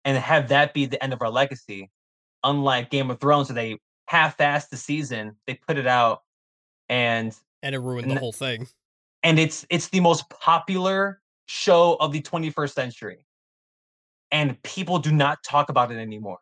and 0.03 0.17
have 0.17 0.49
that 0.49 0.73
be 0.73 0.85
the 0.85 1.01
end 1.03 1.13
of 1.13 1.21
our 1.21 1.29
legacy. 1.29 1.89
Unlike 2.43 2.91
Game 2.91 3.09
of 3.09 3.19
Thrones, 3.19 3.47
so 3.47 3.53
they 3.53 3.77
half-assed 4.05 4.69
the 4.69 4.77
season. 4.77 5.35
They 5.47 5.55
put 5.55 5.77
it 5.77 5.87
out, 5.87 6.23
and 6.89 7.35
and 7.63 7.75
it 7.75 7.79
ruined 7.79 8.11
the 8.11 8.19
whole 8.19 8.31
thing. 8.31 8.67
And 9.23 9.39
it's 9.39 9.65
it's 9.69 9.89
the 9.89 9.99
most 9.99 10.29
popular 10.29 11.21
show 11.47 11.95
of 11.99 12.11
the 12.11 12.21
21st 12.21 12.73
century, 12.73 13.25
and 14.31 14.61
people 14.63 14.99
do 14.99 15.11
not 15.11 15.43
talk 15.43 15.69
about 15.69 15.91
it 15.91 15.97
anymore. 15.97 16.39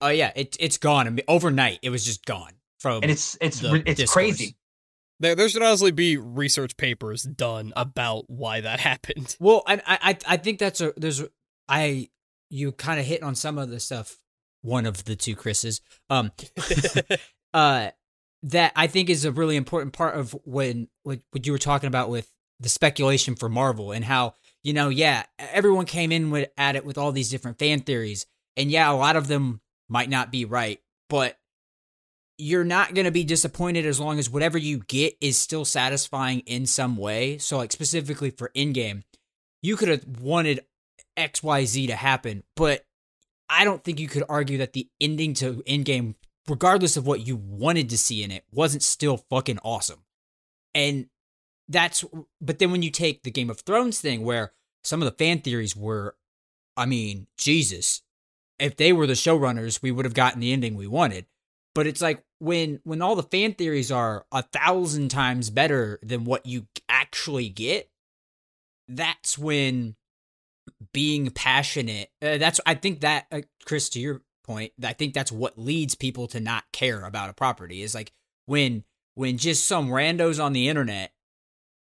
Oh 0.00 0.08
yeah, 0.08 0.32
it 0.36 0.56
it's 0.60 0.78
gone. 0.78 1.06
I 1.06 1.10
mean, 1.10 1.24
overnight, 1.28 1.80
it 1.82 1.90
was 1.90 2.04
just 2.04 2.24
gone 2.24 2.52
from. 2.78 3.02
And 3.02 3.10
it's 3.10 3.36
it's 3.40 3.62
it's 3.62 3.84
discourse. 3.84 4.12
crazy. 4.12 4.56
There, 5.20 5.34
there 5.34 5.48
should 5.48 5.62
honestly 5.62 5.90
be 5.90 6.16
research 6.16 6.76
papers 6.76 7.24
done 7.24 7.72
about 7.74 8.24
why 8.28 8.60
that 8.60 8.80
happened. 8.90 9.36
Well, 9.40 9.62
I 9.66 9.80
I 9.86 10.18
I 10.26 10.36
think 10.36 10.58
that's 10.58 10.80
a 10.80 10.92
there's 10.96 11.24
I 11.68 12.10
you 12.50 12.72
kind 12.72 13.00
of 13.00 13.06
hit 13.06 13.22
on 13.22 13.34
some 13.34 13.58
of 13.58 13.68
the 13.68 13.80
stuff 13.80 14.18
one 14.62 14.86
of 14.86 15.04
the 15.04 15.16
two 15.16 15.34
Chris's. 15.34 15.80
Um, 16.10 16.32
uh, 17.54 17.90
that 18.44 18.72
I 18.76 18.86
think 18.86 19.10
is 19.10 19.24
a 19.24 19.32
really 19.32 19.56
important 19.56 19.92
part 19.92 20.16
of 20.16 20.36
when 20.44 20.88
what, 21.02 21.20
what 21.32 21.46
you 21.46 21.52
were 21.52 21.58
talking 21.58 21.88
about 21.88 22.08
with 22.08 22.30
the 22.60 22.68
speculation 22.68 23.34
for 23.34 23.48
Marvel 23.48 23.92
and 23.92 24.04
how 24.04 24.34
you 24.62 24.72
know, 24.72 24.88
yeah, 24.88 25.24
everyone 25.38 25.86
came 25.86 26.12
in 26.12 26.30
with 26.30 26.50
at 26.58 26.76
it 26.76 26.84
with 26.84 26.98
all 26.98 27.12
these 27.12 27.30
different 27.30 27.58
fan 27.58 27.80
theories, 27.80 28.26
and 28.56 28.70
yeah, 28.70 28.90
a 28.90 28.92
lot 28.92 29.16
of 29.16 29.28
them 29.28 29.60
might 29.88 30.10
not 30.10 30.32
be 30.32 30.44
right, 30.44 30.80
but 31.08 31.38
you're 32.36 32.64
not 32.64 32.94
going 32.94 33.04
to 33.04 33.10
be 33.10 33.24
disappointed 33.24 33.86
as 33.86 33.98
long 33.98 34.18
as 34.18 34.30
whatever 34.30 34.58
you 34.58 34.78
get 34.80 35.16
is 35.20 35.36
still 35.36 35.64
satisfying 35.64 36.40
in 36.40 36.66
some 36.66 36.96
way. 36.96 37.38
So, 37.38 37.56
like 37.56 37.72
specifically 37.72 38.30
for 38.30 38.50
Endgame, 38.56 39.04
you 39.62 39.76
could 39.76 39.88
have 39.88 40.20
wanted 40.20 40.64
X, 41.16 41.42
Y, 41.42 41.64
Z 41.64 41.86
to 41.86 41.96
happen, 41.96 42.42
but 42.56 42.84
I 43.50 43.64
don't 43.64 43.82
think 43.82 43.98
you 43.98 44.08
could 44.08 44.24
argue 44.28 44.58
that 44.58 44.72
the 44.72 44.88
ending 45.00 45.34
to 45.34 45.62
Endgame, 45.66 46.14
regardless 46.48 46.96
of 46.96 47.06
what 47.06 47.26
you 47.26 47.36
wanted 47.36 47.88
to 47.90 47.98
see 47.98 48.22
in 48.22 48.30
it, 48.30 48.44
wasn't 48.52 48.82
still 48.82 49.16
fucking 49.16 49.58
awesome. 49.62 50.04
And 50.74 51.06
that's, 51.68 52.04
but 52.40 52.58
then 52.58 52.70
when 52.70 52.82
you 52.82 52.90
take 52.90 53.22
the 53.22 53.30
Game 53.30 53.50
of 53.50 53.60
Thrones 53.60 54.00
thing, 54.00 54.24
where 54.24 54.52
some 54.84 55.02
of 55.02 55.06
the 55.06 55.24
fan 55.24 55.40
theories 55.40 55.74
were, 55.76 56.16
I 56.76 56.86
mean, 56.86 57.26
Jesus, 57.36 58.02
if 58.58 58.76
they 58.76 58.92
were 58.92 59.06
the 59.06 59.14
showrunners, 59.14 59.82
we 59.82 59.90
would 59.90 60.04
have 60.04 60.14
gotten 60.14 60.40
the 60.40 60.52
ending 60.52 60.74
we 60.74 60.86
wanted. 60.86 61.26
But 61.74 61.86
it's 61.86 62.02
like 62.02 62.24
when 62.40 62.80
when 62.82 63.02
all 63.02 63.14
the 63.14 63.22
fan 63.22 63.54
theories 63.54 63.92
are 63.92 64.26
a 64.32 64.42
thousand 64.42 65.10
times 65.10 65.50
better 65.50 66.00
than 66.02 66.24
what 66.24 66.44
you 66.44 66.66
actually 66.88 67.48
get, 67.48 67.88
that's 68.88 69.38
when 69.38 69.94
being 70.92 71.30
passionate. 71.30 72.10
Uh, 72.22 72.38
that's 72.38 72.60
I 72.66 72.74
think 72.74 73.00
that 73.00 73.26
uh, 73.30 73.40
Chris, 73.64 73.88
to 73.90 74.00
your 74.00 74.22
point, 74.44 74.72
I 74.82 74.92
think 74.92 75.14
that's 75.14 75.32
what 75.32 75.58
leads 75.58 75.94
people 75.94 76.26
to 76.28 76.40
not 76.40 76.64
care 76.72 77.04
about 77.04 77.30
a 77.30 77.34
property 77.34 77.82
is 77.82 77.94
like 77.94 78.12
when 78.46 78.84
when 79.14 79.36
just 79.36 79.66
some 79.66 79.88
randos 79.88 80.42
on 80.42 80.52
the 80.52 80.68
internet 80.68 81.12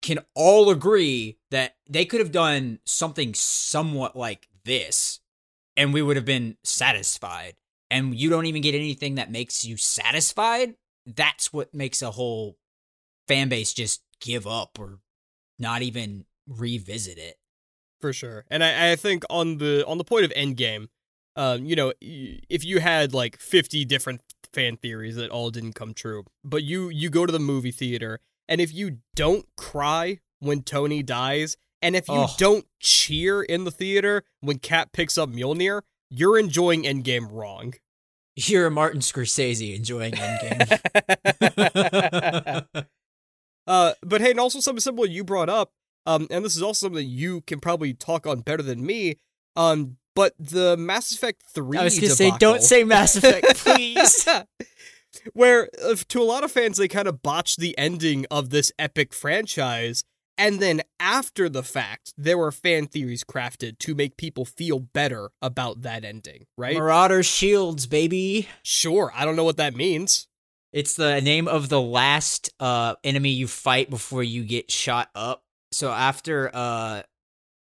can 0.01 0.19
all 0.36 0.69
agree 0.69 1.38
that 1.49 1.76
they 1.89 2.05
could 2.05 2.19
have 2.19 2.32
done 2.32 2.80
something 2.86 3.34
somewhat 3.34 4.15
like 4.15 4.49
this 4.65 5.21
and 5.78 5.93
we 5.93 6.01
would 6.01 6.17
have 6.17 6.26
been 6.26 6.57
satisfied 6.63 7.55
and 7.89 8.13
you 8.13 8.30
don't 8.30 8.45
even 8.45 8.61
get 8.61 8.76
anything 8.76 9.15
that 9.15 9.32
makes 9.32 9.65
you 9.65 9.78
satisfied 9.78 10.76
that's 11.05 11.51
what 11.53 11.74
makes 11.74 12.01
a 12.01 12.11
whole 12.11 12.57
fan 13.28 13.49
base 13.49 13.74
just 13.74 14.01
give 14.19 14.45
up 14.45 14.78
or 14.80 14.99
not 15.57 15.82
even 15.82 16.26
revisit 16.47 17.17
it 17.17 17.38
for 18.03 18.11
sure. 18.11 18.43
And 18.51 18.63
I, 18.63 18.91
I 18.91 18.95
think 18.97 19.23
on 19.29 19.57
the 19.59 19.85
on 19.87 19.97
the 19.97 20.03
point 20.03 20.25
of 20.25 20.31
Endgame, 20.31 20.87
um, 21.37 21.63
you 21.65 21.73
know, 21.75 21.93
if 22.01 22.65
you 22.65 22.81
had 22.81 23.13
like 23.13 23.39
fifty 23.39 23.85
different 23.85 24.19
fan 24.51 24.75
theories 24.75 25.15
that 25.15 25.29
all 25.29 25.49
didn't 25.51 25.73
come 25.73 25.93
true, 25.93 26.25
but 26.43 26.63
you 26.63 26.89
you 26.89 27.09
go 27.09 27.25
to 27.25 27.31
the 27.31 27.39
movie 27.39 27.71
theater 27.71 28.19
and 28.49 28.59
if 28.59 28.73
you 28.73 28.97
don't 29.15 29.45
cry 29.55 30.19
when 30.39 30.61
Tony 30.63 31.01
dies 31.01 31.55
And 31.81 31.95
if 31.95 32.07
you 32.09 32.19
Oh. 32.19 32.35
don't 32.37 32.65
cheer 32.79 33.41
in 33.43 33.63
the 33.63 33.71
theater 33.71 34.23
when 34.41 34.59
Cap 34.59 34.91
picks 34.93 35.17
up 35.17 35.29
Mjolnir, 35.29 35.81
you're 36.09 36.37
enjoying 36.37 36.83
Endgame 36.83 37.27
wrong. 37.31 37.73
You're 38.35 38.67
a 38.67 38.71
Martin 38.71 39.01
Scorsese 39.01 39.75
enjoying 39.75 40.15
Endgame. 40.15 40.67
uh, 43.67 43.93
but 44.01 44.21
hey, 44.21 44.31
and 44.31 44.39
also 44.39 44.59
something 44.59 44.79
similar 44.81 45.07
you 45.07 45.23
brought 45.23 45.49
up, 45.49 45.71
um, 46.05 46.27
and 46.29 46.43
this 46.43 46.55
is 46.55 46.61
also 46.61 46.87
something 46.87 47.07
you 47.07 47.41
can 47.41 47.59
probably 47.59 47.93
talk 47.93 48.27
on 48.27 48.41
better 48.41 48.63
than 48.63 48.85
me. 48.85 49.17
Um, 49.55 49.97
but 50.15 50.33
the 50.39 50.77
Mass 50.77 51.13
Effect 51.13 51.43
Three. 51.53 51.77
I 51.77 51.83
was 51.83 51.99
gonna 51.99 52.09
say, 52.09 52.31
don't 52.37 52.61
say 52.61 52.83
Mass 52.83 53.15
Effect, 53.15 53.55
please. 53.57 54.27
Where 55.33 55.69
uh, 55.83 55.95
to 56.09 56.21
a 56.21 56.23
lot 56.23 56.43
of 56.43 56.51
fans, 56.51 56.77
they 56.77 56.87
kind 56.87 57.07
of 57.07 57.21
botched 57.21 57.59
the 57.59 57.77
ending 57.77 58.25
of 58.31 58.49
this 58.49 58.71
epic 58.79 59.13
franchise, 59.13 60.03
and 60.37 60.59
then 60.59 60.81
after 60.99 61.49
the 61.49 61.63
fact, 61.63 62.13
there 62.17 62.37
were 62.37 62.51
fan 62.51 62.87
theories 62.87 63.23
crafted 63.23 63.77
to 63.79 63.95
make 63.95 64.17
people 64.17 64.45
feel 64.45 64.79
better 64.79 65.29
about 65.41 65.83
that 65.83 66.03
ending. 66.03 66.45
Right? 66.57 66.75
Marauder 66.75 67.23
Shields, 67.23 67.85
baby. 67.87 68.49
Sure, 68.63 69.11
I 69.15 69.25
don't 69.25 69.35
know 69.35 69.43
what 69.43 69.57
that 69.57 69.75
means. 69.75 70.27
It's 70.71 70.95
the 70.95 71.21
name 71.21 71.47
of 71.47 71.69
the 71.69 71.81
last 71.81 72.49
uh 72.59 72.95
enemy 73.03 73.29
you 73.29 73.47
fight 73.47 73.89
before 73.89 74.23
you 74.23 74.43
get 74.43 74.71
shot 74.71 75.09
up. 75.13 75.43
So 75.74 75.91
after 75.91 76.49
uh 76.53 77.03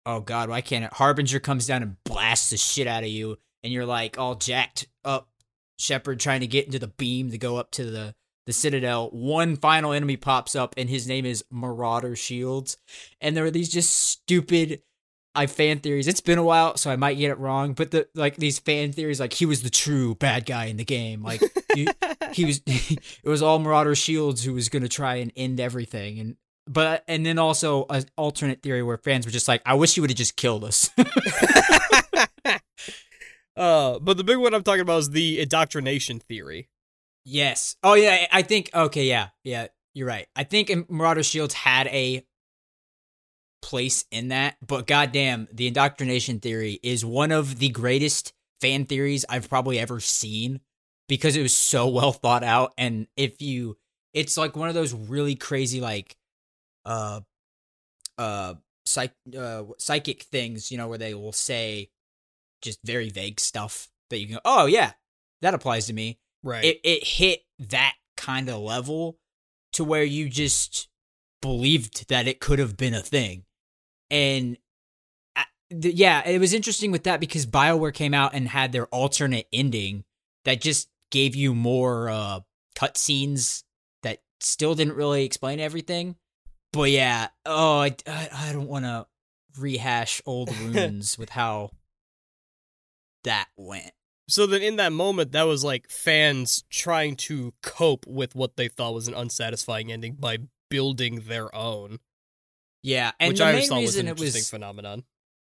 oh 0.07 0.21
god, 0.21 0.49
why 0.49 0.61
can't 0.61 0.85
it 0.85 0.93
Harbinger 0.93 1.41
comes 1.41 1.67
down 1.67 1.83
and 1.83 1.97
blasts 2.05 2.51
the 2.51 2.57
shit 2.57 2.87
out 2.87 3.05
of 3.05 3.11
you 3.11 3.39
and 3.63 3.73
you're 3.73 3.87
like 3.87 4.19
all 4.19 4.35
jacked 4.35 4.89
up 5.05 5.29
Shepard 5.79 6.21
trying 6.21 6.41
to 6.41 6.47
get 6.47 6.67
into 6.67 6.79
the 6.79 6.89
beam 6.89 7.31
to 7.31 7.39
go 7.39 7.57
up 7.57 7.71
to 7.73 7.85
the 7.85 8.15
the 8.47 8.55
Citadel, 8.55 9.11
one 9.11 9.57
final 9.57 9.93
enemy 9.93 10.17
pops 10.17 10.57
up 10.57 10.75
and 10.79 10.89
his 10.89 11.07
name 11.07 11.27
is 11.27 11.45
Marauder 11.51 12.17
Shields. 12.17 12.79
And 13.21 13.37
there 13.37 13.45
are 13.45 13.51
these 13.51 13.69
just 13.69 13.91
stupid 13.91 14.81
I 15.35 15.47
fan 15.47 15.81
theories. 15.81 16.09
It's 16.09 16.23
been 16.23 16.39
a 16.39 16.43
while, 16.43 16.79
so 16.79 16.91
I 16.91 16.97
might 16.97 17.19
get 17.19 17.31
it 17.31 17.39
wrong, 17.39 17.75
but 17.75 17.91
the 17.91 18.09
like 18.15 18.37
these 18.37 18.59
fan 18.59 18.93
theories 18.93 19.21
like 19.21 19.35
he 19.35 19.45
was 19.45 19.63
the 19.63 19.69
true 19.71 20.15
bad 20.15 20.47
guy 20.47 20.65
in 20.65 20.79
the 20.79 20.85
game. 20.85 21.23
Like 21.23 21.43
he 21.75 22.45
was 22.45 22.63
it 22.67 23.29
was 23.29 23.43
all 23.43 23.59
Marauder 23.59 23.95
Shields 23.95 24.43
who 24.43 24.55
was 24.55 24.71
going 24.71 24.83
to 24.83 24.89
try 24.89 25.17
and 25.17 25.31
end 25.37 25.61
everything 25.61 26.19
and 26.19 26.37
but 26.69 27.05
and 27.09 27.25
then 27.25 27.39
also 27.39 27.87
an 27.91 28.05
alternate 28.17 28.63
theory 28.63 28.83
where 28.83 28.99
fans 28.99 29.27
were 29.27 29.33
just 29.33 29.49
like 29.49 29.63
I 29.67 29.75
wish 29.75 29.97
you 29.97 30.03
would 30.03 30.11
have 30.11 30.17
just 30.17 30.37
killed 30.37 30.65
us. 30.65 30.91
uh, 33.57 33.99
but 33.99 34.17
the 34.17 34.25
big 34.25 34.39
one 34.39 34.55
I'm 34.55 34.63
talking 34.63 34.81
about 34.83 34.99
is 34.99 35.11
the 35.11 35.41
indoctrination 35.41 36.21
theory. 36.21 36.69
yes. 37.25 37.77
Oh 37.83 37.95
yeah, 37.95 38.27
I 38.33 38.43
think 38.43 38.71
okay, 38.75 39.07
yeah. 39.07 39.29
Yeah, 39.45 39.69
you're 39.95 40.09
right. 40.09 40.27
I 40.37 40.45
think 40.45 40.91
Marauder 40.91 41.23
Shields 41.23 41.55
had 41.55 41.87
a 41.89 42.25
place 43.63 44.05
in 44.11 44.29
that, 44.29 44.57
but 44.65 44.87
goddamn, 44.87 45.49
the 45.53 45.67
indoctrination 45.67 46.39
theory 46.41 46.79
is 46.83 47.05
one 47.05 47.33
of 47.33 47.59
the 47.59 47.71
greatest 47.71 48.33
fan 48.61 48.85
theories 48.87 49.25
I've 49.29 49.49
probably 49.49 49.79
ever 49.79 50.01
seen 50.01 50.61
because 51.09 51.37
it 51.37 51.43
was 51.43 51.57
so 51.57 51.89
well 51.89 52.13
thought 52.13 52.45
out 52.45 52.73
and 52.77 53.07
if 53.17 53.41
you 53.41 53.77
it's 54.13 54.37
like 54.37 54.57
one 54.57 54.69
of 54.69 54.75
those 54.75 54.93
really 54.93 55.35
crazy 55.35 55.81
like 55.81 56.17
uh 56.89 57.21
uh 58.17 58.55
psych 58.87 59.13
uh 59.39 59.65
psychic 59.79 60.23
things, 60.25 60.73
you 60.73 60.79
know, 60.79 60.89
where 60.89 60.99
they 60.99 61.15
will 61.15 61.33
say 61.33 61.91
just 62.63 62.81
very 62.85 63.11
vague 63.11 63.39
stuff 63.39 63.89
that 64.11 64.19
you 64.19 64.27
can 64.27 64.37
go, 64.37 64.41
"Oh 64.45 64.67
yeah, 64.67 64.93
that 65.43 65.55
applies 65.55 65.87
to 65.87 65.93
me." 65.93 66.19
Right. 66.43 66.65
It 66.65 66.81
it 66.83 67.05
hit 67.07 67.41
that 67.59 67.95
kind 68.17 68.49
of 68.49 68.61
level 68.61 69.19
to 69.75 69.85
where 69.85 70.03
you 70.05 70.29
just 70.29 70.89
believed 71.43 72.09
that 72.09 72.27
it 72.27 72.41
could 72.41 72.59
have 72.59 72.77
been 72.77 72.95
a 72.95 73.03
thing. 73.03 73.45
And 74.11 74.57
I- 75.37 75.45
yeah, 75.71 76.27
it 76.27 76.39
was 76.41 76.53
interesting 76.55 76.91
with 76.91 77.05
that 77.05 77.21
because 77.21 77.47
BioWare 77.47 77.95
came 77.95 78.15
out 78.15 78.35
and 78.35 78.49
had 78.49 78.73
their 78.73 78.87
alternate 78.87 79.47
ending 79.53 80.05
that 80.45 80.61
just 80.61 80.89
gave 81.11 81.37
you 81.37 81.55
more 81.55 82.09
uh 82.09 82.41
cutscenes 82.75 83.65
that 84.03 84.23
still 84.41 84.75
didn't 84.75 84.95
really 84.95 85.25
explain 85.25 85.61
everything. 85.61 86.17
But 86.73 86.91
yeah, 86.91 87.29
oh, 87.47 87.81
I, 87.81 87.97
I, 88.07 88.29
I 88.33 88.53
don't 88.53 88.69
want 88.69 88.85
to 88.85 89.07
rehash 89.59 90.21
old 90.27 90.51
wounds 90.61 91.19
with 91.19 91.31
how 91.31 91.71
that 93.25 93.49
went. 93.57 93.93
so 94.29 94.47
then 94.47 94.63
in 94.63 94.77
that 94.77 94.93
moment, 94.93 95.33
that 95.33 95.45
was 95.45 95.65
like 95.65 95.89
fans 95.91 96.65
trying 96.71 97.17
to 97.17 97.55
cope 97.63 98.07
with 98.07 98.35
what 98.35 98.57
they 98.57 98.69
thought 98.69 98.95
was 98.95 99.09
an 99.09 99.15
unsatisfying 99.15 99.91
ending 99.91 100.15
by 100.15 100.39
building 100.71 101.23
their 101.27 101.53
own, 101.55 101.99
Yeah, 102.83 103.13
and 103.19 103.31
which 103.31 103.39
the 103.39 103.45
I 103.47 103.53
main 103.53 103.69
thought 103.69 103.77
was 103.77 103.97
reason 103.97 104.01
an 104.03 104.07
it 104.09 104.11
interesting 104.11 104.41
was 104.41 104.51
phenomenon. 104.51 105.05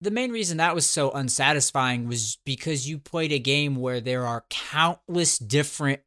the 0.02 0.10
main 0.12 0.32
reason 0.32 0.58
that 0.58 0.74
was 0.74 0.90
so 0.90 1.12
unsatisfying 1.12 2.08
was 2.08 2.40
because 2.44 2.90
you 2.90 2.98
played 2.98 3.32
a 3.32 3.40
game 3.40 3.76
where 3.76 4.02
there 4.02 4.26
are 4.26 4.46
countless 4.50 5.38
different 5.38 6.02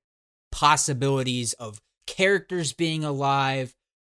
possibilities 0.50 1.52
of 1.54 1.80
characters 2.08 2.72
being 2.72 3.04
alive, 3.04 3.75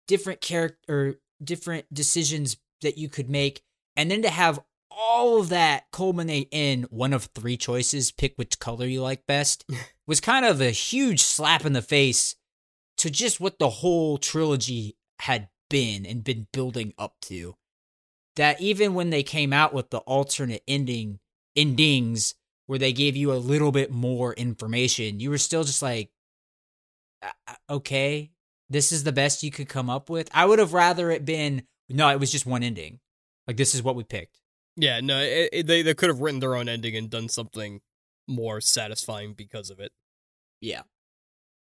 different 0.10 0.42
character 0.42 1.20
different 1.42 1.86
decisions 1.94 2.58
that 2.82 2.98
you 2.98 3.08
could 3.08 3.30
make, 3.30 3.62
and 3.96 4.10
then 4.10 4.24
to 4.24 4.30
have 4.30 4.60
all 4.92 5.40
of 5.40 5.50
that 5.50 5.86
culminate 5.94 6.50
in 6.52 6.84
one 6.90 7.14
of 7.14 7.30
three 7.36 7.56
choices, 7.56 8.12
pick 8.12 8.34
which 8.36 8.60
color 8.60 8.86
you 8.86 9.02
like 9.02 9.26
best, 9.28 9.64
was 10.08 10.20
kind 10.20 10.46
of 10.46 10.60
a 10.60 10.72
huge 10.72 11.22
slap 11.22 11.64
in 11.64 11.74
the 11.74 11.82
face 11.82 12.36
to 12.98 13.10
just 13.10 13.40
what 13.40 13.60
the 13.60 13.70
whole 13.70 14.18
trilogy 14.18 14.98
had 15.20 15.48
been 15.70 16.06
and 16.06 16.24
been 16.24 16.48
building 16.52 16.94
up 16.98 17.16
to. 17.22 17.56
That 18.36 18.60
even 18.60 18.94
when 18.96 19.12
they 19.12 19.24
came 19.24 19.54
out 19.54 19.74
with 19.74 19.92
the 19.92 20.00
alternate 20.00 20.64
ending 20.68 21.20
endings 21.56 22.34
where 22.66 22.80
they 22.80 22.94
gave 22.94 23.16
you 23.16 23.32
a 23.32 23.36
little 23.36 23.72
bit 23.72 23.92
more 23.92 24.34
information, 24.34 25.20
you 25.20 25.30
were 25.30 25.38
still 25.38 25.64
just 25.64 25.82
like, 25.82 26.10
"Uh, 27.22 27.30
uh, 27.48 27.56
okay, 27.70 28.32
this 28.70 28.92
is 28.92 29.04
the 29.04 29.12
best 29.12 29.44
you 29.44 29.52
could 29.52 29.70
come 29.70 29.90
up 29.90 30.10
with. 30.10 30.30
I 30.34 30.46
would 30.46 30.60
have 30.60 30.74
rather 30.74 31.10
it 31.12 31.26
been 31.26 31.64
no, 31.90 32.10
it 32.10 32.20
was 32.20 32.32
just 32.32 32.46
one 32.46 32.64
ending. 32.64 33.00
Like 33.48 33.58
this 33.58 33.74
is 33.74 33.82
what 33.82 33.96
we 33.96 34.04
picked. 34.04 34.40
Yeah, 34.76 35.00
no, 35.02 35.20
it, 35.20 35.50
it- 35.52 35.68
they 35.68 35.82
they 35.82 35.94
could 35.94 36.10
have 36.10 36.22
written 36.22 36.40
their 36.40 36.56
own 36.56 36.70
ending 36.70 36.96
and 36.96 37.10
done 37.10 37.30
something 37.30 37.82
more 38.28 38.62
satisfying 38.62 39.34
because 39.34 39.70
of 39.70 39.80
it. 39.80 39.92
Yeah. 40.62 40.82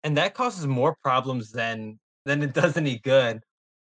and 0.03 0.17
that 0.17 0.33
causes 0.33 0.65
more 0.67 0.95
problems 1.03 1.51
than 1.51 1.99
than 2.25 2.41
it 2.43 2.53
does 2.61 2.77
any 2.77 2.99
good. 2.99 3.41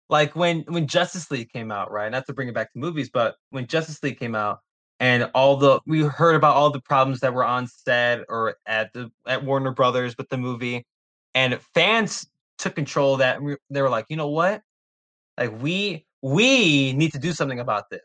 Like 0.10 0.36
when 0.36 0.62
when 0.68 0.88
Justice 0.88 1.30
League 1.32 1.52
came 1.52 1.72
out, 1.72 1.92
right? 1.92 2.12
Not 2.12 2.26
to 2.28 2.34
bring 2.34 2.48
it 2.50 2.54
back 2.56 2.72
to 2.74 2.80
movies, 2.80 3.10
but 3.12 3.36
when 3.50 3.68
Justice 3.68 4.02
League 4.04 4.20
came 4.20 4.36
out 4.36 4.60
and 5.00 5.30
all 5.36 5.58
the 5.58 5.80
we 5.86 6.02
heard 6.04 6.36
about 6.36 6.56
all 6.56 6.70
the 6.70 6.82
problems 6.82 7.20
that 7.22 7.34
were 7.34 7.44
on 7.44 7.68
set 7.68 8.22
or 8.30 8.56
at 8.66 8.94
the 8.94 9.10
at 9.28 9.44
Warner 9.44 9.72
Brothers 9.72 10.16
with 10.18 10.30
the 10.30 10.38
movie, 10.38 10.86
and 11.36 11.60
fans 11.74 12.26
took 12.58 12.76
control 12.76 13.14
of 13.14 13.20
that. 13.20 13.38
And 13.38 13.46
we- 13.46 13.58
they 13.70 13.82
were 13.82 13.90
like, 13.90 14.06
you 14.10 14.18
know 14.18 14.30
what? 14.30 14.62
Like 15.38 15.62
we 15.62 16.06
we 16.22 16.94
need 16.94 17.14
to 17.14 17.20
do 17.20 17.34
something 17.34 17.60
about 17.60 17.90
this. 17.92 18.02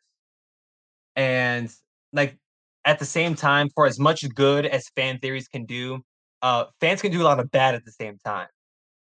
And 1.17 1.71
like 2.13 2.37
at 2.85 2.99
the 2.99 3.05
same 3.05 3.35
time, 3.35 3.69
for 3.75 3.87
as 3.87 3.99
much 3.99 4.25
good 4.35 4.67
as 4.67 4.89
fan 4.97 5.19
theories 5.19 5.49
can 5.49 5.65
do, 5.65 6.01
uh, 6.43 6.67
fans 6.81 7.01
can 7.03 7.13
do 7.13 7.23
a 7.23 7.25
lot 7.25 7.41
of 7.41 7.51
bad 7.51 7.75
at 7.75 7.85
the 7.85 7.93
same 7.93 8.19
time. 8.25 8.49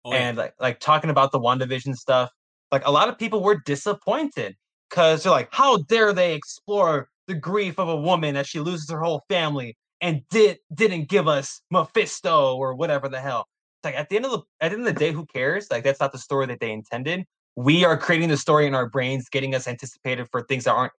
Oh, 0.05 0.13
and 0.13 0.37
like 0.39 0.55
like 0.61 0.81
talking 0.81 1.11
about 1.11 1.33
the 1.33 1.41
WandaVision 1.41 1.95
stuff, 1.95 2.31
like 2.73 2.87
a 2.87 2.91
lot 2.91 3.09
of 3.09 3.19
people 3.19 3.43
were 3.43 3.61
disappointed 3.65 4.55
because 4.89 5.23
they're 5.23 5.33
like, 5.33 5.49
how 5.53 5.79
dare 5.89 6.13
they 6.13 6.35
explore 6.35 7.09
the 7.29 7.35
grief 7.35 7.79
of 7.79 7.89
a 7.89 7.97
woman 7.97 8.37
as 8.37 8.49
she 8.49 8.61
loses 8.61 8.91
her 8.91 9.01
whole 9.01 9.23
family 9.29 9.77
and 10.01 10.23
did 10.31 10.59
didn't 10.75 11.09
give 11.09 11.29
us 11.29 11.61
Mephisto 11.71 12.57
or 12.57 12.75
whatever 12.75 13.09
the 13.09 13.21
hell. 13.21 13.47
Like 13.83 13.95
at 13.95 14.09
the 14.09 14.17
end 14.17 14.25
of 14.27 14.31
the 14.33 14.39
at 14.61 14.71
the 14.71 14.77
end 14.79 14.87
of 14.87 14.95
the 14.95 14.99
day, 14.99 15.13
who 15.13 15.27
cares? 15.27 15.71
Like 15.71 15.85
that's 15.85 16.01
not 16.01 16.13
the 16.13 16.19
story 16.19 16.47
that 16.47 16.61
they 16.61 16.71
intended. 16.73 17.25
We 17.57 17.85
are 17.85 17.97
creating 17.97 18.29
the 18.29 18.37
story 18.37 18.67
in 18.67 18.75
our 18.75 18.89
brains, 18.89 19.29
getting 19.29 19.55
us 19.55 19.67
anticipated 19.67 20.29
for 20.31 20.43
things 20.43 20.65
that 20.65 20.73
aren't 20.73 20.93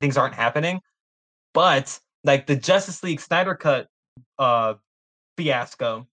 things 0.00 0.16
aren't 0.16 0.34
happening. 0.34 0.80
But 1.54 1.98
like 2.24 2.46
the 2.46 2.56
Justice 2.56 3.02
League 3.02 3.20
Snyder 3.20 3.54
cut 3.54 3.86
uh 4.38 4.74
fiasco, 5.36 6.06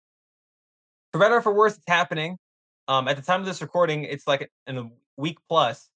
for 1.11 1.19
better 1.19 1.35
or 1.35 1.41
for 1.41 1.53
worse, 1.53 1.73
it's 1.75 1.83
happening. 1.87 2.37
Um, 2.87 3.07
at 3.07 3.15
the 3.15 3.21
time 3.21 3.39
of 3.39 3.45
this 3.45 3.61
recording, 3.61 4.03
it's 4.05 4.27
like 4.27 4.49
in 4.67 4.77
a 4.77 4.89
week 5.17 5.37
plus, 5.47 5.89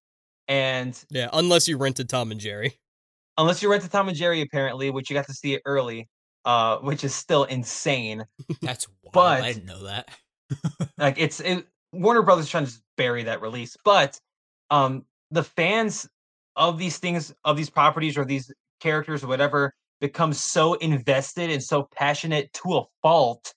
and 0.48 0.98
Yeah, 1.10 1.28
unless 1.32 1.68
you 1.68 1.76
rented 1.78 2.08
Tom 2.08 2.30
and 2.30 2.40
Jerry. 2.40 2.78
unless 3.38 3.62
you 3.62 3.70
rented 3.70 3.90
Tom 3.90 4.08
and 4.08 4.16
Jerry, 4.16 4.40
apparently, 4.42 4.90
which 4.90 5.10
you 5.10 5.14
got 5.14 5.26
to 5.26 5.34
see 5.34 5.54
it 5.54 5.62
early, 5.64 6.08
uh, 6.46 6.78
which 6.78 7.04
is 7.04 7.14
still 7.14 7.44
insane. 7.44 8.24
that's 8.62 8.88
wild. 9.02 9.12
but- 9.12 9.42
I 9.42 9.52
didn't 9.52 9.66
know 9.66 9.84
that. 9.84 10.08
Like 10.98 11.18
it's 11.18 11.40
it, 11.40 11.66
Warner 11.92 12.22
Brothers 12.22 12.48
trying 12.48 12.66
to 12.66 12.72
bury 12.96 13.24
that 13.24 13.42
release, 13.42 13.76
but 13.84 14.18
um, 14.70 15.04
the 15.30 15.42
fans 15.42 16.08
of 16.54 16.78
these 16.78 16.98
things, 16.98 17.34
of 17.44 17.56
these 17.56 17.68
properties 17.68 18.16
or 18.16 18.24
these 18.24 18.50
characters 18.80 19.22
or 19.24 19.26
whatever, 19.26 19.74
become 20.00 20.32
so 20.32 20.74
invested 20.74 21.50
and 21.50 21.62
so 21.62 21.88
passionate 21.96 22.52
to 22.54 22.76
a 22.76 22.82
fault 23.02 23.52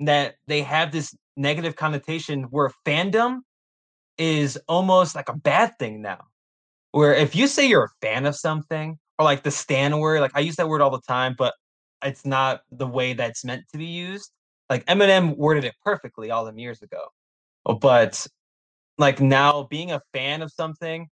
that 0.00 0.34
they 0.46 0.62
have 0.62 0.92
this 0.92 1.14
negative 1.36 1.74
connotation 1.76 2.44
where 2.44 2.70
fandom 2.86 3.38
is 4.18 4.58
almost 4.68 5.14
like 5.14 5.28
a 5.28 5.36
bad 5.36 5.72
thing 5.78 6.02
now. 6.02 6.20
where 6.92 7.14
if 7.14 7.34
you 7.34 7.46
say 7.46 7.66
you're 7.66 7.84
a 7.84 8.06
fan 8.06 8.26
of 8.26 8.36
something 8.36 8.98
or 9.18 9.24
like 9.24 9.42
the 9.42 9.50
stan 9.50 9.98
word, 9.98 10.20
like 10.20 10.32
I 10.34 10.40
use 10.40 10.56
that 10.56 10.68
word 10.68 10.80
all 10.82 10.90
the 10.90 11.00
time, 11.08 11.34
but 11.38 11.54
it's 12.02 12.24
not 12.24 12.62
the 12.70 12.86
way 12.86 13.12
that's 13.12 13.44
meant 13.44 13.64
to 13.72 13.78
be 13.78 13.86
used. 13.86 14.30
Like 14.70 14.84
Eminem 14.86 15.36
worded 15.36 15.64
it 15.64 15.74
perfectly 15.84 16.30
all 16.30 16.44
them 16.44 16.58
years 16.58 16.82
ago. 16.82 17.06
But 17.80 18.26
like 18.98 19.20
now 19.20 19.64
being 19.64 19.92
a 19.92 20.02
fan 20.12 20.42
of 20.42 20.52
something 20.52 21.08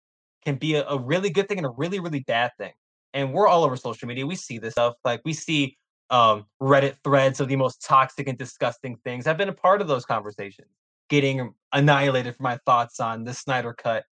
can 0.45 0.57
be 0.57 0.74
a, 0.74 0.87
a 0.89 0.99
really 0.99 1.30
good 1.30 1.49
thing 1.49 1.59
and 1.59 1.66
a 1.66 1.70
really, 1.70 2.01
really 2.01 2.20
bad 2.20 2.53
thing. 2.59 2.72
And 3.12 3.32
we're 3.32 3.47
all 3.47 3.64
over 3.64 3.76
social 3.76 4.09
media. 4.09 4.26
We 4.26 4.37
see 4.37 4.59
this 4.59 4.72
stuff. 4.72 4.95
Like 5.05 5.20
we 5.24 5.32
see 5.32 5.76
um, 6.11 6.47
Reddit 6.61 6.97
threads 7.05 7.41
of 7.41 7.49
the 7.49 7.57
most 7.57 7.82
toxic 7.85 8.28
and 8.28 8.39
disgusting 8.39 8.97
things. 9.05 9.26
I've 9.26 9.39
been 9.39 9.49
a 9.49 9.55
part 9.55 9.80
of 9.80 9.89
those 9.89 10.05
conversations, 10.05 10.68
getting 11.09 11.55
annihilated 11.72 12.37
for 12.37 12.43
my 12.43 12.59
thoughts 12.66 13.01
on 13.01 13.24
the 13.24 13.35
Snyder 13.35 13.72
Cut 13.72 14.05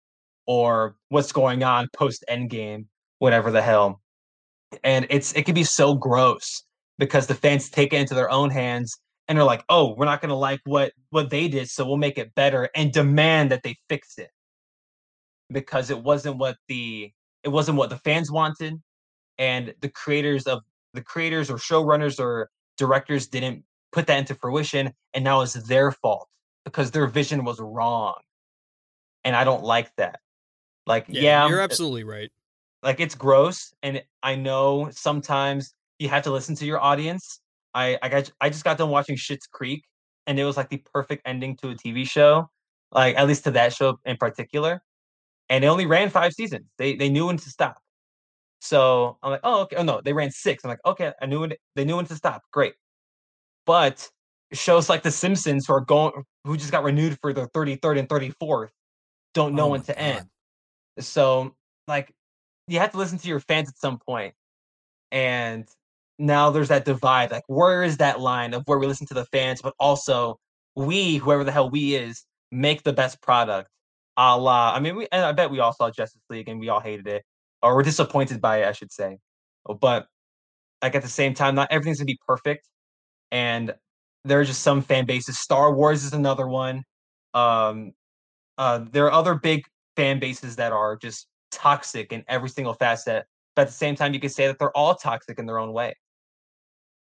or 0.46 0.96
what's 1.08 1.32
going 1.32 1.62
on 1.62 1.88
post 1.94 2.24
Endgame, 2.30 2.86
whatever 3.18 3.50
the 3.50 3.62
hell. 3.62 4.01
And 4.84 5.06
it's 5.10 5.32
it 5.32 5.44
can 5.44 5.54
be 5.54 5.64
so 5.64 5.94
gross 5.94 6.64
because 6.98 7.26
the 7.26 7.34
fans 7.34 7.70
take 7.70 7.92
it 7.92 8.00
into 8.00 8.14
their 8.14 8.30
own 8.30 8.50
hands 8.50 8.98
and 9.28 9.36
they're 9.38 9.44
like, 9.44 9.64
"Oh, 9.68 9.94
we're 9.96 10.04
not 10.04 10.20
going 10.20 10.30
to 10.30 10.34
like 10.36 10.60
what 10.64 10.92
what 11.10 11.30
they 11.30 11.48
did, 11.48 11.68
so 11.68 11.86
we'll 11.86 11.96
make 11.96 12.18
it 12.18 12.34
better 12.34 12.68
and 12.74 12.92
demand 12.92 13.50
that 13.50 13.62
they 13.62 13.76
fix 13.88 14.18
it." 14.18 14.30
Because 15.50 15.90
it 15.90 16.02
wasn't 16.02 16.38
what 16.38 16.56
the 16.68 17.12
it 17.42 17.48
wasn't 17.48 17.78
what 17.78 17.90
the 17.90 17.98
fans 17.98 18.30
wanted 18.30 18.80
and 19.38 19.74
the 19.80 19.88
creators 19.88 20.46
of 20.46 20.62
the 20.94 21.02
creators 21.02 21.50
or 21.50 21.56
showrunners 21.56 22.20
or 22.20 22.50
directors 22.76 23.26
didn't 23.26 23.64
put 23.92 24.06
that 24.06 24.18
into 24.18 24.34
fruition 24.34 24.92
and 25.14 25.24
now 25.24 25.40
it's 25.42 25.54
their 25.54 25.90
fault 25.92 26.28
because 26.64 26.90
their 26.90 27.06
vision 27.06 27.44
was 27.44 27.60
wrong. 27.60 28.14
And 29.24 29.36
I 29.36 29.44
don't 29.44 29.62
like 29.62 29.94
that. 29.96 30.20
Like 30.86 31.06
Yeah, 31.08 31.22
yeah, 31.22 31.48
you're 31.48 31.60
I'm- 31.60 31.64
absolutely 31.64 32.04
right. 32.04 32.30
Like 32.82 33.00
it's 33.00 33.14
gross 33.14 33.72
and 33.82 34.02
i 34.22 34.34
know 34.34 34.88
sometimes 34.90 35.74
you 35.98 36.08
have 36.08 36.24
to 36.24 36.32
listen 36.32 36.54
to 36.56 36.64
your 36.64 36.80
audience. 36.80 37.40
I 37.74 37.98
i 38.02 38.08
got 38.08 38.30
i 38.40 38.50
just 38.50 38.64
got 38.64 38.78
done 38.78 38.90
watching 38.90 39.16
Schitt's 39.16 39.46
creek 39.46 39.84
and 40.26 40.38
it 40.38 40.44
was 40.44 40.56
like 40.56 40.68
the 40.68 40.82
perfect 40.92 41.22
ending 41.26 41.56
to 41.58 41.70
a 41.70 41.74
tv 41.74 42.08
show 42.08 42.50
like 42.90 43.16
at 43.16 43.26
least 43.26 43.44
to 43.44 43.50
that 43.52 43.72
show 43.72 43.98
in 44.04 44.16
particular 44.16 44.82
and 45.48 45.64
it 45.64 45.66
only 45.66 45.86
ran 45.86 46.10
five 46.10 46.32
seasons. 46.32 46.66
They 46.78 46.96
they 46.96 47.08
knew 47.08 47.26
when 47.26 47.36
to 47.36 47.50
stop. 47.50 47.78
So 48.60 49.18
i'm 49.22 49.30
like 49.30 49.40
oh 49.44 49.62
okay. 49.62 49.76
Oh 49.76 49.82
no 49.84 50.00
they 50.04 50.12
ran 50.12 50.30
six. 50.30 50.64
I'm 50.64 50.70
like 50.70 50.84
okay 50.84 51.12
i 51.20 51.26
knew 51.26 51.40
when 51.40 51.52
they 51.76 51.84
knew 51.84 51.96
when 51.96 52.06
to 52.06 52.16
stop. 52.16 52.42
Great. 52.52 52.74
But 53.64 54.08
shows 54.52 54.88
like 54.88 55.02
the 55.02 55.10
simpsons 55.10 55.66
who 55.66 55.74
are 55.74 55.80
going 55.80 56.12
who 56.44 56.56
just 56.56 56.72
got 56.72 56.84
renewed 56.84 57.16
for 57.20 57.32
their 57.32 57.48
33rd 57.48 58.00
and 58.00 58.08
34th 58.08 58.68
don't 59.34 59.54
know 59.54 59.66
Oh 59.66 59.70
when 59.70 59.82
to 59.82 59.94
God. 59.94 59.98
end 59.98 60.26
so 60.98 61.54
like 61.88 62.14
you 62.68 62.78
have 62.78 62.92
to 62.92 62.98
listen 62.98 63.18
to 63.18 63.28
your 63.28 63.40
fans 63.40 63.68
at 63.68 63.78
some 63.78 63.98
point. 63.98 64.34
And 65.10 65.66
now 66.18 66.50
there's 66.50 66.68
that 66.68 66.84
divide. 66.84 67.30
Like, 67.30 67.44
where 67.48 67.82
is 67.82 67.98
that 67.98 68.20
line 68.20 68.54
of 68.54 68.62
where 68.66 68.78
we 68.78 68.86
listen 68.86 69.06
to 69.08 69.14
the 69.14 69.26
fans, 69.26 69.60
but 69.62 69.74
also 69.78 70.38
we, 70.76 71.16
whoever 71.16 71.44
the 71.44 71.52
hell 71.52 71.70
we 71.70 71.94
is, 71.94 72.24
make 72.50 72.82
the 72.82 72.92
best 72.92 73.20
product. 73.22 73.68
A 74.16 74.36
la, 74.38 74.72
I 74.74 74.80
mean, 74.80 74.96
we, 74.96 75.06
and 75.10 75.24
I 75.24 75.32
bet 75.32 75.50
we 75.50 75.60
all 75.60 75.72
saw 75.72 75.90
Justice 75.90 76.22
League 76.30 76.48
and 76.48 76.60
we 76.60 76.68
all 76.68 76.80
hated 76.80 77.06
it, 77.06 77.24
or 77.62 77.74
we're 77.74 77.82
disappointed 77.82 78.40
by 78.40 78.62
it, 78.62 78.68
I 78.68 78.72
should 78.72 78.92
say. 78.92 79.18
But 79.80 80.06
like 80.82 80.94
at 80.94 81.02
the 81.02 81.08
same 81.08 81.34
time, 81.34 81.54
not 81.54 81.68
everything's 81.70 81.98
gonna 81.98 82.06
be 82.06 82.18
perfect. 82.26 82.68
And 83.30 83.74
there 84.24 84.40
are 84.40 84.44
just 84.44 84.62
some 84.62 84.82
fan 84.82 85.06
bases. 85.06 85.38
Star 85.38 85.74
Wars 85.74 86.04
is 86.04 86.12
another 86.12 86.46
one. 86.46 86.84
Um, 87.34 87.92
uh, 88.58 88.84
there 88.92 89.06
are 89.06 89.12
other 89.12 89.34
big 89.34 89.64
fan 89.96 90.20
bases 90.20 90.56
that 90.56 90.72
are 90.72 90.96
just 90.96 91.26
toxic 91.52 92.12
in 92.12 92.24
every 92.28 92.48
single 92.48 92.74
facet. 92.74 93.26
But 93.54 93.62
at 93.62 93.68
the 93.68 93.74
same 93.74 93.94
time, 93.94 94.14
you 94.14 94.20
could 94.20 94.32
say 94.32 94.46
that 94.46 94.58
they're 94.58 94.76
all 94.76 94.94
toxic 94.94 95.38
in 95.38 95.46
their 95.46 95.58
own 95.58 95.72
way. 95.72 95.94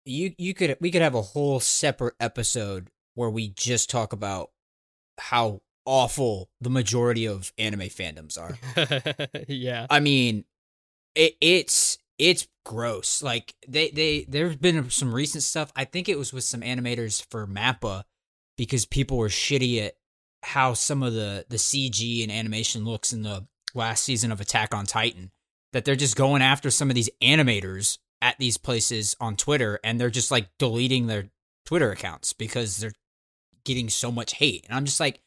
you 0.06 0.34
you 0.38 0.54
could 0.54 0.78
we 0.82 0.92
could 0.92 1.02
have 1.02 1.16
a 1.16 1.22
whole 1.22 1.60
separate 1.60 2.16
episode 2.20 2.90
where 3.16 3.30
we 3.30 3.50
just 3.50 3.90
talk 3.90 4.14
about 4.14 4.50
how 5.20 5.62
awful 5.86 6.50
the 6.62 6.70
majority 6.70 7.26
of 7.26 7.52
anime 7.58 7.82
fandoms 7.82 8.38
are. 8.38 8.58
yeah. 9.48 9.88
I 9.90 10.00
mean, 10.00 10.46
it, 11.16 11.36
it's 11.42 11.98
it's 12.18 12.48
gross. 12.66 13.24
Like 13.24 13.54
they 13.68 13.90
they 13.90 14.26
there's 14.28 14.56
been 14.56 14.90
some 14.90 15.14
recent 15.14 15.44
stuff. 15.44 15.72
I 15.76 15.86
think 15.86 16.08
it 16.08 16.18
was 16.18 16.32
with 16.34 16.44
some 16.44 16.62
animators 16.62 17.26
for 17.30 17.48
Mappa 17.48 18.04
because 18.58 18.86
people 18.86 19.18
were 19.18 19.30
shitty 19.30 19.86
at 19.86 19.96
how 20.44 20.74
some 20.74 21.04
of 21.04 21.14
the 21.14 21.46
the 21.50 21.58
CG 21.58 22.24
and 22.24 22.32
animation 22.32 22.86
looks 22.86 23.12
in 23.12 23.24
the 23.24 23.48
last 23.74 24.04
season 24.04 24.32
of 24.32 24.42
Attack 24.42 24.74
on 24.74 24.86
Titan. 24.86 25.32
That 25.72 25.86
they're 25.86 25.96
just 25.96 26.16
going 26.16 26.42
after 26.42 26.72
some 26.72 26.90
of 26.90 26.96
these 26.96 27.12
animators 27.22 28.00
at 28.22 28.38
these 28.40 28.58
places 28.58 29.16
on 29.20 29.36
Twitter 29.36 29.80
and 29.84 30.00
they're 30.00 30.10
just 30.10 30.32
like 30.32 30.50
deleting 30.58 31.06
their 31.06 31.30
Twitter 31.66 31.92
accounts 31.92 32.34
because 32.34 32.78
they're 32.78 32.94
getting 33.66 33.88
so 33.88 34.12
much 34.12 34.34
hate. 34.34 34.66
And 34.68 34.76
I'm 34.76 34.86
just 34.86 35.00
like 35.00 35.22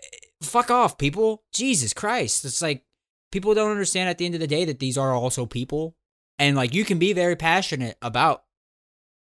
eh, 0.00 0.16
fuck 0.40 0.70
off 0.70 0.98
people. 0.98 1.42
Jesus 1.52 1.92
Christ. 1.92 2.44
It's 2.44 2.62
like 2.62 2.84
people 3.32 3.54
don't 3.54 3.70
understand 3.70 4.08
at 4.08 4.18
the 4.18 4.26
end 4.26 4.34
of 4.34 4.40
the 4.40 4.46
day 4.46 4.64
that 4.64 4.78
these 4.78 4.96
are 4.96 5.12
also 5.12 5.46
people 5.46 5.94
and 6.38 6.56
like 6.56 6.74
you 6.74 6.84
can 6.84 6.98
be 6.98 7.12
very 7.12 7.36
passionate 7.36 7.96
about 8.02 8.44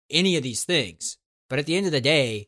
any 0.10 0.36
of 0.36 0.44
these 0.44 0.64
things 0.64 1.18
but 1.50 1.60
at 1.60 1.66
the 1.66 1.76
end 1.76 1.86
of 1.86 1.92
the 1.92 2.02
day 2.02 2.48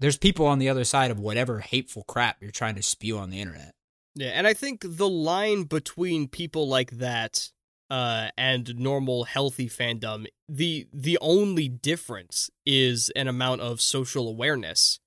there's 0.00 0.18
people 0.18 0.46
on 0.46 0.58
the 0.58 0.68
other 0.68 0.84
side 0.84 1.10
of 1.10 1.18
whatever 1.18 1.60
hateful 1.60 2.04
crap 2.04 2.36
you're 2.40 2.50
trying 2.50 2.74
to 2.74 2.82
spew 2.82 3.18
on 3.18 3.30
the 3.30 3.40
internet 3.40 3.74
Yeah, 4.18 4.30
and 4.30 4.48
I 4.48 4.52
think 4.52 4.84
the 4.84 5.08
line 5.08 5.62
between 5.62 6.26
people 6.26 6.66
like 6.66 6.90
that 6.90 7.52
uh, 7.88 8.30
and 8.36 8.76
normal 8.76 9.22
healthy 9.22 9.68
fandom, 9.68 10.26
the 10.48 10.88
the 10.92 11.16
only 11.20 11.68
difference 11.68 12.50
is 12.66 13.10
an 13.14 13.28
amount 13.28 13.60
of 13.60 13.80
social 13.80 14.28
awareness. 14.28 14.98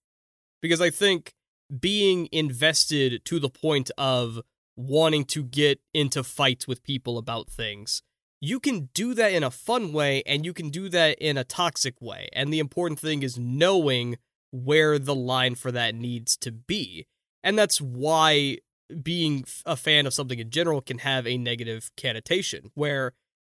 Because 0.62 0.80
I 0.80 0.92
think 0.92 1.34
being 1.78 2.30
invested 2.32 3.26
to 3.26 3.38
the 3.38 3.50
point 3.50 3.92
of 3.98 4.40
wanting 4.78 5.26
to 5.26 5.44
get 5.44 5.82
into 5.94 6.24
fights 6.24 6.66
with 6.66 6.82
people 6.82 7.18
about 7.18 7.50
things, 7.50 8.04
you 8.40 8.62
can 8.62 8.90
do 8.94 9.14
that 9.14 9.34
in 9.34 9.44
a 9.44 9.52
fun 9.52 9.92
way 9.92 10.24
and 10.26 10.46
you 10.46 10.54
can 10.54 10.70
do 10.70 10.88
that 10.88 11.18
in 11.20 11.38
a 11.38 11.44
toxic 11.44 12.00
way. 12.00 12.30
And 12.32 12.54
the 12.54 12.60
important 12.60 12.98
thing 12.98 13.24
is 13.24 13.38
knowing 13.38 14.18
where 14.52 14.98
the 14.98 15.16
line 15.16 15.56
for 15.56 15.70
that 15.74 15.96
needs 15.96 16.38
to 16.38 16.52
be. 16.54 17.08
And 17.44 17.58
that's 17.60 17.82
why 17.82 18.60
being 19.04 19.46
a 19.66 19.76
fan 19.76 20.06
of 20.06 20.14
something 20.14 20.40
in 20.40 20.50
general 20.50 20.82
can 20.82 21.00
have 21.00 21.28
a 21.28 21.38
negative 21.38 21.92
connotation 22.02 22.72
where 22.74 23.14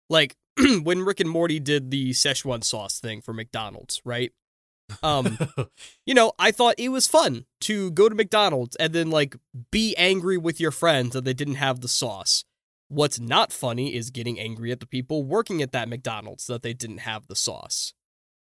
like 0.09 0.35
when 0.83 1.01
Rick 1.01 1.19
and 1.19 1.29
Morty 1.29 1.59
did 1.59 1.91
the 1.91 2.11
Szechuan 2.11 2.63
sauce 2.63 2.99
thing 2.99 3.21
for 3.21 3.33
McDonald's, 3.33 4.01
right? 4.05 4.31
Um 5.01 5.37
you 6.05 6.13
know, 6.13 6.33
I 6.37 6.51
thought 6.51 6.75
it 6.77 6.89
was 6.89 7.07
fun 7.07 7.45
to 7.61 7.91
go 7.91 8.09
to 8.09 8.15
McDonald's 8.15 8.75
and 8.77 8.93
then 8.93 9.09
like 9.09 9.35
be 9.71 9.95
angry 9.97 10.37
with 10.37 10.59
your 10.59 10.71
friends 10.71 11.13
that 11.13 11.25
they 11.25 11.33
didn't 11.33 11.55
have 11.55 11.81
the 11.81 11.87
sauce. 11.87 12.43
What's 12.87 13.19
not 13.19 13.51
funny 13.51 13.95
is 13.95 14.11
getting 14.11 14.39
angry 14.39 14.71
at 14.71 14.79
the 14.79 14.85
people 14.85 15.23
working 15.23 15.61
at 15.61 15.71
that 15.71 15.89
McDonald's 15.89 16.45
that 16.47 16.61
they 16.61 16.73
didn't 16.73 16.99
have 16.99 17.27
the 17.27 17.35
sauce. 17.35 17.93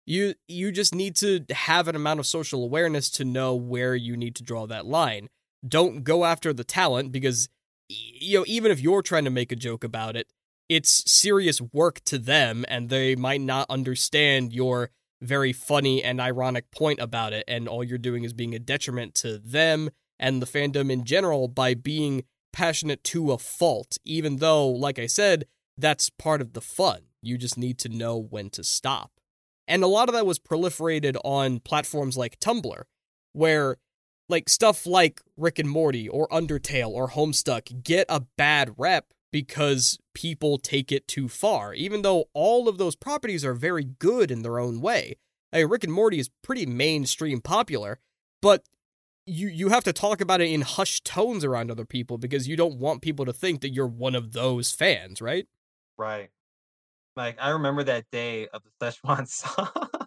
You 0.05 0.33
you 0.47 0.71
just 0.71 0.95
need 0.95 1.15
to 1.17 1.45
have 1.51 1.87
an 1.87 1.95
amount 1.95 2.19
of 2.19 2.25
social 2.25 2.63
awareness 2.63 3.09
to 3.11 3.25
know 3.25 3.53
where 3.53 3.95
you 3.95 4.15
need 4.17 4.35
to 4.37 4.43
draw 4.43 4.65
that 4.67 4.85
line. 4.85 5.29
Don't 5.67 6.03
go 6.03 6.25
after 6.25 6.53
the 6.53 6.63
talent 6.63 7.11
because 7.11 7.49
you 7.87 8.39
know 8.39 8.45
even 8.47 8.71
if 8.71 8.79
you're 8.79 9.01
trying 9.01 9.25
to 9.25 9.29
make 9.29 9.51
a 9.51 9.55
joke 9.55 9.83
about 9.83 10.15
it, 10.15 10.27
it's 10.67 11.09
serious 11.11 11.61
work 11.61 12.01
to 12.05 12.17
them 12.17 12.65
and 12.67 12.89
they 12.89 13.15
might 13.15 13.41
not 13.41 13.69
understand 13.69 14.53
your 14.53 14.91
very 15.21 15.51
funny 15.51 16.01
and 16.03 16.21
ironic 16.21 16.71
point 16.71 16.99
about 16.99 17.33
it 17.33 17.43
and 17.47 17.67
all 17.67 17.83
you're 17.83 17.97
doing 17.97 18.23
is 18.23 18.31
being 18.31 18.55
a 18.55 18.59
detriment 18.59 19.13
to 19.15 19.37
them 19.37 19.89
and 20.17 20.41
the 20.41 20.45
fandom 20.45 20.89
in 20.89 21.03
general 21.03 21.49
by 21.49 21.73
being 21.73 22.23
passionate 22.53 23.03
to 23.03 23.33
a 23.33 23.37
fault 23.37 23.97
even 24.05 24.37
though 24.37 24.67
like 24.67 24.97
I 24.97 25.07
said 25.07 25.45
that's 25.79 26.09
part 26.09 26.41
of 26.41 26.53
the 26.53 26.61
fun. 26.61 27.01
You 27.21 27.37
just 27.37 27.57
need 27.57 27.77
to 27.79 27.89
know 27.89 28.17
when 28.17 28.49
to 28.51 28.63
stop. 28.63 29.11
And 29.67 29.83
a 29.83 29.87
lot 29.87 30.09
of 30.09 30.15
that 30.15 30.25
was 30.25 30.39
proliferated 30.39 31.15
on 31.23 31.59
platforms 31.59 32.17
like 32.17 32.39
Tumblr, 32.39 32.83
where 33.33 33.77
like 34.29 34.47
stuff 34.47 34.85
like 34.85 35.21
Rick 35.35 35.59
and 35.59 35.69
Morty 35.69 36.07
or 36.07 36.27
Undertale 36.29 36.91
or 36.91 37.09
Homestuck 37.09 37.83
get 37.83 38.05
a 38.07 38.21
bad 38.37 38.75
rep 38.77 39.07
because 39.31 39.99
people 40.13 40.57
take 40.57 40.91
it 40.91 41.07
too 41.07 41.27
far, 41.27 41.73
even 41.73 42.01
though 42.01 42.25
all 42.33 42.67
of 42.67 42.77
those 42.77 42.95
properties 42.95 43.43
are 43.43 43.53
very 43.53 43.83
good 43.83 44.31
in 44.31 44.41
their 44.41 44.59
own 44.59 44.81
way. 44.81 45.15
Hey, 45.51 45.65
Rick 45.65 45.83
and 45.83 45.93
Morty 45.93 46.19
is 46.19 46.29
pretty 46.43 46.65
mainstream 46.65 47.41
popular, 47.41 47.99
but 48.41 48.63
you 49.25 49.47
you 49.47 49.69
have 49.69 49.83
to 49.83 49.93
talk 49.93 50.21
about 50.21 50.41
it 50.41 50.49
in 50.49 50.61
hushed 50.61 51.05
tones 51.05 51.43
around 51.43 51.69
other 51.69 51.85
people 51.85 52.17
because 52.17 52.47
you 52.47 52.55
don't 52.55 52.79
want 52.79 53.01
people 53.01 53.25
to 53.25 53.33
think 53.33 53.61
that 53.61 53.73
you're 53.73 53.87
one 53.87 54.15
of 54.15 54.33
those 54.33 54.71
fans, 54.71 55.21
right? 55.21 55.47
Right. 55.97 56.29
Like 57.15 57.37
I 57.39 57.49
remember 57.49 57.83
that 57.83 58.05
day 58.11 58.47
of 58.47 58.63
the 58.63 58.85
Szechuan 58.85 59.27
sauce. 59.27 59.98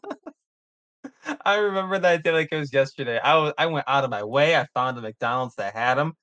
I 1.45 1.57
remember 1.57 1.99
that 1.99 2.25
day 2.25 2.33
like 2.33 2.49
it 2.53 2.59
was 2.59 2.73
yesterday. 2.73 3.19
I 3.19 3.37
was 3.37 3.53
I 3.59 3.67
went 3.67 3.87
out 3.89 4.05
of 4.05 4.11
my 4.11 4.25
way. 4.25 4.57
I 4.57 4.67
found 4.75 4.99
a 4.99 5.01
McDonald's 5.01 5.55
that 5.57 5.75
had 5.75 5.95
them, 5.97 6.15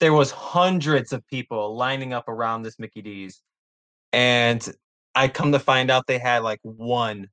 there 0.00 0.12
was 0.12 0.30
hundreds 0.30 1.12
of 1.12 1.26
people 1.26 1.76
lining 1.76 2.12
up 2.12 2.28
around 2.28 2.62
this 2.62 2.78
Mickey 2.78 3.02
D's, 3.02 3.42
and 4.12 4.66
I 5.14 5.28
come 5.28 5.52
to 5.52 5.58
find 5.58 5.90
out 5.90 6.06
they 6.06 6.18
had 6.18 6.42
like 6.42 6.60
one, 6.62 7.28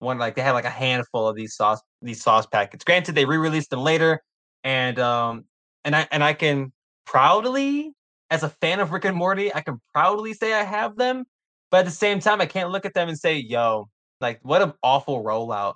one 0.00 0.18
like 0.18 0.34
they 0.36 0.42
had 0.42 0.52
like 0.52 0.64
a 0.64 0.70
handful 0.70 1.28
of 1.28 1.36
these 1.36 1.54
sauce 1.56 1.80
these 2.02 2.22
sauce 2.22 2.46
packets. 2.46 2.84
Granted, 2.84 3.14
they 3.14 3.24
re-released 3.24 3.70
them 3.70 3.80
later, 3.80 4.22
and 4.64 4.98
um 4.98 5.44
and 5.84 5.96
I 5.96 6.08
and 6.12 6.24
I 6.24 6.34
can 6.34 6.72
proudly, 7.06 7.92
as 8.30 8.42
a 8.42 8.48
fan 8.50 8.80
of 8.80 8.92
Rick 8.92 9.04
and 9.06 9.16
Morty, 9.16 9.54
I 9.54 9.60
can 9.62 9.80
proudly 9.94 10.34
say 10.34 10.52
I 10.54 10.64
have 10.64 10.96
them. 10.96 11.24
But 11.70 11.80
at 11.80 11.84
the 11.86 11.92
same 11.92 12.20
time, 12.20 12.40
I 12.40 12.46
can't 12.46 12.70
look 12.70 12.84
at 12.86 12.94
them 12.94 13.08
and 13.08 13.18
say, 13.18 13.36
"Yo, 13.38 13.88
like 14.20 14.40
what 14.42 14.62
an 14.62 14.72
awful 14.82 15.22
rollout, 15.24 15.74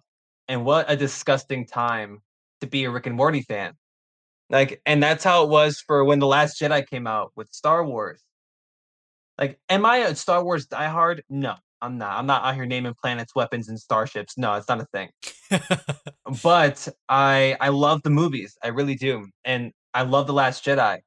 and 0.49 0.65
what 0.65 0.91
a 0.91 0.97
disgusting 0.97 1.67
time 1.67 2.21
to 2.61 2.67
be 2.67 2.85
a 2.85 2.91
Rick 2.91 3.07
and 3.07 3.17
Morty 3.17 3.43
fan." 3.43 3.75
Like, 4.51 4.81
and 4.87 5.03
that's 5.03 5.25
how 5.25 5.45
it 5.45 5.51
was 5.51 5.83
for 5.87 6.05
when 6.05 6.19
the 6.19 6.27
Last 6.27 6.61
Jedi 6.61 6.87
came 6.87 7.07
out 7.07 7.33
with 7.37 7.49
Star 7.53 7.85
Wars. 7.85 8.23
Like, 9.39 9.59
am 9.69 9.85
I 9.85 9.99
a 9.99 10.15
Star 10.15 10.45
Wars 10.45 10.67
diehard? 10.67 11.23
No, 11.29 11.55
I'm 11.81 11.99
not. 11.99 12.19
I'm 12.19 12.27
not 12.27 12.45
out 12.45 12.55
here 12.55 12.67
naming 12.67 12.95
planets, 13.01 13.35
weapons, 13.35 13.69
and 13.69 13.79
starships. 13.79 14.39
No, 14.39 14.55
it's 14.55 14.69
not 14.69 14.81
a 14.81 14.87
thing. 14.87 15.11
but 16.43 16.89
I 17.09 17.57
I 17.61 17.69
love 17.71 18.03
the 18.03 18.11
movies. 18.11 18.57
I 18.63 18.69
really 18.69 18.95
do, 18.95 19.27
and 19.45 19.73
I 19.93 20.03
love 20.03 20.27
the 20.27 20.33
Last 20.33 20.65
Jedi. 20.65 21.01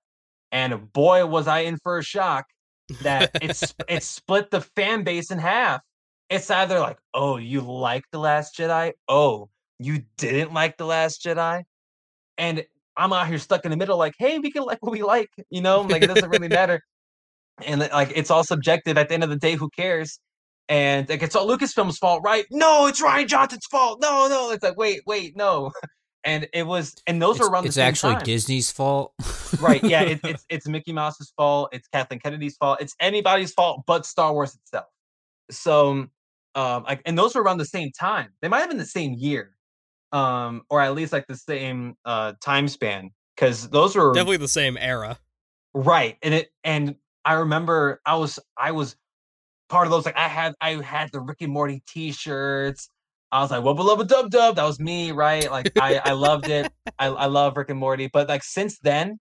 And 0.52 0.92
boy, 0.94 1.26
was 1.26 1.48
I 1.48 1.60
in 1.60 1.78
for 1.78 1.98
a 1.98 2.04
shock 2.04 2.46
that 3.02 3.32
it's 3.42 3.74
it 3.88 4.04
split 4.04 4.52
the 4.52 4.62
fan 4.62 5.04
base 5.04 5.32
in 5.32 5.40
half. 5.40 5.82
It's 6.30 6.52
either 6.52 6.80
like, 6.80 6.98
oh, 7.14 7.38
you 7.38 7.62
like 7.62 8.04
the 8.12 8.20
Last 8.20 8.58
Jedi, 8.58 8.94
oh, 9.08 9.50
you 9.80 10.04
didn't 10.18 10.54
like 10.54 10.78
the 10.78 10.86
Last 10.86 11.24
Jedi, 11.24 11.64
and 12.38 12.66
I'm 12.98 13.14
out 13.14 13.28
here 13.28 13.38
stuck 13.38 13.64
in 13.64 13.72
the 13.72 13.78
middle, 13.78 13.98
like, 13.98 14.16
hey, 14.18 14.40
we 14.40 14.52
can 14.52 14.64
like 14.64 14.80
what 14.82 14.92
we 14.92 15.04
like, 15.04 15.30
you 15.50 15.62
know, 15.62 15.82
like 15.82 16.04
it 16.04 16.08
doesn't 16.08 16.30
really 16.30 16.48
matter. 16.50 16.82
And 17.66 17.80
like 17.80 18.12
it's 18.16 18.30
all 18.32 18.44
subjective. 18.44 18.98
At 18.98 19.08
the 19.10 19.14
end 19.16 19.24
of 19.24 19.30
the 19.30 19.36
day, 19.36 19.56
who 19.56 19.70
cares? 19.70 20.20
And 20.70 21.08
like 21.08 21.24
it's 21.24 21.36
all 21.36 21.48
Lucasfilm's 21.48 21.98
fault, 21.98 22.22
right? 22.24 22.46
No, 22.52 22.88
it's 22.88 23.02
Rian 23.02 23.28
Johnson's 23.28 23.66
fault. 23.66 24.00
No, 24.02 24.28
no, 24.28 24.52
it's 24.52 24.64
like 24.64 24.78
wait, 24.78 25.02
wait, 25.06 25.36
no. 25.36 25.72
And 26.24 26.46
it 26.52 26.64
was, 26.64 26.94
and 27.08 27.22
those 27.22 27.38
it's, 27.38 27.46
were 27.46 27.54
around 27.54 27.64
the 27.64 27.68
It's 27.70 27.78
actually 27.78 28.16
time. 28.16 28.24
Disney's 28.26 28.70
fault. 28.70 29.14
right? 29.62 29.82
Yeah, 29.82 30.02
it, 30.02 30.20
it's 30.26 30.46
it's 30.50 30.68
Mickey 30.68 30.92
Mouse's 30.92 31.32
fault. 31.38 31.70
It's 31.72 31.88
Kathleen 31.88 32.20
Kennedy's 32.20 32.58
fault. 32.58 32.82
It's 32.82 32.94
anybody's 33.00 33.54
fault 33.54 33.84
but 33.88 34.06
Star 34.06 34.34
Wars 34.34 34.54
itself. 34.54 34.88
So, 35.52 36.08
um, 36.58 36.84
like, 36.84 37.02
and 37.06 37.18
those 37.18 37.36
were 37.36 37.44
around 37.44 37.60
the 37.60 37.66
same 37.66 37.92
time. 37.92 38.30
They 38.42 38.50
might 38.50 38.60
have 38.60 38.70
been 38.70 38.80
the 38.80 38.86
same 38.86 39.14
year, 39.14 39.56
um, 40.12 40.64
or 40.70 40.82
at 40.82 40.96
least 40.96 41.14
like 41.14 41.28
the 41.28 41.38
same 41.38 41.96
uh 42.04 42.34
time 42.44 42.68
span, 42.68 43.12
because 43.36 43.70
those 43.70 43.96
were 43.96 44.12
Definitely 44.14 44.38
the 44.38 44.48
same 44.48 44.78
era. 44.78 45.20
right. 45.74 46.18
And 46.24 46.34
it 46.34 46.50
and 46.64 46.96
I 47.24 47.34
remember 47.34 48.02
I 48.06 48.16
was 48.16 48.40
I 48.58 48.72
was 48.72 48.96
part 49.70 49.86
of 49.86 49.92
those. 49.92 50.06
Like 50.06 50.18
I 50.18 50.28
had 50.28 50.56
I 50.62 50.82
had 50.82 51.12
the 51.12 51.20
Rick 51.22 51.42
and 51.42 51.54
Morty 51.54 51.84
T-shirts. 51.88 52.90
I 53.32 53.42
was 53.42 53.52
like, 53.52 53.62
"Wubba 53.62 53.80
lubba 53.80 54.08
dub 54.08 54.32
dub." 54.32 54.56
That 54.56 54.64
was 54.64 54.80
me, 54.80 55.12
right? 55.12 55.52
Like 55.52 55.70
I 55.78 55.98
I 56.04 56.14
loved 56.14 56.48
it. 56.48 56.72
I 56.98 57.08
I 57.08 57.26
love 57.28 57.58
Rick 57.58 57.70
and 57.70 57.80
Morty. 57.80 58.10
But 58.12 58.30
like 58.30 58.44
since 58.44 58.80
then, 58.80 59.20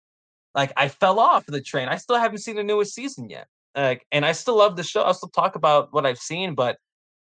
like 0.56 0.74
I 0.78 0.88
fell 0.88 1.20
off 1.20 1.46
the 1.46 1.62
train. 1.62 1.90
I 1.90 1.98
still 1.98 2.18
haven't 2.18 2.40
seen 2.40 2.56
the 2.56 2.64
newest 2.64 2.96
season 2.96 3.30
yet. 3.30 3.48
Like, 3.76 4.06
and 4.12 4.26
I 4.26 4.32
still 4.32 4.58
love 4.58 4.76
the 4.78 4.84
show. 4.84 5.04
I 5.04 5.12
still 5.12 5.30
talk 5.30 5.56
about 5.56 5.94
what 5.94 6.06
I've 6.06 6.18
seen, 6.18 6.56
but 6.56 6.78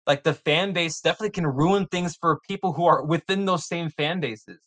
like 0.07 0.23
the 0.23 0.33
fan 0.33 0.73
base 0.73 1.01
definitely 1.01 1.31
can 1.31 1.47
ruin 1.47 1.87
things 1.87 2.15
for 2.19 2.39
people 2.47 2.73
who 2.73 2.85
are 2.85 3.03
within 3.03 3.45
those 3.45 3.67
same 3.67 3.89
fan 3.89 4.19
bases. 4.19 4.59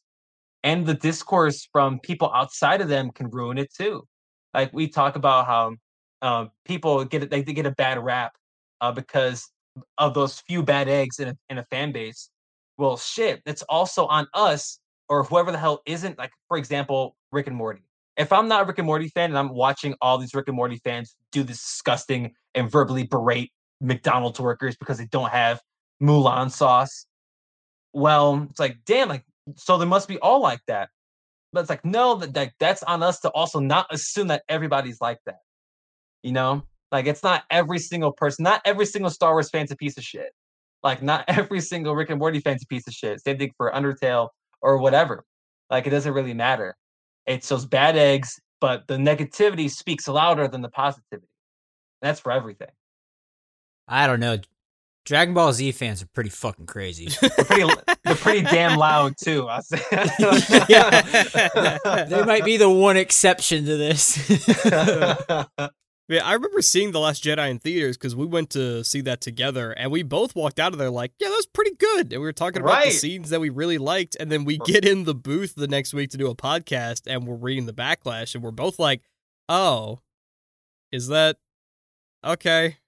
And 0.64 0.84
the 0.84 0.94
discourse 0.94 1.68
from 1.72 2.00
people 2.00 2.32
outside 2.34 2.80
of 2.80 2.88
them 2.88 3.10
can 3.12 3.30
ruin 3.30 3.58
it 3.58 3.72
too. 3.72 4.04
Like 4.52 4.72
we 4.72 4.88
talk 4.88 5.16
about 5.16 5.46
how 5.46 5.74
um, 6.22 6.50
people 6.64 7.04
get 7.04 7.30
they, 7.30 7.42
they 7.42 7.52
get 7.52 7.66
a 7.66 7.70
bad 7.70 8.02
rap 8.02 8.32
uh, 8.80 8.90
because 8.90 9.48
of 9.96 10.14
those 10.14 10.40
few 10.40 10.62
bad 10.62 10.88
eggs 10.88 11.20
in 11.20 11.28
a, 11.28 11.36
in 11.48 11.58
a 11.58 11.64
fan 11.70 11.92
base. 11.92 12.30
Well, 12.76 12.96
shit, 12.96 13.40
it's 13.46 13.62
also 13.62 14.06
on 14.06 14.26
us 14.34 14.80
or 15.08 15.22
whoever 15.22 15.52
the 15.52 15.58
hell 15.58 15.80
isn't. 15.86 16.18
Like 16.18 16.32
for 16.48 16.56
example, 16.56 17.16
Rick 17.30 17.46
and 17.46 17.56
Morty. 17.56 17.82
If 18.16 18.32
I'm 18.32 18.48
not 18.48 18.62
a 18.62 18.64
Rick 18.64 18.78
and 18.78 18.86
Morty 18.86 19.08
fan 19.08 19.30
and 19.30 19.38
I'm 19.38 19.54
watching 19.54 19.94
all 20.00 20.18
these 20.18 20.34
Rick 20.34 20.48
and 20.48 20.56
Morty 20.56 20.80
fans 20.82 21.14
do 21.30 21.44
this 21.44 21.62
disgusting 21.62 22.34
and 22.56 22.68
verbally 22.68 23.04
berate 23.04 23.52
McDonald's 23.80 24.40
workers 24.40 24.76
because 24.76 24.98
they 24.98 25.06
don't 25.06 25.30
have 25.30 25.60
Mulan 26.02 26.50
sauce, 26.50 27.06
well, 27.92 28.46
it's 28.50 28.60
like 28.60 28.78
damn, 28.86 29.08
like 29.08 29.24
so 29.56 29.78
they 29.78 29.86
must 29.86 30.08
be 30.08 30.18
all 30.18 30.40
like 30.40 30.60
that. 30.68 30.90
But 31.52 31.60
it's 31.60 31.70
like 31.70 31.84
no, 31.84 32.16
that, 32.16 32.34
that 32.34 32.52
that's 32.60 32.82
on 32.82 33.02
us 33.02 33.20
to 33.20 33.30
also 33.30 33.60
not 33.60 33.86
assume 33.90 34.28
that 34.28 34.42
everybody's 34.48 35.00
like 35.00 35.18
that. 35.26 35.40
You 36.22 36.32
know, 36.32 36.62
like 36.92 37.06
it's 37.06 37.22
not 37.22 37.44
every 37.50 37.78
single 37.78 38.12
person, 38.12 38.42
not 38.42 38.60
every 38.64 38.86
single 38.86 39.10
Star 39.10 39.32
Wars 39.32 39.50
fan's 39.50 39.70
a 39.70 39.76
piece 39.76 39.96
of 39.96 40.04
shit. 40.04 40.30
Like 40.82 41.02
not 41.02 41.24
every 41.28 41.60
single 41.60 41.94
Rick 41.94 42.10
and 42.10 42.18
Morty 42.18 42.40
fan's 42.40 42.62
a 42.62 42.66
piece 42.66 42.86
of 42.86 42.94
shit. 42.94 43.22
Same 43.22 43.38
thing 43.38 43.52
for 43.56 43.72
Undertale 43.72 44.28
or 44.60 44.78
whatever. 44.78 45.24
Like 45.70 45.86
it 45.86 45.90
doesn't 45.90 46.12
really 46.12 46.34
matter. 46.34 46.76
It's 47.26 47.48
those 47.48 47.66
bad 47.66 47.96
eggs, 47.96 48.40
but 48.60 48.86
the 48.88 48.96
negativity 48.96 49.70
speaks 49.70 50.08
louder 50.08 50.48
than 50.48 50.62
the 50.62 50.70
positivity. 50.70 51.28
That's 52.00 52.20
for 52.20 52.32
everything. 52.32 52.68
I 53.88 54.06
don't 54.06 54.20
know. 54.20 54.38
Dragon 55.04 55.32
Ball 55.32 55.52
Z 55.54 55.72
fans 55.72 56.02
are 56.02 56.08
pretty 56.08 56.30
fucking 56.30 56.66
crazy. 56.66 57.06
They're 57.20 57.30
pretty, 57.30 57.72
they're 58.04 58.14
pretty 58.14 58.42
damn 58.42 58.78
loud 58.78 59.16
too. 59.16 59.48
I 59.48 59.60
say. 59.60 59.80
they 62.08 62.24
might 62.24 62.44
be 62.44 62.58
the 62.58 62.68
one 62.68 62.98
exception 62.98 63.64
to 63.64 63.76
this. 63.78 64.18
Yeah, 66.10 66.24
I 66.24 66.32
remember 66.32 66.62
seeing 66.62 66.92
The 66.92 67.00
Last 67.00 67.22
Jedi 67.22 67.50
in 67.50 67.58
theaters 67.58 67.98
because 67.98 68.16
we 68.16 68.24
went 68.24 68.48
to 68.50 68.82
see 68.82 69.02
that 69.02 69.20
together, 69.20 69.72
and 69.72 69.90
we 69.90 70.02
both 70.02 70.34
walked 70.34 70.58
out 70.58 70.72
of 70.72 70.78
there 70.78 70.88
like, 70.88 71.12
yeah, 71.18 71.28
that 71.28 71.34
was 71.34 71.46
pretty 71.46 71.74
good. 71.74 72.14
And 72.14 72.22
we 72.22 72.26
were 72.26 72.32
talking 72.32 72.62
about 72.62 72.82
the 72.82 72.92
scenes 72.92 73.28
that 73.28 73.40
we 73.40 73.50
really 73.50 73.76
liked, 73.76 74.16
and 74.18 74.32
then 74.32 74.46
we 74.46 74.56
get 74.56 74.86
in 74.86 75.04
the 75.04 75.14
booth 75.14 75.54
the 75.54 75.68
next 75.68 75.92
week 75.92 76.08
to 76.10 76.16
do 76.16 76.28
a 76.28 76.34
podcast, 76.34 77.02
and 77.06 77.26
we're 77.26 77.36
reading 77.36 77.66
the 77.66 77.74
backlash, 77.74 78.34
and 78.34 78.42
we're 78.42 78.52
both 78.52 78.78
like, 78.78 79.02
oh, 79.50 79.98
is 80.90 81.08
that 81.08 81.36
okay? 82.24 82.78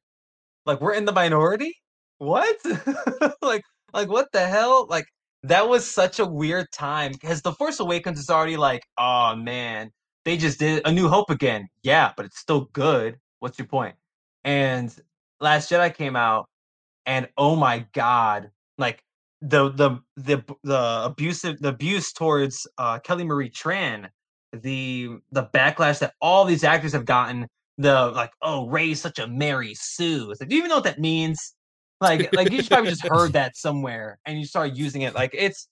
Like 0.67 0.81
we're 0.81 0.95
in 0.95 1.05
the 1.05 1.13
minority? 1.13 1.75
What? 2.19 2.57
Like 3.43 3.63
like 3.93 4.09
what 4.09 4.29
the 4.33 4.47
hell? 4.47 4.87
Like 4.89 5.07
that 5.45 5.69
was 5.69 5.91
such 5.91 6.19
a 6.21 6.27
weird 6.27 6.67
time 6.73 7.13
because 7.13 7.43
the 7.43 7.53
force 7.53 7.81
awakens 7.81 8.19
is 8.21 8.31
already 8.31 8.57
like 8.57 8.83
oh 8.99 9.35
man 9.37 9.91
they 10.25 10.37
just 10.37 10.59
did 10.59 10.83
a 10.87 10.93
new 10.93 11.09
hope 11.09 11.31
again. 11.31 11.69
Yeah 11.83 12.13
but 12.17 12.27
it's 12.27 12.39
still 12.39 12.69
good. 12.73 13.17
What's 13.41 13.59
your 13.59 13.67
point? 13.69 13.97
and 14.45 14.95
last 15.41 15.71
jedi 15.71 15.95
came 15.95 16.17
out 16.17 16.47
and 17.07 17.29
oh 17.37 17.57
my 17.57 17.87
god 17.95 18.51
like 18.79 19.03
the 19.43 19.71
the 19.71 19.99
the 20.17 20.43
the 20.65 21.03
abusive 21.05 21.59
the 21.61 21.69
abuse 21.69 22.13
towards 22.13 22.67
uh 22.79 22.99
kelly 23.01 23.25
marie 23.25 23.51
tran 23.51 24.09
the 24.53 25.09
the 25.33 25.45
backlash 25.55 25.99
that 26.01 26.15
all 26.21 26.45
these 26.45 26.65
actors 26.65 26.93
have 26.93 27.05
gotten 27.05 27.47
the 27.79 28.07
like, 28.09 28.33
oh, 28.43 28.69
Rey's 28.69 29.01
such 29.01 29.19
a 29.19 29.27
Mary 29.27 29.75
Sue. 29.75 30.31
It's 30.31 30.41
like, 30.41 30.49
do 30.51 30.55
you 30.57 30.61
even 30.61 30.69
know 30.69 30.77
what 30.77 30.85
that 30.85 30.99
means? 30.99 31.55
Like, 32.01 32.33
like 32.35 32.51
you 32.51 32.59
just 32.59 32.71
probably 32.71 32.91
just 32.91 33.07
heard 33.09 33.33
that 33.35 33.57
somewhere 33.57 34.19
and 34.25 34.39
you 34.39 34.45
started 34.47 34.77
using 34.77 35.03
it. 35.03 35.15
Like, 35.15 35.31
it's 35.35 35.69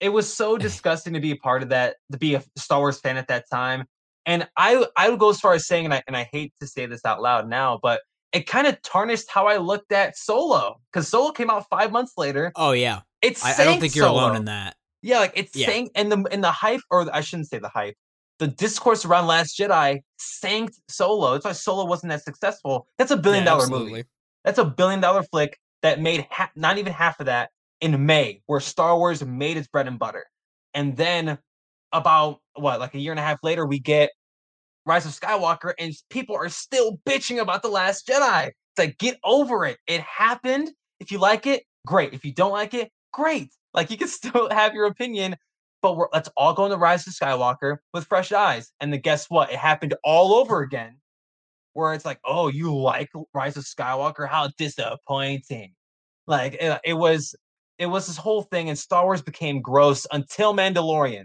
it 0.00 0.10
was 0.10 0.32
so 0.32 0.56
disgusting 0.68 1.12
to 1.14 1.20
be 1.20 1.32
a 1.32 1.36
part 1.36 1.62
of 1.62 1.68
that, 1.70 1.96
to 2.12 2.18
be 2.18 2.34
a 2.34 2.42
Star 2.56 2.78
Wars 2.80 3.00
fan 3.00 3.16
at 3.16 3.28
that 3.28 3.44
time. 3.50 3.84
And 4.26 4.46
I 4.56 4.84
I 4.96 5.08
would 5.10 5.18
go 5.18 5.30
as 5.30 5.40
far 5.40 5.54
as 5.54 5.66
saying, 5.66 5.86
and 5.86 5.94
I 5.94 6.02
and 6.06 6.16
I 6.16 6.28
hate 6.32 6.52
to 6.60 6.66
say 6.66 6.86
this 6.86 7.04
out 7.04 7.22
loud 7.22 7.48
now, 7.48 7.78
but 7.82 8.00
it 8.32 8.46
kind 8.46 8.66
of 8.66 8.80
tarnished 8.82 9.30
how 9.30 9.46
I 9.46 9.56
looked 9.56 9.90
at 9.90 10.16
Solo 10.16 10.76
because 10.92 11.08
Solo 11.08 11.32
came 11.32 11.48
out 11.50 11.64
five 11.70 11.90
months 11.92 12.12
later. 12.18 12.52
oh 12.56 12.72
yeah, 12.72 13.00
It's 13.22 13.42
I, 13.42 13.62
I 13.62 13.64
don't 13.64 13.80
think 13.80 13.94
you're 13.94 14.06
alone 14.06 14.36
in 14.36 14.44
that. 14.44 14.76
yeah, 15.02 15.20
like 15.20 15.32
it's 15.34 15.56
Yeah. 15.56 15.66
saying 15.66 15.90
and 15.94 16.12
the 16.12 16.26
and 16.30 16.44
the 16.44 16.50
hype, 16.52 16.82
or 16.90 17.08
I 17.14 17.22
shouldn't 17.22 17.48
say 17.48 17.58
the 17.58 17.70
hype. 17.70 17.94
The 18.38 18.48
discourse 18.48 19.04
around 19.04 19.26
Last 19.26 19.58
Jedi 19.58 20.00
sank 20.18 20.70
Solo. 20.88 21.32
That's 21.32 21.44
why 21.44 21.52
Solo 21.52 21.84
wasn't 21.84 22.10
that 22.10 22.22
successful. 22.22 22.86
That's 22.98 23.10
a 23.10 23.16
billion 23.16 23.42
Yeah, 23.44 23.50
dollar 23.50 23.62
absolutely. 23.64 23.90
movie. 23.92 24.04
That's 24.44 24.58
a 24.58 24.64
billion 24.64 25.00
dollar 25.00 25.22
flick 25.24 25.58
that 25.82 26.00
made 26.00 26.26
ha- 26.30 26.50
not 26.54 26.78
even 26.78 26.92
half 26.92 27.18
of 27.20 27.26
that 27.26 27.50
in 27.80 28.06
May, 28.06 28.42
where 28.46 28.60
Star 28.60 28.96
Wars 28.96 29.24
made 29.24 29.56
its 29.56 29.68
bread 29.68 29.88
and 29.88 29.98
butter. 29.98 30.24
And 30.74 30.96
then 30.96 31.38
about 31.92 32.38
what, 32.54 32.80
like 32.80 32.94
a 32.94 32.98
year 32.98 33.12
and 33.12 33.18
a 33.20 33.22
half 33.22 33.38
later, 33.42 33.66
we 33.66 33.78
get 33.80 34.10
Rise 34.86 35.04
of 35.04 35.12
Skywalker, 35.18 35.72
and 35.78 35.92
people 36.08 36.34
are 36.36 36.48
still 36.48 36.98
bitching 37.06 37.40
about 37.40 37.62
the 37.62 37.68
Last 37.68 38.06
Jedi. 38.08 38.46
It's 38.46 38.78
like 38.78 38.98
get 38.98 39.18
over 39.24 39.64
it. 39.66 39.78
It 39.86 40.00
happened. 40.00 40.70
If 41.00 41.10
you 41.10 41.18
like 41.18 41.46
it, 41.46 41.64
great. 41.86 42.14
If 42.14 42.24
you 42.24 42.32
don't 42.32 42.52
like 42.52 42.74
it, 42.74 42.90
great. 43.12 43.50
Like 43.74 43.90
you 43.90 43.96
can 43.96 44.08
still 44.08 44.48
have 44.50 44.74
your 44.74 44.86
opinion, 44.86 45.36
but 45.82 45.96
we're, 45.96 46.08
let's 46.12 46.28
all 46.36 46.54
go 46.54 46.64
on 46.64 46.70
the 46.70 46.78
Rise 46.78 47.06
of 47.06 47.14
Skywalker 47.14 47.78
with 47.92 48.06
fresh 48.06 48.32
eyes. 48.32 48.72
And 48.80 48.92
then 48.92 49.00
guess 49.00 49.26
what? 49.28 49.50
It 49.50 49.58
happened 49.58 49.94
all 50.04 50.34
over 50.34 50.60
again, 50.60 50.96
where 51.72 51.94
it's 51.94 52.04
like, 52.04 52.20
oh, 52.24 52.48
you 52.48 52.76
like 52.76 53.10
Rise 53.34 53.56
of 53.56 53.64
Skywalker? 53.64 54.28
How 54.28 54.50
disappointing! 54.58 55.74
Like 56.26 56.54
it, 56.54 56.80
it 56.84 56.94
was, 56.94 57.34
it 57.78 57.86
was 57.86 58.06
this 58.06 58.16
whole 58.16 58.42
thing, 58.42 58.68
and 58.68 58.78
Star 58.78 59.04
Wars 59.04 59.22
became 59.22 59.62
gross 59.62 60.06
until 60.12 60.54
Mandalorian. 60.54 61.24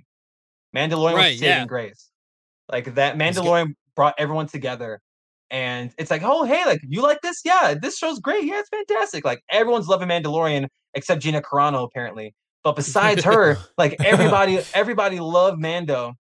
Mandalorian 0.76 1.16
Right, 1.16 1.32
was 1.32 1.40
saving 1.40 1.58
yeah. 1.58 1.66
grace. 1.66 2.10
Like 2.72 2.96
that 2.96 3.18
Mandalorian 3.18 3.76
brought 3.96 4.16
everyone 4.18 4.48
together. 4.48 5.02
And 5.52 5.94
it's 6.00 6.10
like, 6.10 6.24
oh 6.24 6.46
hey, 6.46 6.66
like 6.66 6.82
you 6.88 7.04
like 7.04 7.22
this? 7.22 7.42
Yeah, 7.46 7.76
this 7.80 7.98
show's 7.98 8.20
great. 8.20 8.46
Yeah, 8.46 8.60
it's 8.60 8.70
fantastic. 8.70 9.24
Like 9.24 9.44
everyone's 9.52 9.88
loving 9.88 10.08
Mandalorian 10.08 10.68
except 10.96 11.22
Gina 11.22 11.42
Carano, 11.42 11.84
apparently. 11.84 12.34
But 12.64 12.76
besides 12.76 13.24
her, 13.24 13.58
like 13.78 13.96
everybody, 14.04 14.60
everybody 14.74 15.20
loved 15.20 15.60
Mando. 15.60 16.16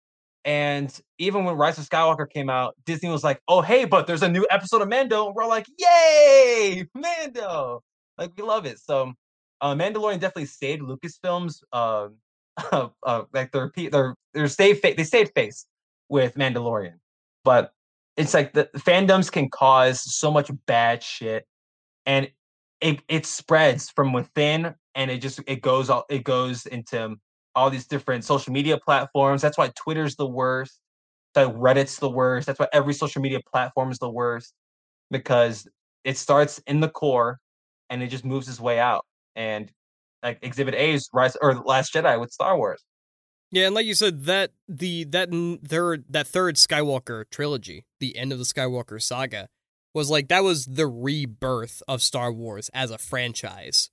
And 0.46 0.94
even 1.20 1.46
when 1.46 1.56
Rise 1.56 1.78
of 1.78 1.88
Skywalker 1.88 2.30
came 2.30 2.50
out, 2.50 2.76
Disney 2.86 3.10
was 3.10 3.24
like, 3.24 3.39
"Oh, 3.48 3.62
hey, 3.62 3.86
but 3.86 4.08
there's 4.08 4.24
a 4.24 4.30
new 4.30 4.46
episode 4.50 4.82
of 4.82 4.89
Mando." 4.89 5.28
And 5.28 5.36
we're 5.36 5.48
like, 5.48 5.66
"Yay, 5.78 6.86
Mando!" 6.94 7.82
Like 8.18 8.32
we 8.38 8.44
love 8.44 8.66
it. 8.66 8.80
So, 8.80 9.14
uh, 9.62 9.74
Mandalorian 9.74 10.20
definitely 10.20 10.46
stayed 10.46 10.82
Lucasfilms. 10.82 11.64
Uh, 11.72 12.10
uh, 12.72 12.89
uh, 13.04 13.24
like 13.34 13.52
they're 13.52 13.72
they're 13.76 14.16
they're 14.34 14.48
stay 14.48 14.74
fa- 14.74 14.94
they 14.96 15.04
stayed 15.04 15.32
face 15.34 15.66
with 16.10 16.36
Mandalorian, 16.36 17.00
but 17.44 17.74
it's 18.18 18.34
like 18.34 18.54
the 18.54 18.70
fandoms 18.78 19.32
can 19.32 19.50
cause 19.50 20.02
so 20.16 20.30
much 20.30 20.52
bad 20.68 21.02
shit, 21.02 21.48
and 22.06 22.30
it 22.84 23.01
it 23.07 23.25
spreads 23.25 23.89
from 23.89 24.13
within, 24.13 24.75
and 24.93 25.09
it 25.09 25.19
just 25.19 25.39
it 25.47 25.61
goes 25.61 25.89
all 25.89 26.05
it 26.09 26.23
goes 26.23 26.65
into 26.67 27.15
all 27.55 27.69
these 27.69 27.88
different 27.88 28.23
social 28.25 28.51
media 28.51 28.77
platforms. 28.77 29.41
That's 29.41 29.57
why 29.57 29.71
Twitter's 29.75 30.15
the 30.15 30.27
worst. 30.27 30.79
That 31.34 31.47
Reddit's 31.55 31.97
the 31.97 32.09
worst. 32.09 32.45
That's 32.45 32.59
why 32.59 32.67
every 32.73 32.93
social 32.93 33.21
media 33.21 33.39
platform 33.51 33.91
is 33.91 33.97
the 33.97 34.09
worst 34.09 34.53
because 35.09 35.67
it 36.03 36.17
starts 36.17 36.61
in 36.67 36.79
the 36.79 36.89
core 36.89 37.39
and 37.89 38.03
it 38.03 38.07
just 38.07 38.25
moves 38.25 38.47
its 38.47 38.59
way 38.59 38.79
out. 38.79 39.05
And 39.36 39.71
like 40.21 40.39
Exhibit 40.41 40.75
A's 40.75 41.09
Rise 41.11 41.36
or 41.41 41.55
Last 41.55 41.93
Jedi 41.93 42.19
with 42.19 42.31
Star 42.31 42.57
Wars. 42.57 42.84
Yeah, 43.51 43.67
and 43.67 43.75
like 43.75 43.86
you 43.86 43.93
said, 43.93 44.25
that 44.25 44.51
the 44.67 45.05
that 45.05 45.29
third 45.65 46.05
that 46.09 46.27
third 46.27 46.55
Skywalker 46.55 47.23
trilogy, 47.31 47.86
the 47.99 48.17
end 48.17 48.31
of 48.31 48.39
the 48.39 48.45
Skywalker 48.45 49.01
saga, 49.01 49.47
was 49.94 50.10
like 50.10 50.28
that 50.28 50.44
was 50.44 50.66
the 50.66 50.88
rebirth 50.88 51.82
of 51.88 52.02
Star 52.02 52.32
Wars 52.32 52.70
as 52.74 52.91
a 52.91 52.98
franchise. 52.98 53.89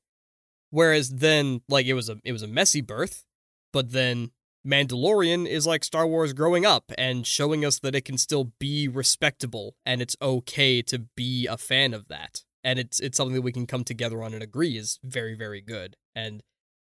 Whereas 0.71 1.11
then, 1.11 1.63
like 1.69 1.87
it 1.87 1.95
was 1.95 2.09
a 2.09 2.19
it 2.25 2.33
was 2.33 2.43
a 2.43 2.49
messy 2.49 2.81
birth, 2.81 3.25
but 3.73 3.93
then 3.93 4.31
Mandalorian 4.67 5.47
is 5.47 5.67
like 5.67 5.85
Star 5.85 6.07
Wars 6.07 6.33
growing 6.33 6.67
up 6.67 6.93
and 6.99 7.27
showing 7.27 7.65
us 7.65 7.79
that 7.79 7.95
it 7.95 8.05
can 8.05 8.19
still 8.19 8.53
be 8.59 8.89
respectable 8.89 9.75
and 9.87 10.03
it's 10.03 10.17
okay 10.21 10.83
to 10.83 11.07
be 11.17 11.47
a 11.47 11.57
fan 11.57 11.95
of 11.95 12.09
that. 12.09 12.45
And 12.63 12.79
it's 12.79 13.01
it's 13.01 13.17
something 13.17 13.35
that 13.35 13.43
we 13.43 13.53
can 13.53 13.67
come 13.67 13.85
together 13.85 14.23
on 14.23 14.35
and 14.35 14.43
agree 14.43 14.77
is 14.77 14.99
very 15.03 15.35
very 15.35 15.61
good. 15.61 15.97
And 16.15 16.43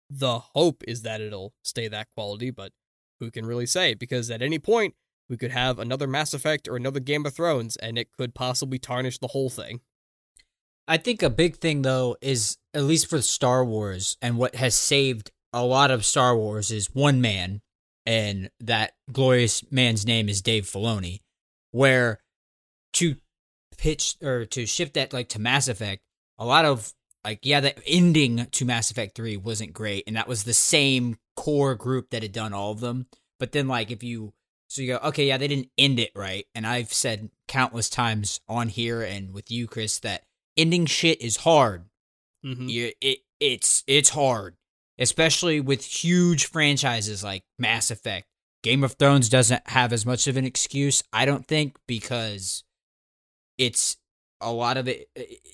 the 0.09 0.39
hope 0.39 0.83
is 0.87 1.03
that 1.03 1.21
it'll 1.21 1.53
stay 1.63 1.87
that 1.87 2.07
quality, 2.15 2.51
but 2.51 2.73
who 3.19 3.31
can 3.31 3.45
really 3.45 3.65
say? 3.65 3.93
Because 3.93 4.29
at 4.29 4.41
any 4.41 4.59
point 4.59 4.95
we 5.31 5.37
could 5.37 5.51
have 5.51 5.79
another 5.79 6.05
Mass 6.05 6.35
Effect 6.35 6.67
or 6.67 6.75
another 6.75 6.99
Game 6.99 7.25
of 7.25 7.33
Thrones 7.33 7.77
and 7.77 7.97
it 7.97 8.11
could 8.11 8.35
possibly 8.35 8.77
tarnish 8.77 9.17
the 9.17 9.29
whole 9.29 9.49
thing. 9.49 9.79
I 10.87 10.97
think 10.97 11.23
a 11.23 11.29
big 11.29 11.57
thing 11.57 11.81
though 11.81 12.17
is 12.21 12.57
at 12.73 12.83
least 12.83 13.09
for 13.09 13.21
Star 13.21 13.65
Wars 13.65 14.17
and 14.21 14.37
what 14.37 14.55
has 14.55 14.75
saved 14.75 15.31
a 15.53 15.65
lot 15.65 15.91
of 15.91 16.05
Star 16.05 16.35
Wars 16.35 16.71
is 16.71 16.93
one 16.93 17.21
man, 17.21 17.61
and 18.05 18.49
that 18.59 18.93
glorious 19.11 19.63
man's 19.71 20.05
name 20.05 20.29
is 20.29 20.41
Dave 20.41 20.65
Filoni. 20.65 21.19
Where 21.71 22.19
to 22.93 23.15
pitch 23.77 24.17
or 24.21 24.45
to 24.45 24.65
shift 24.65 24.95
that 24.95 25.13
like 25.13 25.29
to 25.29 25.39
Mass 25.39 25.67
Effect, 25.67 26.01
a 26.37 26.45
lot 26.45 26.65
of 26.65 26.91
like 27.23 27.39
yeah, 27.43 27.59
the 27.59 27.87
ending 27.87 28.47
to 28.51 28.65
Mass 28.65 28.91
Effect 28.91 29.15
Three 29.15 29.37
wasn't 29.37 29.73
great, 29.73 30.03
and 30.07 30.15
that 30.15 30.27
was 30.27 30.43
the 30.43 30.53
same 30.53 31.17
core 31.35 31.75
group 31.75 32.09
that 32.09 32.23
had 32.23 32.31
done 32.31 32.53
all 32.53 32.71
of 32.71 32.79
them. 32.79 33.07
But 33.39 33.51
then 33.51 33.67
like 33.67 33.91
if 33.91 34.03
you 34.03 34.33
so 34.71 34.81
you 34.81 34.87
go 34.87 35.07
okay, 35.09 35.27
yeah, 35.27 35.37
they 35.37 35.47
didn't 35.47 35.69
end 35.77 35.99
it 35.99 36.11
right, 36.15 36.45
and 36.55 36.65
I've 36.65 36.93
said 36.93 37.29
countless 37.47 37.89
times 37.89 38.39
on 38.47 38.69
here 38.69 39.01
and 39.01 39.33
with 39.33 39.51
you, 39.51 39.67
Chris, 39.67 39.99
that 39.99 40.23
ending 40.57 40.85
shit 40.85 41.21
is 41.21 41.37
hard. 41.37 41.85
Mm-hmm. 42.45 42.67
You, 42.67 42.91
it 43.01 43.19
it's 43.39 43.83
it's 43.87 44.09
hard 44.09 44.55
especially 45.01 45.59
with 45.59 45.83
huge 45.83 46.45
franchises 46.45 47.23
like 47.23 47.43
Mass 47.57 47.91
Effect. 47.91 48.27
Game 48.63 48.83
of 48.83 48.93
Thrones 48.93 49.27
doesn't 49.27 49.67
have 49.67 49.91
as 49.91 50.05
much 50.05 50.27
of 50.27 50.37
an 50.37 50.45
excuse, 50.45 51.03
I 51.11 51.25
don't 51.25 51.47
think, 51.47 51.75
because 51.87 52.63
it's 53.57 53.97
a 54.39 54.51
lot 54.51 54.77
of 54.77 54.87
it. 54.87 55.09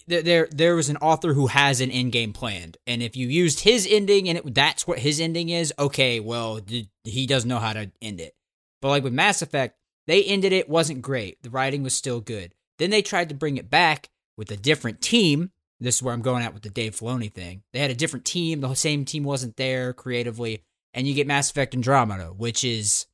There, 0.07 0.49
there 0.51 0.75
was 0.75 0.89
an 0.89 0.97
author 0.97 1.33
who 1.33 1.47
has 1.47 1.79
an 1.79 1.89
end 1.89 2.11
game 2.11 2.33
planned, 2.33 2.77
and 2.85 3.01
if 3.01 3.15
you 3.15 3.27
used 3.27 3.61
his 3.61 3.87
ending 3.89 4.27
and 4.27 4.39
it, 4.39 4.53
that's 4.53 4.85
what 4.85 4.99
his 4.99 5.21
ending 5.21 5.47
is, 5.47 5.73
okay, 5.79 6.19
well, 6.19 6.59
he 7.05 7.25
doesn't 7.25 7.47
know 7.47 7.59
how 7.59 7.73
to 7.73 7.89
end 8.01 8.19
it. 8.19 8.35
But 8.81 8.89
like 8.89 9.03
with 9.03 9.13
Mass 9.13 9.41
Effect, 9.41 9.77
they 10.05 10.23
ended 10.23 10.53
it 10.53 10.69
wasn't 10.69 11.01
great. 11.01 11.41
The 11.43 11.49
writing 11.49 11.83
was 11.83 11.95
still 11.95 12.21
good. 12.21 12.53
Then 12.77 12.89
they 12.89 13.01
tried 13.01 13.29
to 13.29 13.35
bring 13.35 13.57
it 13.57 13.69
back 13.69 14.09
with 14.37 14.51
a 14.51 14.57
different 14.57 15.01
team, 15.01 15.51
this 15.79 15.95
is 15.95 16.03
where 16.03 16.13
I'm 16.13 16.21
going 16.21 16.43
at 16.43 16.53
with 16.53 16.63
the 16.63 16.69
Dave 16.69 16.95
Filoni 16.95 17.31
thing. 17.31 17.61
They 17.71 17.79
had 17.79 17.91
a 17.91 17.95
different 17.95 18.25
team. 18.25 18.61
The 18.61 18.73
same 18.73 19.05
team 19.05 19.23
wasn't 19.23 19.57
there 19.57 19.93
creatively, 19.93 20.63
and 20.93 21.07
you 21.07 21.13
get 21.13 21.27
Mass 21.27 21.51
Effect 21.51 21.75
Andromeda, 21.75 22.33
which 22.35 22.63
is 22.63 23.05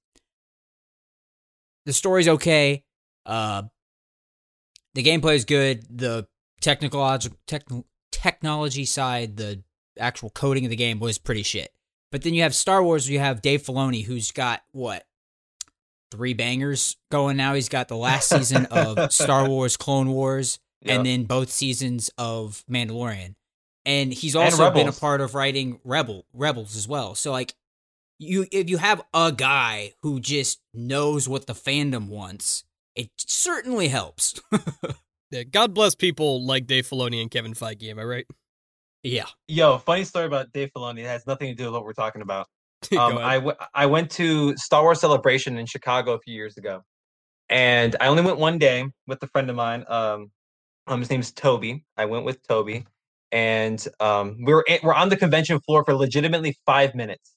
the 1.86 1.94
story's 1.94 2.28
okay. 2.28 2.84
Uh, 3.26 3.64
the 4.94 5.04
gameplay 5.04 5.36
is 5.36 5.46
good. 5.46 5.86
The 5.90 6.28
technical 6.62 7.02
techn- 7.02 7.84
technology 8.12 8.86
side, 8.86 9.36
the 9.36 9.64
actual 10.00 10.30
coding 10.30 10.66
of 10.66 10.70
the 10.70 10.78
game 10.78 11.00
was 11.00 11.18
pretty 11.18 11.44
shit. 11.44 11.72
But 12.12 12.22
then 12.22 12.34
you 12.34 12.44
have 12.44 12.56
Star 12.56 12.82
Wars. 12.82 13.10
You 13.10 13.20
have 13.20 13.42
Dave 13.42 13.64
Filoni, 13.64 14.06
who's 14.06 14.32
got 14.32 14.62
what 14.72 15.04
three 16.14 16.34
bangers 16.34 16.96
going 17.12 17.38
now. 17.38 17.54
He's 17.56 17.70
got 17.70 17.88
the 17.88 17.98
last 17.98 18.30
season 18.30 18.66
of 18.68 19.12
Star 19.14 19.48
Wars 19.50 19.76
Clone 19.78 20.10
Wars 20.12 20.60
Yep. 20.84 20.98
and 20.98 21.06
then 21.06 21.24
both 21.24 21.50
seasons 21.50 22.12
of 22.18 22.64
Mandalorian. 22.70 23.36
And 23.86 24.14
he's 24.14 24.36
also 24.36 24.70
been 24.72 24.88
a 24.90 24.92
part 24.94 25.22
of 25.22 25.34
writing 25.34 25.80
Rebel 25.84 26.26
Rebels 26.34 26.76
as 26.76 26.88
well. 26.88 27.16
So 27.16 27.32
like 27.32 27.54
you 28.20 28.46
if 28.52 28.70
you 28.70 28.78
have 28.78 29.02
a 29.14 29.32
guy 29.32 29.94
who 30.02 30.20
just 30.20 30.62
knows 30.74 31.28
what 31.28 31.48
the 31.48 31.54
fandom 31.54 32.08
wants, 32.10 32.64
it 32.96 33.10
certainly 33.18 33.88
helps. 33.90 34.40
Yeah, 35.32 35.42
God 35.42 35.74
bless 35.74 35.96
people 35.96 36.46
like 36.46 36.68
Dave 36.68 36.88
Filoni 36.88 37.20
and 37.20 37.32
Kevin 37.32 37.56
Feige. 37.56 37.90
Am 37.90 37.98
I 37.98 38.04
right? 38.04 38.28
yeah. 39.02 39.26
Yo, 39.48 39.80
funny 39.80 40.04
story 40.04 40.28
about 40.28 40.54
Dave 40.54 40.70
Filoni. 40.78 41.00
It 41.00 41.08
has 41.08 41.26
nothing 41.26 41.48
to 41.50 41.56
do 41.56 41.64
with 41.66 41.74
what 41.74 41.86
we're 41.86 41.94
talking 41.94 42.22
about. 42.22 42.48
Um. 42.98 43.18
I, 43.18 43.36
w- 43.36 43.56
I 43.74 43.86
went 43.86 44.12
to 44.12 44.56
Star 44.58 44.84
Wars 44.84 45.00
Celebration 45.00 45.58
in 45.58 45.66
Chicago 45.66 46.14
a 46.14 46.20
few 46.20 46.34
years 46.34 46.58
ago, 46.58 46.82
and 47.50 47.96
I 48.00 48.08
only 48.08 48.24
went 48.24 48.40
one 48.40 48.58
day 48.58 48.86
with 49.08 49.22
a 49.24 49.28
friend 49.28 49.50
of 49.50 49.56
mine. 49.56 49.86
Um, 49.88 50.32
um 50.88 51.00
his 51.00 51.10
name's 51.10 51.32
Toby. 51.32 51.86
I 51.98 52.06
went 52.06 52.26
with 52.26 52.46
Toby, 52.48 52.86
and 53.32 53.86
um, 54.00 54.38
we 54.44 54.54
were 54.54 54.66
we're 54.84 54.94
on 54.94 55.10
the 55.10 55.18
convention 55.18 55.60
floor 55.62 55.84
for 55.86 55.96
legitimately 55.96 56.56
five 56.66 56.96
minutes. 56.96 57.36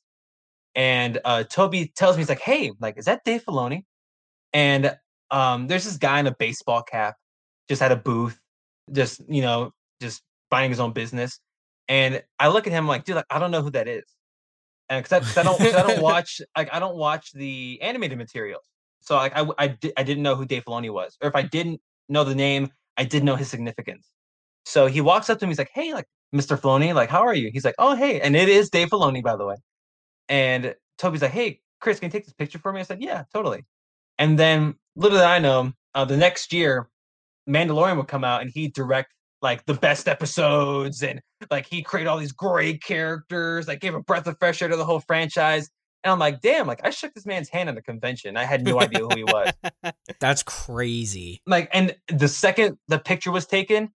And 0.74 1.18
uh, 1.24 1.44
Toby 1.44 1.92
tells 1.96 2.16
me 2.16 2.20
he's 2.22 2.28
like, 2.28 2.40
"Hey, 2.40 2.72
like, 2.80 2.98
is 2.98 3.06
that 3.06 3.22
Dave 3.24 3.44
Filoni?" 3.44 3.82
And 4.52 4.96
um, 5.30 5.68
there's 5.68 5.84
this 5.84 5.96
guy 5.96 6.20
in 6.20 6.26
a 6.26 6.34
baseball 6.38 6.82
cap, 6.82 7.16
just 7.68 7.82
had 7.82 7.92
a 7.92 7.96
booth, 7.96 8.38
just 8.92 9.20
you 9.28 9.42
know, 9.42 9.72
just 10.02 10.22
buying 10.50 10.70
his 10.70 10.80
own 10.80 10.92
business. 10.92 11.40
And 11.88 12.22
I 12.38 12.48
look 12.48 12.66
at 12.66 12.72
him 12.72 12.86
like, 12.88 13.04
dude, 13.04 13.16
like, 13.16 13.26
I 13.30 13.38
don't 13.38 13.50
know 13.50 13.62
who 13.62 13.70
that 13.70 13.88
is 13.88 14.04
and 14.88 15.02
because 15.02 15.12
I, 15.12 15.20
'cause 15.20 15.36
I 15.38 15.42
don't 15.42 15.74
I 15.74 15.82
don't 15.82 16.00
watch 16.10 16.40
like 16.56 16.68
I 16.72 16.78
don't 16.78 16.96
watch 16.96 17.32
the 17.32 17.78
animated 17.82 18.18
material, 18.18 18.60
so 19.00 19.16
like 19.16 19.32
I 19.36 19.46
I, 19.58 19.68
di- 19.68 19.92
I 19.96 20.02
didn't 20.02 20.22
know 20.22 20.34
who 20.36 20.46
Dave 20.46 20.64
Filoni 20.64 20.92
was, 20.92 21.16
or 21.22 21.28
if 21.28 21.34
I 21.36 21.42
didn't 21.42 21.80
know 22.08 22.24
the 22.24 22.34
name, 22.34 22.70
I 22.96 23.04
didn't 23.04 23.26
know 23.26 23.36
his 23.36 23.48
significance. 23.48 24.10
So 24.66 24.86
he 24.86 25.00
walks 25.00 25.30
up 25.30 25.38
to 25.40 25.46
me, 25.46 25.50
he's 25.50 25.58
like, 25.58 25.70
"Hey, 25.74 25.94
like 25.94 26.06
Mr. 26.34 26.56
Filoni, 26.56 26.94
like 26.94 27.10
how 27.10 27.22
are 27.22 27.34
you?" 27.34 27.50
He's 27.52 27.64
like, 27.64 27.76
"Oh, 27.78 27.94
hey," 27.96 28.20
and 28.20 28.36
it 28.36 28.48
is 28.48 28.70
Dave 28.70 28.88
Filoni, 28.90 29.22
by 29.22 29.36
the 29.36 29.46
way. 29.46 29.56
And 30.28 30.74
Toby's 30.98 31.22
like, 31.22 31.30
"Hey, 31.32 31.60
Chris, 31.80 32.00
can 32.00 32.08
you 32.08 32.12
take 32.12 32.24
this 32.24 32.34
picture 32.34 32.58
for 32.58 32.72
me?" 32.72 32.80
I 32.80 32.84
said, 32.84 33.02
"Yeah, 33.02 33.24
totally." 33.32 33.64
And 34.18 34.38
then 34.38 34.76
little 34.96 35.18
did 35.18 35.26
I 35.26 35.38
know, 35.40 35.72
uh, 35.94 36.04
the 36.04 36.16
next 36.16 36.52
year, 36.52 36.88
Mandalorian 37.48 37.96
would 37.98 38.08
come 38.08 38.24
out 38.24 38.42
and 38.42 38.50
he'd 38.54 38.74
direct 38.74 39.14
like 39.42 39.64
the 39.66 39.74
best 39.74 40.08
episodes 40.08 41.02
and 41.02 41.20
like 41.50 41.66
he 41.66 41.82
created 41.82 42.08
all 42.08 42.18
these 42.18 42.32
great 42.32 42.82
characters, 42.82 43.68
like 43.68 43.80
gave 43.80 43.94
a 43.94 44.00
breath 44.00 44.26
of 44.26 44.36
fresh 44.38 44.62
air 44.62 44.68
to 44.68 44.76
the 44.76 44.84
whole 44.84 45.00
franchise. 45.00 45.68
And 46.04 46.12
I'm 46.12 46.18
like, 46.18 46.40
damn, 46.40 46.66
like 46.66 46.80
I 46.84 46.90
shook 46.90 47.14
this 47.14 47.26
man's 47.26 47.48
hand 47.48 47.68
at 47.68 47.74
the 47.74 47.82
convention. 47.82 48.36
I 48.36 48.44
had 48.44 48.64
no 48.64 48.80
idea 48.80 49.00
who 49.00 49.08
he 49.14 49.24
was. 49.24 49.52
That's 50.20 50.42
crazy. 50.42 51.42
Like, 51.46 51.68
and 51.72 51.96
the 52.08 52.28
second 52.28 52.78
the 52.88 52.98
picture 52.98 53.32
was 53.32 53.46
taken, 53.46 53.90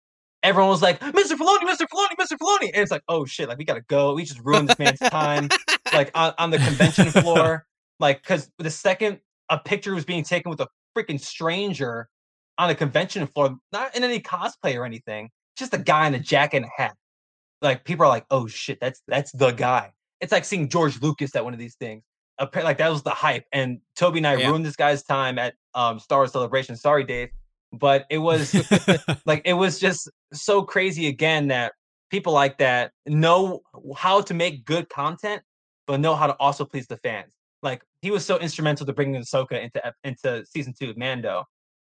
everyone 0.42 0.70
was 0.70 0.82
like, 0.82 1.00
Mr. 1.00 1.36
Filoni, 1.36 1.62
Mr. 1.64 1.86
Filoni, 1.92 2.16
Mr. 2.18 2.36
Filoni. 2.40 2.70
And 2.72 2.82
it's 2.82 2.90
like, 2.90 3.02
oh 3.08 3.24
shit, 3.24 3.48
like 3.48 3.58
we 3.58 3.64
gotta 3.64 3.84
go. 3.88 4.14
We 4.14 4.24
just 4.24 4.40
ruined 4.44 4.68
this 4.68 4.78
man's 4.78 4.98
time, 4.98 5.48
like 5.92 6.10
on, 6.14 6.32
on 6.38 6.50
the 6.50 6.58
convention 6.58 7.10
floor. 7.10 7.66
Like, 7.98 8.22
cause 8.24 8.50
the 8.58 8.68
second 8.68 9.20
a 9.48 9.58
picture 9.58 9.94
was 9.94 10.04
being 10.04 10.22
taken 10.22 10.50
with 10.50 10.60
a 10.60 10.68
freaking 10.94 11.18
stranger 11.18 12.10
on 12.58 12.68
the 12.68 12.74
convention 12.74 13.26
floor, 13.26 13.56
not 13.72 13.94
in 13.96 14.04
any 14.04 14.20
cosplay 14.20 14.76
or 14.76 14.84
anything, 14.84 15.30
just 15.56 15.74
a 15.74 15.78
guy 15.78 16.06
in 16.06 16.14
a 16.14 16.18
jacket 16.18 16.58
and 16.58 16.66
a 16.66 16.82
hat. 16.82 16.94
Like 17.62 17.84
people 17.84 18.04
are 18.04 18.08
like, 18.08 18.26
oh 18.30 18.46
shit, 18.46 18.78
that's 18.80 19.02
that's 19.08 19.32
the 19.32 19.50
guy. 19.50 19.92
It's 20.20 20.32
like 20.32 20.44
seeing 20.44 20.68
George 20.68 21.00
Lucas 21.00 21.34
at 21.36 21.44
one 21.44 21.52
of 21.52 21.58
these 21.58 21.74
things. 21.76 22.02
Apparently, 22.38 22.70
like 22.70 22.78
that 22.78 22.90
was 22.90 23.02
the 23.02 23.10
hype, 23.10 23.44
and 23.52 23.80
Toby 23.96 24.18
and 24.18 24.26
I 24.26 24.34
Yeah. 24.34 24.48
ruined 24.48 24.64
this 24.66 24.76
guy's 24.76 25.02
time 25.02 25.38
at 25.38 25.54
um 25.74 25.98
Star 25.98 26.18
Wars 26.18 26.32
Celebration. 26.32 26.76
Sorry, 26.76 27.04
Dave, 27.04 27.30
but 27.72 28.04
it 28.10 28.18
was 28.18 28.54
like 29.26 29.42
it 29.44 29.54
was 29.54 29.78
just 29.78 30.10
so 30.32 30.62
crazy 30.62 31.06
again 31.08 31.48
that 31.48 31.72
people 32.10 32.32
like 32.32 32.58
that 32.58 32.92
know 33.06 33.60
how 33.96 34.20
to 34.20 34.34
make 34.34 34.64
good 34.64 34.88
content, 34.90 35.42
but 35.86 35.98
know 36.00 36.14
how 36.14 36.26
to 36.26 36.34
also 36.34 36.64
please 36.64 36.86
the 36.86 36.98
fans. 36.98 37.32
Like 37.62 37.82
he 38.02 38.10
was 38.10 38.24
so 38.24 38.38
instrumental 38.38 38.84
to 38.86 38.92
bringing 38.92 39.20
Ahsoka 39.20 39.60
into 39.62 39.94
into 40.04 40.44
season 40.44 40.74
two 40.78 40.90
of 40.90 40.98
Mando, 40.98 41.44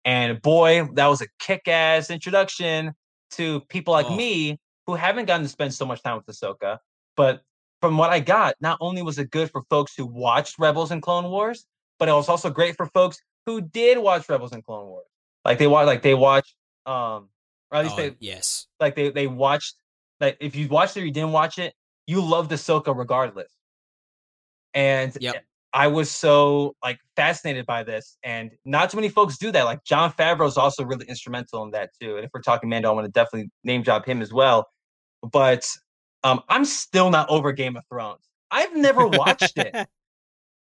and 0.05 0.41
boy, 0.41 0.87
that 0.93 1.07
was 1.07 1.21
a 1.21 1.27
kick-ass 1.39 2.09
introduction 2.09 2.93
to 3.31 3.61
people 3.61 3.93
like 3.93 4.05
Oh. 4.07 4.15
me 4.15 4.59
who 4.85 4.95
haven't 4.95 5.25
gotten 5.25 5.43
to 5.43 5.49
spend 5.49 5.73
so 5.73 5.85
much 5.85 6.01
time 6.03 6.17
with 6.17 6.25
Ahsoka. 6.25 6.79
But 7.15 7.41
from 7.81 7.97
what 7.97 8.09
I 8.09 8.19
got, 8.19 8.55
not 8.59 8.77
only 8.81 9.01
was 9.01 9.17
it 9.19 9.29
good 9.31 9.49
for 9.51 9.61
folks 9.69 9.93
who 9.95 10.05
watched 10.05 10.59
Rebels 10.59 10.91
and 10.91 11.01
Clone 11.01 11.29
Wars, 11.29 11.65
but 11.99 12.09
it 12.09 12.13
was 12.13 12.27
also 12.29 12.49
great 12.49 12.75
for 12.75 12.85
folks 12.87 13.17
who 13.45 13.61
did 13.61 13.97
watch 13.97 14.27
Rebels 14.29 14.51
and 14.51 14.63
Clone 14.65 14.87
Wars. 14.87 15.07
Like 15.45 15.57
they 15.57 15.67
watch, 15.67 15.85
like 15.85 16.01
they 16.01 16.15
watched, 16.15 16.55
um, 16.85 17.29
or 17.71 17.77
at 17.77 17.83
least 17.83 17.95
Oh, 17.95 18.01
they 18.01 18.15
yes. 18.19 18.67
like 18.79 18.95
they 18.95 19.09
they 19.09 19.27
watched. 19.27 19.75
Like 20.19 20.37
if 20.39 20.55
you 20.55 20.67
watched 20.69 20.95
it 20.95 21.01
or 21.01 21.05
you 21.05 21.11
didn't 21.11 21.31
watch 21.33 21.59
it, 21.59 21.73
you 22.07 22.21
loved 22.21 22.51
Ahsoka 22.51 22.95
regardless. 22.95 23.51
And 24.73 25.15
Yep. 25.19 25.43
I 25.73 25.87
was 25.87 26.11
so 26.11 26.75
like 26.83 26.99
fascinated 27.15 27.65
by 27.65 27.83
this, 27.83 28.17
and 28.23 28.51
not 28.63 28.91
too 28.91 28.97
many 28.97 29.09
folks 29.09 29.37
do 29.37 29.51
that. 29.51 29.63
Like 29.63 29.83
Jon 29.83 30.11
Favreau 30.11 30.47
is 30.47 30.57
also 30.57 30.85
really 30.85 31.07
instrumental 31.07 31.63
in 31.63 31.71
that 31.71 31.89
too. 31.99 32.15
And 32.15 32.25
if 32.25 32.31
we're 32.33 32.41
talking 32.41 32.69
Mando, 32.69 32.89
I 32.89 32.93
want 32.93 33.05
to 33.05 33.11
definitely 33.11 33.49
name 33.63 33.81
drop 33.81 34.05
him 34.05 34.21
as 34.21 34.31
well. 34.31 34.67
But 35.31 35.67
um, 36.23 36.41
I'm 36.47 36.65
still 36.65 37.09
not 37.09 37.29
over 37.29 37.51
Game 37.51 37.75
of 37.75 37.83
Thrones. 37.89 38.21
I've 38.51 38.75
never 38.75 39.07
watched 39.07 39.57
it. 39.57 39.75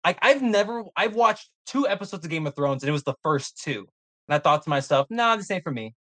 Like 0.04 0.18
I've 0.20 0.42
never 0.42 0.82
I've 0.96 1.14
watched 1.14 1.48
two 1.64 1.86
episodes 1.86 2.24
of 2.24 2.30
Game 2.32 2.44
of 2.48 2.56
Thrones 2.56 2.82
and 2.82 2.88
it 2.88 2.92
was 2.92 3.04
the 3.04 3.14
first 3.22 3.62
two. 3.62 3.86
And 4.26 4.34
I 4.34 4.38
thought 4.38 4.64
to 4.64 4.68
myself, 4.68 5.06
nah, 5.10 5.36
this 5.36 5.48
ain't 5.48 5.62
for 5.62 5.70
me. 5.70 5.94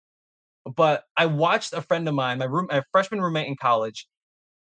But 0.76 1.04
I 1.16 1.28
watched 1.28 1.74
a 1.74 1.82
friend 1.82 2.08
of 2.08 2.16
mine, 2.16 2.40
my 2.40 2.46
room 2.46 2.68
my 2.72 2.82
freshman 2.92 3.22
roommate 3.22 3.48
in 3.48 3.56
college, 3.56 4.08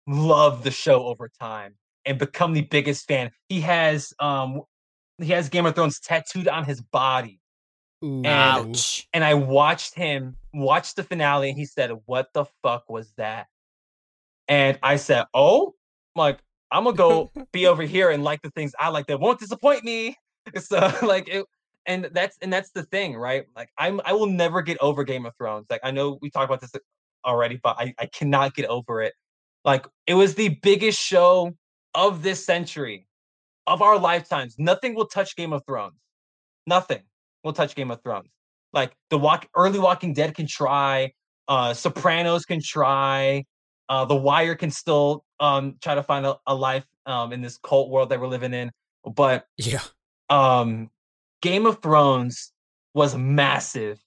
love 0.07 0.63
the 0.63 0.69
show 0.69 1.05
over 1.05 1.27
time 1.39 1.73
and 2.05 2.17
become 2.17 2.53
the 2.53 2.61
biggest 2.61 3.07
fan. 3.07 3.31
He 3.49 3.61
has 3.61 4.13
um 4.19 4.61
he 5.17 5.31
has 5.31 5.49
Game 5.49 5.65
of 5.65 5.75
Thrones 5.75 5.99
tattooed 5.99 6.47
on 6.47 6.65
his 6.65 6.81
body. 6.81 7.39
Ooh. 8.03 8.21
And- 8.23 8.27
Ouch. 8.27 9.07
And 9.13 9.23
I 9.23 9.35
watched 9.35 9.93
him 9.95 10.37
watch 10.53 10.95
the 10.95 11.03
finale 11.03 11.49
and 11.49 11.57
he 11.57 11.65
said, 11.65 11.91
What 12.05 12.29
the 12.33 12.45
fuck 12.63 12.89
was 12.89 13.11
that? 13.17 13.47
And 14.47 14.79
I 14.81 14.95
said, 14.95 15.25
Oh, 15.33 15.75
like 16.15 16.39
I'm 16.71 16.83
gonna 16.85 16.95
go 16.95 17.31
be 17.51 17.67
over 17.67 17.83
here 17.83 18.09
and 18.09 18.23
like 18.23 18.41
the 18.41 18.51
things 18.51 18.73
I 18.79 18.89
like 18.89 19.07
that 19.07 19.19
won't 19.19 19.39
disappoint 19.39 19.83
me. 19.83 20.17
So 20.59 20.91
like 21.03 21.27
it 21.29 21.45
and 21.85 22.09
that's 22.13 22.35
and 22.41 22.51
that's 22.51 22.71
the 22.71 22.81
thing, 22.83 23.15
right? 23.15 23.45
Like 23.55 23.69
I'm 23.77 24.01
I 24.05 24.13
will 24.13 24.25
never 24.25 24.63
get 24.63 24.77
over 24.81 25.03
Game 25.03 25.27
of 25.27 25.33
Thrones. 25.37 25.67
Like 25.69 25.81
I 25.83 25.91
know 25.91 26.17
we 26.19 26.31
talked 26.31 26.45
about 26.45 26.61
this 26.61 26.71
already, 27.23 27.59
but 27.61 27.75
I, 27.79 27.93
I 27.99 28.07
cannot 28.07 28.55
get 28.55 28.65
over 28.65 29.03
it. 29.03 29.13
Like 29.63 29.85
it 30.07 30.15
was 30.15 30.33
the 30.33 30.49
biggest 30.49 30.99
show 30.99 31.53
of 31.93 32.23
this 32.23 32.45
century, 32.45 33.07
of 33.67 33.81
our 33.81 33.97
lifetimes. 33.99 34.55
Nothing 34.57 34.95
will 34.95 35.07
touch 35.07 35.35
Game 35.35 35.53
of 35.53 35.63
Thrones. 35.65 35.95
Nothing 36.67 37.01
will 37.43 37.53
touch 37.53 37.75
Game 37.75 37.91
of 37.91 38.01
Thrones. 38.03 38.29
Like 38.73 38.95
the 39.09 39.17
walk 39.17 39.47
early 39.55 39.79
Walking 39.79 40.13
Dead 40.13 40.35
can 40.35 40.47
try, 40.47 41.11
uh 41.47 41.73
Sopranos 41.73 42.45
can 42.45 42.61
try, 42.63 43.43
uh 43.89 44.05
The 44.05 44.15
Wire 44.15 44.55
can 44.55 44.71
still 44.71 45.25
um 45.39 45.75
try 45.81 45.95
to 45.95 46.03
find 46.03 46.25
a, 46.25 46.37
a 46.47 46.55
life 46.55 46.85
um 47.05 47.33
in 47.33 47.41
this 47.41 47.57
cult 47.57 47.89
world 47.89 48.09
that 48.09 48.19
we're 48.19 48.27
living 48.27 48.53
in. 48.53 48.71
But 49.03 49.45
Yeah. 49.57 49.81
um 50.29 50.89
Game 51.41 51.65
of 51.65 51.81
Thrones 51.81 52.53
was 52.93 53.15
massive. 53.15 53.99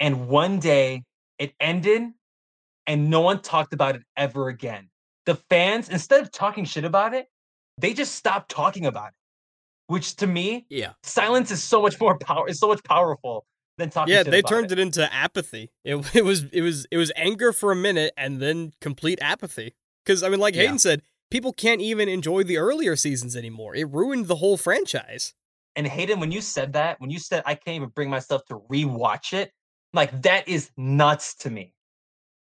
And 0.00 0.28
one 0.28 0.58
day 0.58 1.04
it 1.38 1.54
ended 1.60 2.02
and 2.86 3.08
no 3.08 3.20
one 3.20 3.40
talked 3.40 3.72
about 3.72 3.94
it 3.96 4.02
ever 4.16 4.48
again. 4.48 4.90
The 5.26 5.36
fans, 5.48 5.88
instead 5.88 6.22
of 6.22 6.30
talking 6.30 6.64
shit 6.64 6.84
about 6.84 7.14
it, 7.14 7.26
they 7.78 7.94
just 7.94 8.14
stopped 8.14 8.50
talking 8.50 8.86
about 8.86 9.08
it. 9.08 9.14
Which 9.86 10.16
to 10.16 10.26
me, 10.26 10.66
Yeah. 10.70 10.92
silence 11.02 11.50
is 11.50 11.62
so 11.62 11.82
much 11.82 12.00
more 12.00 12.18
power 12.18 12.48
is 12.48 12.58
so 12.58 12.68
much 12.68 12.82
powerful 12.84 13.44
than 13.76 13.90
talking 13.90 14.12
yeah, 14.12 14.22
shit 14.22 14.30
they 14.30 14.38
about 14.40 14.48
turned 14.48 14.72
it. 14.72 14.78
into 14.78 15.12
apathy. 15.12 15.70
It, 15.84 15.96
it 16.14 16.24
was 16.24 16.44
it 16.52 16.62
was 16.62 16.86
it 16.90 16.96
was 16.96 17.12
anger 17.16 17.52
for 17.52 17.70
a 17.72 17.76
minute 17.76 18.12
and 18.16 18.40
then 18.40 18.72
complete 18.80 19.18
apathy. 19.20 19.74
Because 20.04 20.22
I 20.22 20.28
mean, 20.28 20.40
like 20.40 20.54
Yeah. 20.54 20.62
Hayden 20.62 20.78
said, 20.78 21.02
people 21.30 21.52
can't 21.52 21.80
even 21.80 22.08
enjoy 22.08 22.44
the 22.44 22.56
earlier 22.58 22.96
seasons 22.96 23.36
anymore. 23.36 23.74
It 23.74 23.88
ruined 23.90 24.26
the 24.26 24.36
whole 24.36 24.56
franchise. 24.56 25.34
And 25.76 25.86
Hayden, 25.86 26.20
when 26.20 26.30
you 26.30 26.40
said 26.40 26.74
that, 26.74 27.00
when 27.00 27.10
you 27.10 27.18
said 27.18 27.42
I 27.44 27.54
can't 27.56 27.76
even 27.76 27.88
bring 27.88 28.08
myself 28.08 28.44
to 28.46 28.60
rewatch 28.70 29.32
it, 29.32 29.50
like 29.92 30.22
that 30.22 30.46
is 30.48 30.70
nuts 30.76 31.34
to 31.36 31.50
me. 31.50 31.74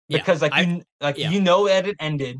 Yeah, 0.09 0.17
because 0.19 0.41
like 0.41 0.53
I- 0.53 0.61
you 0.61 0.83
like 0.99 1.17
yeah. 1.17 1.29
you 1.31 1.41
know 1.41 1.67
that 1.67 1.87
it 1.87 1.95
ended, 1.99 2.37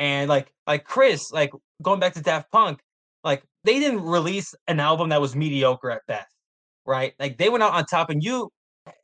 and 0.00 0.28
like 0.28 0.52
like 0.66 0.84
Chris, 0.84 1.30
like 1.30 1.52
going 1.82 2.00
back 2.00 2.14
to 2.14 2.22
Daft 2.22 2.50
Punk, 2.50 2.80
like 3.22 3.44
they 3.62 3.78
didn't 3.78 4.02
release 4.02 4.54
an 4.66 4.80
album 4.80 5.10
that 5.10 5.20
was 5.20 5.36
mediocre 5.36 5.90
at 5.90 6.00
best, 6.08 6.34
right? 6.86 7.12
Like 7.20 7.36
they 7.38 7.50
went 7.50 7.62
out 7.62 7.74
on 7.74 7.84
top, 7.84 8.10
and 8.10 8.24
you 8.24 8.50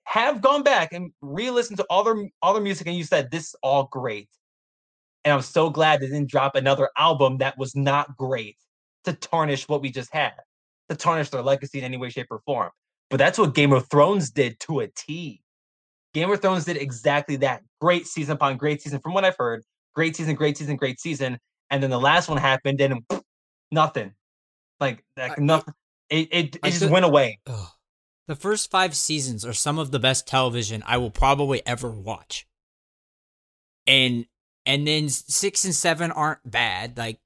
have 0.05 0.40
gone 0.40 0.62
back 0.62 0.92
and 0.92 1.12
re-listened 1.20 1.76
to 1.76 1.86
all 1.90 2.03
their 2.03 2.16
all 2.42 2.55
their 2.55 2.62
music, 2.62 2.88
and 2.88 2.97
you 2.97 3.05
said 3.05 3.30
this 3.30 3.49
is 3.49 3.55
all 3.62 3.88
great. 3.92 4.28
And 5.24 5.34
I'm 5.34 5.42
so 5.42 5.70
glad 5.70 6.01
they 6.01 6.07
didn't 6.07 6.30
drop 6.30 6.55
another 6.57 6.88
album 6.97 7.38
that 7.38 7.59
was 7.59 7.76
not 7.76 8.16
great 8.16 8.57
to 9.05 9.12
tarnish 9.12 9.68
what 9.68 9.82
we 9.82 9.90
just 9.90 10.12
had, 10.14 10.32
to 10.88 10.97
tarnish 10.97 11.28
their 11.30 11.42
legacy 11.42 11.78
in 11.78 11.84
any 11.84 11.97
way, 11.97 12.09
shape, 12.09 12.28
or 12.30 12.40
form. 12.47 12.70
But 13.11 13.18
that's 13.18 13.38
what 13.38 13.55
Game 13.55 13.72
of 13.72 13.88
Thrones 13.90 14.30
did 14.30 14.59
to 14.61 14.80
a 14.80 14.88
T. 14.88 15.42
Game 16.14 16.30
of 16.30 16.40
Thrones 16.40 16.64
did 16.64 16.78
exactly 16.78 17.36
that. 17.36 17.62
Great 17.80 18.07
season 18.07 18.36
upon 18.36 18.57
great 18.57 18.80
season, 18.80 19.01
from 19.01 19.12
what 19.12 19.24
I've 19.24 19.36
heard. 19.36 19.62
Great 19.97 20.14
season, 20.14 20.36
great 20.36 20.57
season, 20.57 20.76
great 20.76 21.01
season. 21.01 21.38
And 21.70 21.82
then 21.82 21.90
the 21.90 21.99
last 21.99 22.28
one 22.28 22.38
happened, 22.38 22.80
and 22.80 23.03
nothing. 23.72 24.12
Like, 24.78 25.03
like 25.16 25.32
I- 25.32 25.42
nothing. 25.42 25.74
It 26.09 26.28
it, 26.30 26.57
it 26.57 26.59
I 26.62 26.70
just 26.70 26.88
went 26.88 27.05
away. 27.05 27.40
Ugh. 27.49 27.68
The 28.28 28.36
first 28.36 28.70
five 28.70 28.94
seasons 28.94 29.44
are 29.44 29.53
some 29.53 29.78
of 29.78 29.90
the 29.90 29.99
best 29.99 30.26
television 30.28 30.82
I 30.86 30.99
will 30.99 31.11
probably 31.11 31.66
ever 31.66 31.90
watch. 31.90 32.47
And 33.86 34.26
and 34.64 34.86
then 34.86 35.09
six 35.09 35.64
and 35.64 35.74
seven 35.74 36.12
aren't 36.12 36.49
bad. 36.49 36.97
Like 36.99 37.18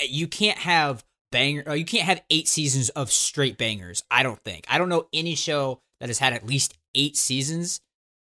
eh, 0.00 0.06
you 0.08 0.28
can't 0.28 0.58
have 0.58 1.04
banger 1.32 1.64
uh, 1.66 1.72
you 1.74 1.84
can't 1.84 2.04
have 2.04 2.22
eight 2.30 2.48
seasons 2.48 2.90
of 2.90 3.10
straight 3.10 3.58
bangers, 3.58 4.02
I 4.10 4.22
don't 4.22 4.42
think. 4.44 4.64
I 4.68 4.78
don't 4.78 4.88
know 4.88 5.08
any 5.12 5.34
show 5.34 5.80
that 6.00 6.08
has 6.08 6.18
had 6.18 6.32
at 6.32 6.46
least 6.46 6.76
eight 6.94 7.16
seasons. 7.16 7.80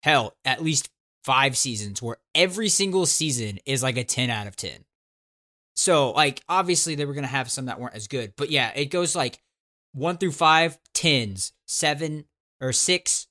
Hell, 0.02 0.36
at 0.44 0.62
least 0.62 0.90
five 1.24 1.56
seasons 1.56 2.02
where 2.02 2.18
every 2.34 2.68
single 2.68 3.06
season 3.06 3.58
is 3.66 3.82
like 3.82 3.96
a 3.96 4.04
10 4.04 4.30
out 4.30 4.46
of 4.46 4.56
10. 4.56 4.84
So, 5.76 6.12
like, 6.12 6.42
obviously 6.48 6.94
they 6.94 7.04
were 7.04 7.14
going 7.14 7.24
to 7.24 7.28
have 7.28 7.50
some 7.50 7.66
that 7.66 7.80
weren't 7.80 7.96
as 7.96 8.06
good. 8.06 8.34
But 8.36 8.50
yeah, 8.50 8.70
it 8.76 8.86
goes 8.86 9.16
like 9.16 9.40
one 9.92 10.18
through 10.18 10.32
five, 10.32 10.78
tens, 10.92 11.52
seven 11.66 12.26
or 12.60 12.72
six, 12.72 13.26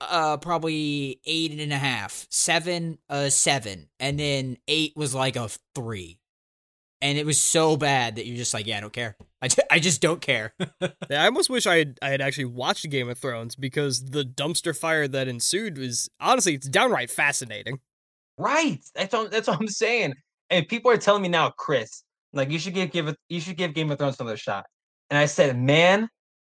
uh, 0.00 0.36
probably 0.36 1.20
eight 1.26 1.58
and 1.58 1.72
a 1.72 1.78
half, 1.78 2.26
seven, 2.30 2.98
uh, 3.10 3.28
seven, 3.28 3.88
and 3.98 4.18
then 4.18 4.56
eight 4.68 4.92
was 4.96 5.14
like 5.14 5.36
a 5.36 5.50
three, 5.74 6.17
and 7.00 7.16
it 7.16 7.24
was 7.24 7.40
so 7.40 7.76
bad 7.76 8.16
that 8.16 8.26
you're 8.26 8.36
just 8.36 8.52
like, 8.52 8.66
yeah, 8.66 8.78
I 8.78 8.80
don't 8.80 8.92
care. 8.92 9.16
I, 9.40 9.48
ju- 9.48 9.62
I 9.70 9.78
just 9.78 10.00
don't 10.00 10.20
care. 10.20 10.54
Yeah, 11.10 11.22
I 11.22 11.26
almost 11.26 11.48
wish 11.48 11.66
I 11.66 11.78
had 11.78 11.98
I 12.02 12.10
had 12.10 12.20
actually 12.20 12.44
watched 12.46 12.88
Game 12.90 13.08
of 13.08 13.16
Thrones 13.16 13.56
because 13.56 14.10
the 14.10 14.24
dumpster 14.24 14.76
fire 14.76 15.08
that 15.08 15.26
ensued 15.26 15.78
was 15.78 16.10
honestly 16.20 16.54
it's 16.54 16.68
downright 16.68 17.10
fascinating. 17.10 17.78
Right. 18.36 18.80
That's 18.94 19.14
what, 19.14 19.30
that's 19.30 19.48
what 19.48 19.58
I'm 19.58 19.68
saying. 19.68 20.12
And 20.50 20.68
people 20.68 20.90
are 20.90 20.98
telling 20.98 21.22
me 21.22 21.28
now, 21.28 21.50
Chris, 21.56 22.02
like 22.34 22.50
you 22.50 22.58
should 22.58 22.74
give 22.74 22.90
give 22.90 23.08
it 23.08 23.16
you 23.30 23.40
should 23.40 23.56
give 23.56 23.72
Game 23.72 23.90
of 23.90 23.98
Thrones 23.98 24.20
another 24.20 24.36
shot. 24.36 24.66
And 25.08 25.18
I 25.18 25.24
said, 25.24 25.58
man, 25.58 26.08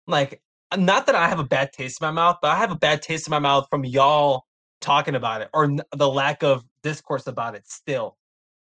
like 0.07 0.41
not 0.77 1.05
that 1.07 1.15
I 1.15 1.27
have 1.27 1.39
a 1.39 1.43
bad 1.43 1.71
taste 1.73 2.01
in 2.01 2.05
my 2.05 2.11
mouth, 2.11 2.37
but 2.41 2.51
I 2.51 2.55
have 2.55 2.71
a 2.71 2.77
bad 2.77 3.01
taste 3.01 3.27
in 3.27 3.31
my 3.31 3.39
mouth 3.39 3.67
from 3.69 3.83
y'all 3.83 4.43
talking 4.79 5.15
about 5.15 5.41
it 5.41 5.49
or 5.53 5.65
n- 5.65 5.81
the 5.95 6.09
lack 6.09 6.43
of 6.43 6.63
discourse 6.81 7.27
about 7.27 7.55
it 7.55 7.67
still. 7.67 8.15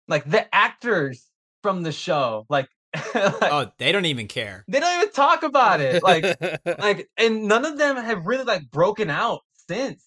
Like 0.10 0.30
the 0.30 0.54
actors 0.54 1.29
from 1.62 1.84
the 1.84 1.92
show, 1.92 2.46
like, 2.50 2.68
like, 3.14 3.36
oh, 3.44 3.72
they 3.78 3.92
don't 3.92 4.06
even 4.06 4.28
care. 4.28 4.66
they 4.68 4.80
don't 4.80 5.02
even 5.02 5.14
talk 5.14 5.44
about 5.44 5.80
it. 5.80 6.02
Like 6.02 6.26
like 6.80 7.08
and 7.18 7.48
none 7.48 7.66
of 7.66 7.78
them 7.78 7.98
have 7.98 8.26
really 8.26 8.46
like 8.46 8.70
broken 8.72 9.10
out 9.10 9.42
since 9.70 10.04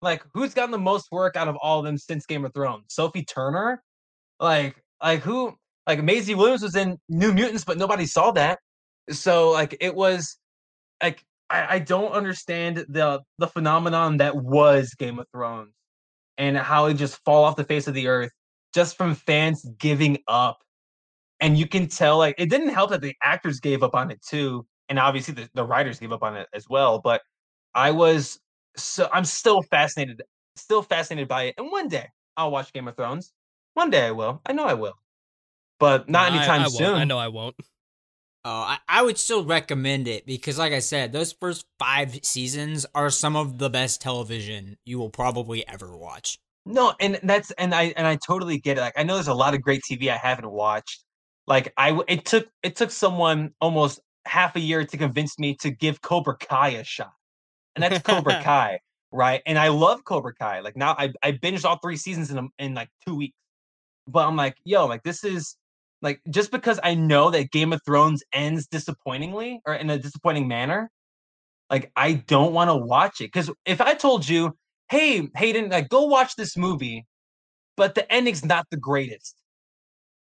like 0.00 0.22
who's 0.32 0.54
gotten 0.54 0.70
the 0.70 0.78
most 0.78 1.08
work 1.10 1.36
out 1.36 1.48
of 1.48 1.56
all 1.56 1.80
of 1.80 1.84
them 1.84 1.98
since 1.98 2.24
game 2.26 2.44
of 2.44 2.54
thrones 2.54 2.84
sophie 2.88 3.24
turner 3.24 3.82
like 4.38 4.80
like 5.02 5.20
who 5.20 5.54
like 5.86 6.02
Maisie 6.02 6.34
Williams 6.34 6.62
was 6.62 6.76
in 6.76 6.98
New 7.08 7.32
Mutants, 7.32 7.64
but 7.64 7.78
nobody 7.78 8.06
saw 8.06 8.30
that. 8.32 8.58
So 9.10 9.50
like 9.50 9.76
it 9.80 9.94
was 9.94 10.36
like 11.02 11.24
I, 11.48 11.76
I 11.76 11.78
don't 11.80 12.12
understand 12.12 12.84
the 12.88 13.20
the 13.38 13.48
phenomenon 13.48 14.18
that 14.18 14.36
was 14.36 14.94
Game 14.94 15.18
of 15.18 15.26
Thrones 15.32 15.72
and 16.38 16.56
how 16.56 16.86
it 16.86 16.94
just 16.94 17.18
fall 17.24 17.44
off 17.44 17.56
the 17.56 17.64
face 17.64 17.88
of 17.88 17.94
the 17.94 18.08
earth 18.08 18.30
just 18.74 18.96
from 18.96 19.14
fans 19.14 19.66
giving 19.78 20.18
up. 20.28 20.58
And 21.40 21.58
you 21.58 21.66
can 21.66 21.88
tell 21.88 22.18
like 22.18 22.34
it 22.38 22.50
didn't 22.50 22.70
help 22.70 22.90
that 22.90 23.00
the 23.02 23.14
actors 23.22 23.60
gave 23.60 23.82
up 23.82 23.94
on 23.94 24.10
it 24.10 24.22
too, 24.22 24.66
and 24.88 24.98
obviously 24.98 25.34
the, 25.34 25.48
the 25.54 25.64
writers 25.64 25.98
gave 26.00 26.12
up 26.12 26.22
on 26.22 26.36
it 26.36 26.48
as 26.54 26.68
well. 26.68 27.00
But 27.00 27.22
I 27.74 27.90
was 27.92 28.40
so 28.76 29.08
I'm 29.12 29.24
still 29.24 29.62
fascinated, 29.62 30.22
still 30.56 30.82
fascinated 30.82 31.28
by 31.28 31.44
it. 31.44 31.54
And 31.58 31.70
one 31.72 31.88
day 31.88 32.08
I'll 32.36 32.50
watch 32.50 32.72
Game 32.72 32.88
of 32.88 32.96
Thrones. 32.96 33.32
One 33.74 33.90
day 33.90 34.06
I 34.06 34.10
will. 34.12 34.40
I 34.46 34.52
know 34.52 34.64
I 34.66 34.74
will, 34.74 34.94
but 35.78 36.08
not 36.08 36.32
I- 36.32 36.36
anytime 36.36 36.62
I 36.62 36.64
won't. 36.64 36.76
soon. 36.76 36.94
I 36.96 37.04
know 37.04 37.18
I 37.18 37.28
won't. 37.28 37.56
Oh, 38.44 38.50
I, 38.50 38.78
I 38.88 39.02
would 39.02 39.18
still 39.18 39.44
recommend 39.44 40.08
it 40.08 40.24
because, 40.24 40.58
like 40.58 40.72
I 40.72 40.78
said, 40.78 41.12
those 41.12 41.32
first 41.32 41.66
five 41.78 42.18
seasons 42.24 42.86
are 42.94 43.10
some 43.10 43.36
of 43.36 43.58
the 43.58 43.68
best 43.68 44.00
television 44.00 44.78
you 44.86 44.98
will 44.98 45.10
probably 45.10 45.66
ever 45.68 45.94
watch. 45.96 46.38
No, 46.64 46.94
and 47.00 47.20
that's 47.22 47.50
and 47.52 47.74
I 47.74 47.92
and 47.96 48.06
I 48.06 48.16
totally 48.16 48.58
get 48.58 48.78
it. 48.78 48.80
Like 48.80 48.94
I 48.96 49.02
know 49.02 49.14
there's 49.14 49.28
a 49.28 49.34
lot 49.34 49.54
of 49.54 49.60
great 49.60 49.82
TV 49.88 50.08
I 50.10 50.16
haven't 50.16 50.50
watched. 50.50 51.04
Like 51.50 51.72
I 51.76 52.00
it 52.06 52.24
took 52.24 52.48
it 52.62 52.76
took 52.76 52.92
someone 52.92 53.50
almost 53.60 54.00
half 54.24 54.54
a 54.54 54.60
year 54.60 54.86
to 54.86 54.96
convince 54.96 55.36
me 55.36 55.56
to 55.56 55.70
give 55.72 56.00
Cobra 56.00 56.36
Kai 56.36 56.70
a 56.70 56.84
shot. 56.84 57.12
And 57.74 57.82
that's 57.82 57.98
Cobra 58.06 58.40
Kai, 58.42 58.78
right? 59.10 59.42
And 59.44 59.58
I 59.58 59.68
love 59.68 60.04
Cobra 60.04 60.32
Kai. 60.32 60.60
Like 60.60 60.76
now 60.76 60.94
I 60.96 61.12
I 61.24 61.32
binged 61.32 61.64
all 61.64 61.78
three 61.82 61.96
seasons 61.96 62.30
in 62.30 62.38
a, 62.38 62.46
in 62.60 62.74
like 62.74 62.88
2 63.06 63.16
weeks. 63.16 63.36
But 64.06 64.28
I'm 64.28 64.36
like, 64.36 64.56
yo, 64.64 64.86
like 64.86 65.02
this 65.02 65.24
is 65.24 65.56
like 66.02 66.20
just 66.30 66.52
because 66.52 66.78
I 66.84 66.94
know 66.94 67.30
that 67.30 67.50
Game 67.50 67.72
of 67.72 67.80
Thrones 67.84 68.22
ends 68.32 68.68
disappointingly 68.68 69.60
or 69.66 69.74
in 69.74 69.90
a 69.90 69.98
disappointing 69.98 70.46
manner, 70.46 70.88
like 71.68 71.90
I 71.96 72.12
don't 72.12 72.52
want 72.52 72.70
to 72.70 72.76
watch 72.76 73.20
it 73.20 73.32
cuz 73.32 73.50
if 73.64 73.80
I 73.80 73.94
told 73.94 74.28
you 74.28 74.56
hey 74.88 75.28
hayden 75.34 75.70
like 75.70 75.88
go 75.88 76.04
watch 76.04 76.36
this 76.36 76.56
movie 76.56 77.06
but 77.76 77.94
the 77.94 78.12
ending's 78.12 78.44
not 78.44 78.66
the 78.70 78.76
greatest 78.76 79.39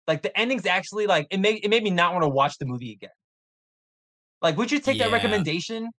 like 0.08 0.22
the 0.22 0.38
ending's 0.38 0.66
actually 0.66 1.08
like 1.08 1.28
it 1.32 1.40
made 1.40 1.64
it 1.64 1.70
made 1.70 1.84
me 1.84 1.90
not 1.90 2.14
want 2.14 2.24
to 2.24 2.30
watch 2.30 2.58
the 2.58 2.66
movie 2.66 2.92
again. 2.94 3.10
Like 4.42 4.58
would 4.58 4.72
you 4.72 4.80
take 4.80 5.00
that 5.00 5.12
recommendation? 5.12 5.90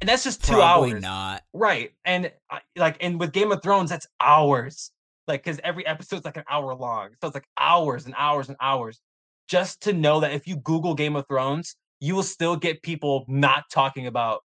And 0.00 0.08
that's 0.08 0.22
just 0.24 0.44
two 0.44 0.54
Probably 0.54 0.92
hours. 0.92 1.02
not. 1.02 1.42
right 1.52 1.90
and 2.04 2.30
like 2.76 2.96
and 3.00 3.18
with 3.18 3.32
game 3.32 3.50
of 3.52 3.62
thrones 3.62 3.90
that's 3.90 4.06
hours. 4.20 4.90
Like 5.26 5.42
because 5.44 5.60
every 5.64 5.86
episode's 5.86 6.24
like 6.24 6.36
an 6.36 6.44
hour 6.48 6.74
long. 6.74 7.10
So 7.20 7.28
it's 7.28 7.34
like 7.34 7.48
hours 7.58 8.06
and 8.06 8.14
hours 8.16 8.48
and 8.48 8.56
hours 8.60 9.00
just 9.48 9.82
to 9.82 9.92
know 9.92 10.20
that 10.20 10.32
if 10.32 10.46
you 10.46 10.56
google 10.56 10.94
game 10.94 11.16
of 11.16 11.26
thrones 11.26 11.74
you 12.00 12.14
will 12.14 12.22
still 12.22 12.54
get 12.54 12.82
people 12.82 13.24
not 13.28 13.64
talking 13.72 14.06
about 14.06 14.42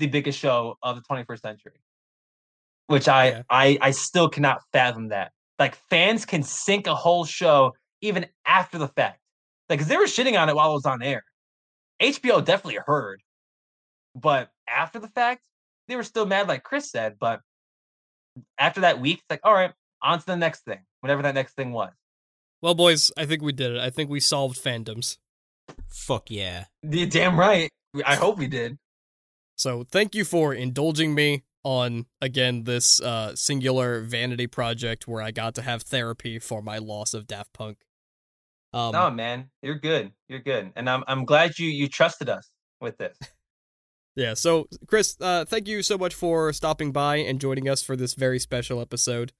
the 0.00 0.06
biggest 0.08 0.38
show 0.38 0.76
of 0.82 0.96
the 0.96 1.02
21st 1.02 1.40
century. 1.40 1.80
Which 2.88 3.06
I 3.08 3.26
Yeah. 3.28 3.42
I 3.48 3.78
I 3.80 3.90
still 3.92 4.28
cannot 4.28 4.60
fathom 4.72 5.08
that. 5.08 5.32
Like 5.58 5.76
fans 5.88 6.24
can 6.26 6.42
sink 6.42 6.86
a 6.86 6.94
whole 6.94 7.24
show 7.24 7.72
even 8.04 8.26
after 8.46 8.78
the 8.78 8.88
fact. 8.88 9.20
Like 9.68 9.78
'cause 9.78 9.88
they 9.88 9.96
were 9.96 10.04
shitting 10.04 10.38
on 10.40 10.48
it 10.48 10.54
while 10.54 10.70
it 10.70 10.74
was 10.74 10.86
on 10.86 11.02
air. 11.02 11.24
HBO 12.00 12.44
definitely 12.44 12.80
heard, 12.84 13.22
but 14.14 14.50
after 14.68 14.98
the 14.98 15.08
fact, 15.08 15.42
they 15.88 15.96
were 15.96 16.02
still 16.02 16.26
mad, 16.26 16.48
like 16.48 16.62
Chris 16.62 16.90
said. 16.90 17.16
But 17.18 17.40
after 18.58 18.82
that 18.82 19.00
week, 19.00 19.18
it's 19.18 19.30
like, 19.30 19.40
all 19.42 19.54
right, 19.54 19.72
on 20.02 20.18
to 20.18 20.26
the 20.26 20.36
next 20.36 20.64
thing, 20.64 20.80
whatever 21.00 21.22
that 21.22 21.34
next 21.34 21.54
thing 21.54 21.72
was. 21.72 21.92
Well, 22.60 22.74
boys, 22.74 23.10
I 23.16 23.26
think 23.26 23.42
we 23.42 23.52
did 23.52 23.72
it. 23.72 23.78
I 23.78 23.90
think 23.90 24.10
we 24.10 24.20
solved 24.20 24.62
fandoms. 24.62 25.18
Fuck 25.88 26.30
yeah. 26.30 26.66
you 26.82 27.06
damn 27.06 27.38
right. 27.38 27.70
I 28.04 28.16
hope 28.16 28.38
we 28.38 28.48
did. 28.48 28.78
So 29.56 29.84
thank 29.84 30.14
you 30.14 30.24
for 30.24 30.52
indulging 30.52 31.14
me 31.14 31.44
on 31.62 32.06
again 32.20 32.64
this 32.64 33.00
uh, 33.00 33.34
singular 33.34 34.00
vanity 34.00 34.46
project 34.46 35.08
where 35.08 35.22
I 35.22 35.30
got 35.30 35.54
to 35.54 35.62
have 35.62 35.82
therapy 35.82 36.38
for 36.38 36.60
my 36.60 36.78
loss 36.78 37.14
of 37.14 37.26
Daft 37.26 37.52
Punk. 37.52 37.78
Um, 38.74 38.90
no, 38.90 39.08
man, 39.08 39.50
you're 39.62 39.78
good. 39.78 40.12
You're 40.28 40.40
good, 40.40 40.72
and 40.74 40.90
I'm 40.90 41.04
I'm 41.06 41.24
glad 41.24 41.58
you 41.58 41.68
you 41.68 41.88
trusted 41.88 42.28
us 42.28 42.50
with 42.80 42.98
this. 42.98 43.16
Yeah, 44.16 44.34
so 44.34 44.68
Chris, 44.86 45.16
uh, 45.20 45.44
thank 45.44 45.66
you 45.66 45.82
so 45.82 45.98
much 45.98 46.14
for 46.14 46.52
stopping 46.52 46.92
by 46.92 47.16
and 47.16 47.40
joining 47.40 47.68
us 47.68 47.82
for 47.82 47.96
this 47.96 48.14
very 48.14 48.38
special 48.38 48.80
episode. 48.80 49.32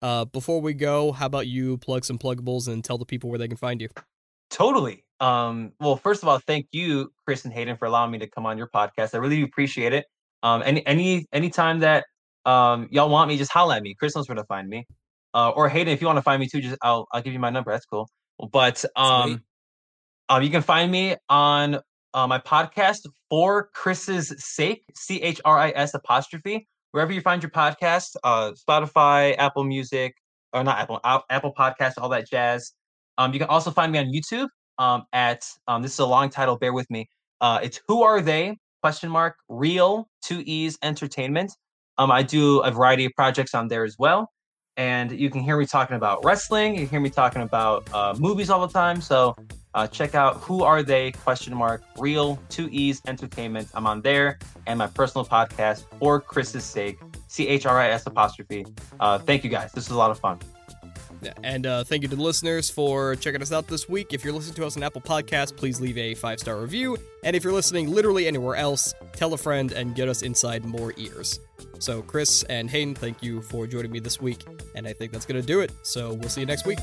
Uh, 0.00 0.24
before 0.24 0.62
we 0.62 0.72
go, 0.72 1.12
how 1.12 1.26
about 1.26 1.46
you 1.46 1.76
plug 1.76 2.06
some 2.06 2.18
pluggables 2.18 2.66
and 2.66 2.82
tell 2.82 2.96
the 2.96 3.04
people 3.04 3.28
where 3.28 3.38
they 3.38 3.48
can 3.48 3.58
find 3.58 3.82
you? 3.82 3.88
Totally. 4.50 5.04
Um, 5.20 5.72
well, 5.78 5.96
first 5.96 6.22
of 6.22 6.28
all, 6.28 6.38
thank 6.38 6.68
you, 6.72 7.12
Chris 7.26 7.44
and 7.44 7.52
Hayden, 7.52 7.76
for 7.76 7.84
allowing 7.84 8.10
me 8.10 8.18
to 8.18 8.26
come 8.26 8.46
on 8.46 8.56
your 8.56 8.68
podcast. 8.68 9.14
I 9.14 9.18
really 9.18 9.36
do 9.36 9.44
appreciate 9.44 9.92
it. 9.92 10.06
Um, 10.42 10.62
any 10.64 10.86
any 10.86 11.26
anytime 11.32 11.80
that 11.80 12.04
um 12.46 12.88
y'all 12.90 13.10
want 13.10 13.28
me, 13.28 13.36
just 13.36 13.52
holla 13.52 13.76
at 13.76 13.82
me. 13.82 13.94
Chris 13.94 14.16
knows 14.16 14.28
where 14.28 14.36
to 14.36 14.44
find 14.44 14.68
me. 14.68 14.86
Uh, 15.34 15.50
or 15.50 15.68
Hayden, 15.68 15.92
if 15.92 16.00
you 16.00 16.06
want 16.06 16.16
to 16.16 16.22
find 16.22 16.40
me 16.40 16.48
too, 16.48 16.62
just 16.62 16.78
I'll 16.80 17.06
I'll 17.12 17.22
give 17.22 17.32
you 17.32 17.38
my 17.38 17.50
number. 17.50 17.72
That's 17.72 17.86
cool. 17.86 18.08
But 18.52 18.84
um, 18.96 19.28
Sweet. 19.30 19.40
um, 20.28 20.42
you 20.42 20.50
can 20.50 20.62
find 20.62 20.90
me 20.90 21.16
on 21.28 21.78
uh, 22.14 22.26
my 22.26 22.38
podcast 22.38 23.06
for 23.30 23.70
Chris's 23.74 24.34
sake, 24.38 24.84
C 24.94 25.20
H 25.22 25.40
R 25.44 25.58
I 25.58 25.72
S 25.74 25.94
apostrophe, 25.94 26.66
wherever 26.92 27.12
you 27.12 27.20
find 27.20 27.42
your 27.42 27.50
podcast, 27.50 28.16
uh, 28.24 28.52
Spotify, 28.52 29.34
Apple 29.38 29.64
Music, 29.64 30.14
or 30.52 30.62
not 30.62 30.78
Apple, 30.78 31.00
Apple 31.30 31.52
Podcast, 31.56 31.94
all 31.98 32.08
that 32.10 32.28
jazz. 32.28 32.72
Um, 33.18 33.32
you 33.32 33.38
can 33.38 33.48
also 33.48 33.70
find 33.70 33.92
me 33.92 33.98
on 33.98 34.06
YouTube 34.06 34.48
um, 34.78 35.04
at 35.12 35.44
um, 35.68 35.82
this 35.82 35.92
is 35.92 35.98
a 35.98 36.06
long 36.06 36.30
title. 36.30 36.56
Bear 36.56 36.72
with 36.72 36.90
me. 36.90 37.08
Uh, 37.40 37.60
it's 37.62 37.80
Who 37.88 38.02
Are 38.02 38.20
They? 38.20 38.56
Question 38.82 39.10
mark 39.10 39.36
Real 39.48 40.08
Two 40.22 40.42
E's 40.44 40.76
Entertainment. 40.82 41.52
Um, 41.96 42.10
I 42.10 42.22
do 42.22 42.60
a 42.60 42.70
variety 42.70 43.04
of 43.04 43.12
projects 43.16 43.54
on 43.54 43.68
there 43.68 43.84
as 43.84 43.96
well, 43.98 44.30
and 44.76 45.12
you 45.12 45.30
can 45.30 45.42
hear 45.42 45.56
me 45.56 45.66
talking 45.66 45.96
about 45.96 46.24
wrestling. 46.24 46.74
You 46.74 46.80
can 46.80 46.88
hear 46.88 47.00
me 47.00 47.10
talking 47.10 47.42
about 47.42 47.92
uh, 47.92 48.14
movies 48.18 48.50
all 48.50 48.66
the 48.66 48.72
time. 48.72 49.00
So 49.00 49.36
uh, 49.74 49.86
check 49.86 50.14
out 50.14 50.36
Who 50.36 50.62
Are 50.62 50.82
They? 50.82 51.12
Question 51.12 51.54
mark 51.54 51.82
Real 51.98 52.38
Two 52.48 52.68
E's 52.70 53.02
Entertainment. 53.06 53.68
I'm 53.74 53.86
on 53.86 54.02
there, 54.02 54.38
and 54.66 54.78
my 54.78 54.86
personal 54.86 55.24
podcast 55.24 55.84
for 55.98 56.20
Chris's 56.20 56.64
sake. 56.64 56.98
C 57.28 57.48
H 57.48 57.66
R 57.66 57.80
I 57.80 57.88
S 57.90 58.06
apostrophe. 58.06 58.64
Uh, 59.00 59.18
thank 59.18 59.44
you 59.44 59.50
guys. 59.50 59.72
This 59.72 59.88
was 59.88 59.94
a 59.94 59.98
lot 59.98 60.10
of 60.10 60.18
fun. 60.18 60.38
And 61.42 61.66
uh, 61.66 61.84
thank 61.84 62.02
you 62.02 62.08
to 62.08 62.16
the 62.16 62.22
listeners 62.22 62.68
for 62.68 63.16
checking 63.16 63.40
us 63.40 63.50
out 63.50 63.66
this 63.66 63.88
week. 63.88 64.12
If 64.12 64.24
you're 64.24 64.34
listening 64.34 64.56
to 64.56 64.66
us 64.66 64.76
on 64.76 64.82
Apple 64.82 65.00
Podcasts, 65.00 65.56
please 65.56 65.80
leave 65.80 65.96
a 65.96 66.14
five 66.14 66.38
star 66.38 66.56
review. 66.60 66.98
And 67.24 67.34
if 67.34 67.42
you're 67.42 67.52
listening 67.52 67.90
literally 67.90 68.26
anywhere 68.26 68.56
else, 68.56 68.94
tell 69.12 69.32
a 69.32 69.38
friend 69.38 69.72
and 69.72 69.94
get 69.94 70.08
us 70.08 70.22
inside 70.22 70.64
more 70.64 70.92
ears. 70.96 71.40
So, 71.78 72.02
Chris 72.02 72.42
and 72.44 72.70
Hayden, 72.70 72.94
thank 72.94 73.22
you 73.22 73.42
for 73.42 73.66
joining 73.66 73.90
me 73.90 73.98
this 74.00 74.20
week. 74.20 74.44
And 74.74 74.86
I 74.86 74.92
think 74.92 75.12
that's 75.12 75.26
going 75.26 75.40
to 75.40 75.46
do 75.46 75.60
it. 75.60 75.72
So, 75.82 76.14
we'll 76.14 76.28
see 76.28 76.40
you 76.40 76.46
next 76.46 76.66
week. 76.66 76.78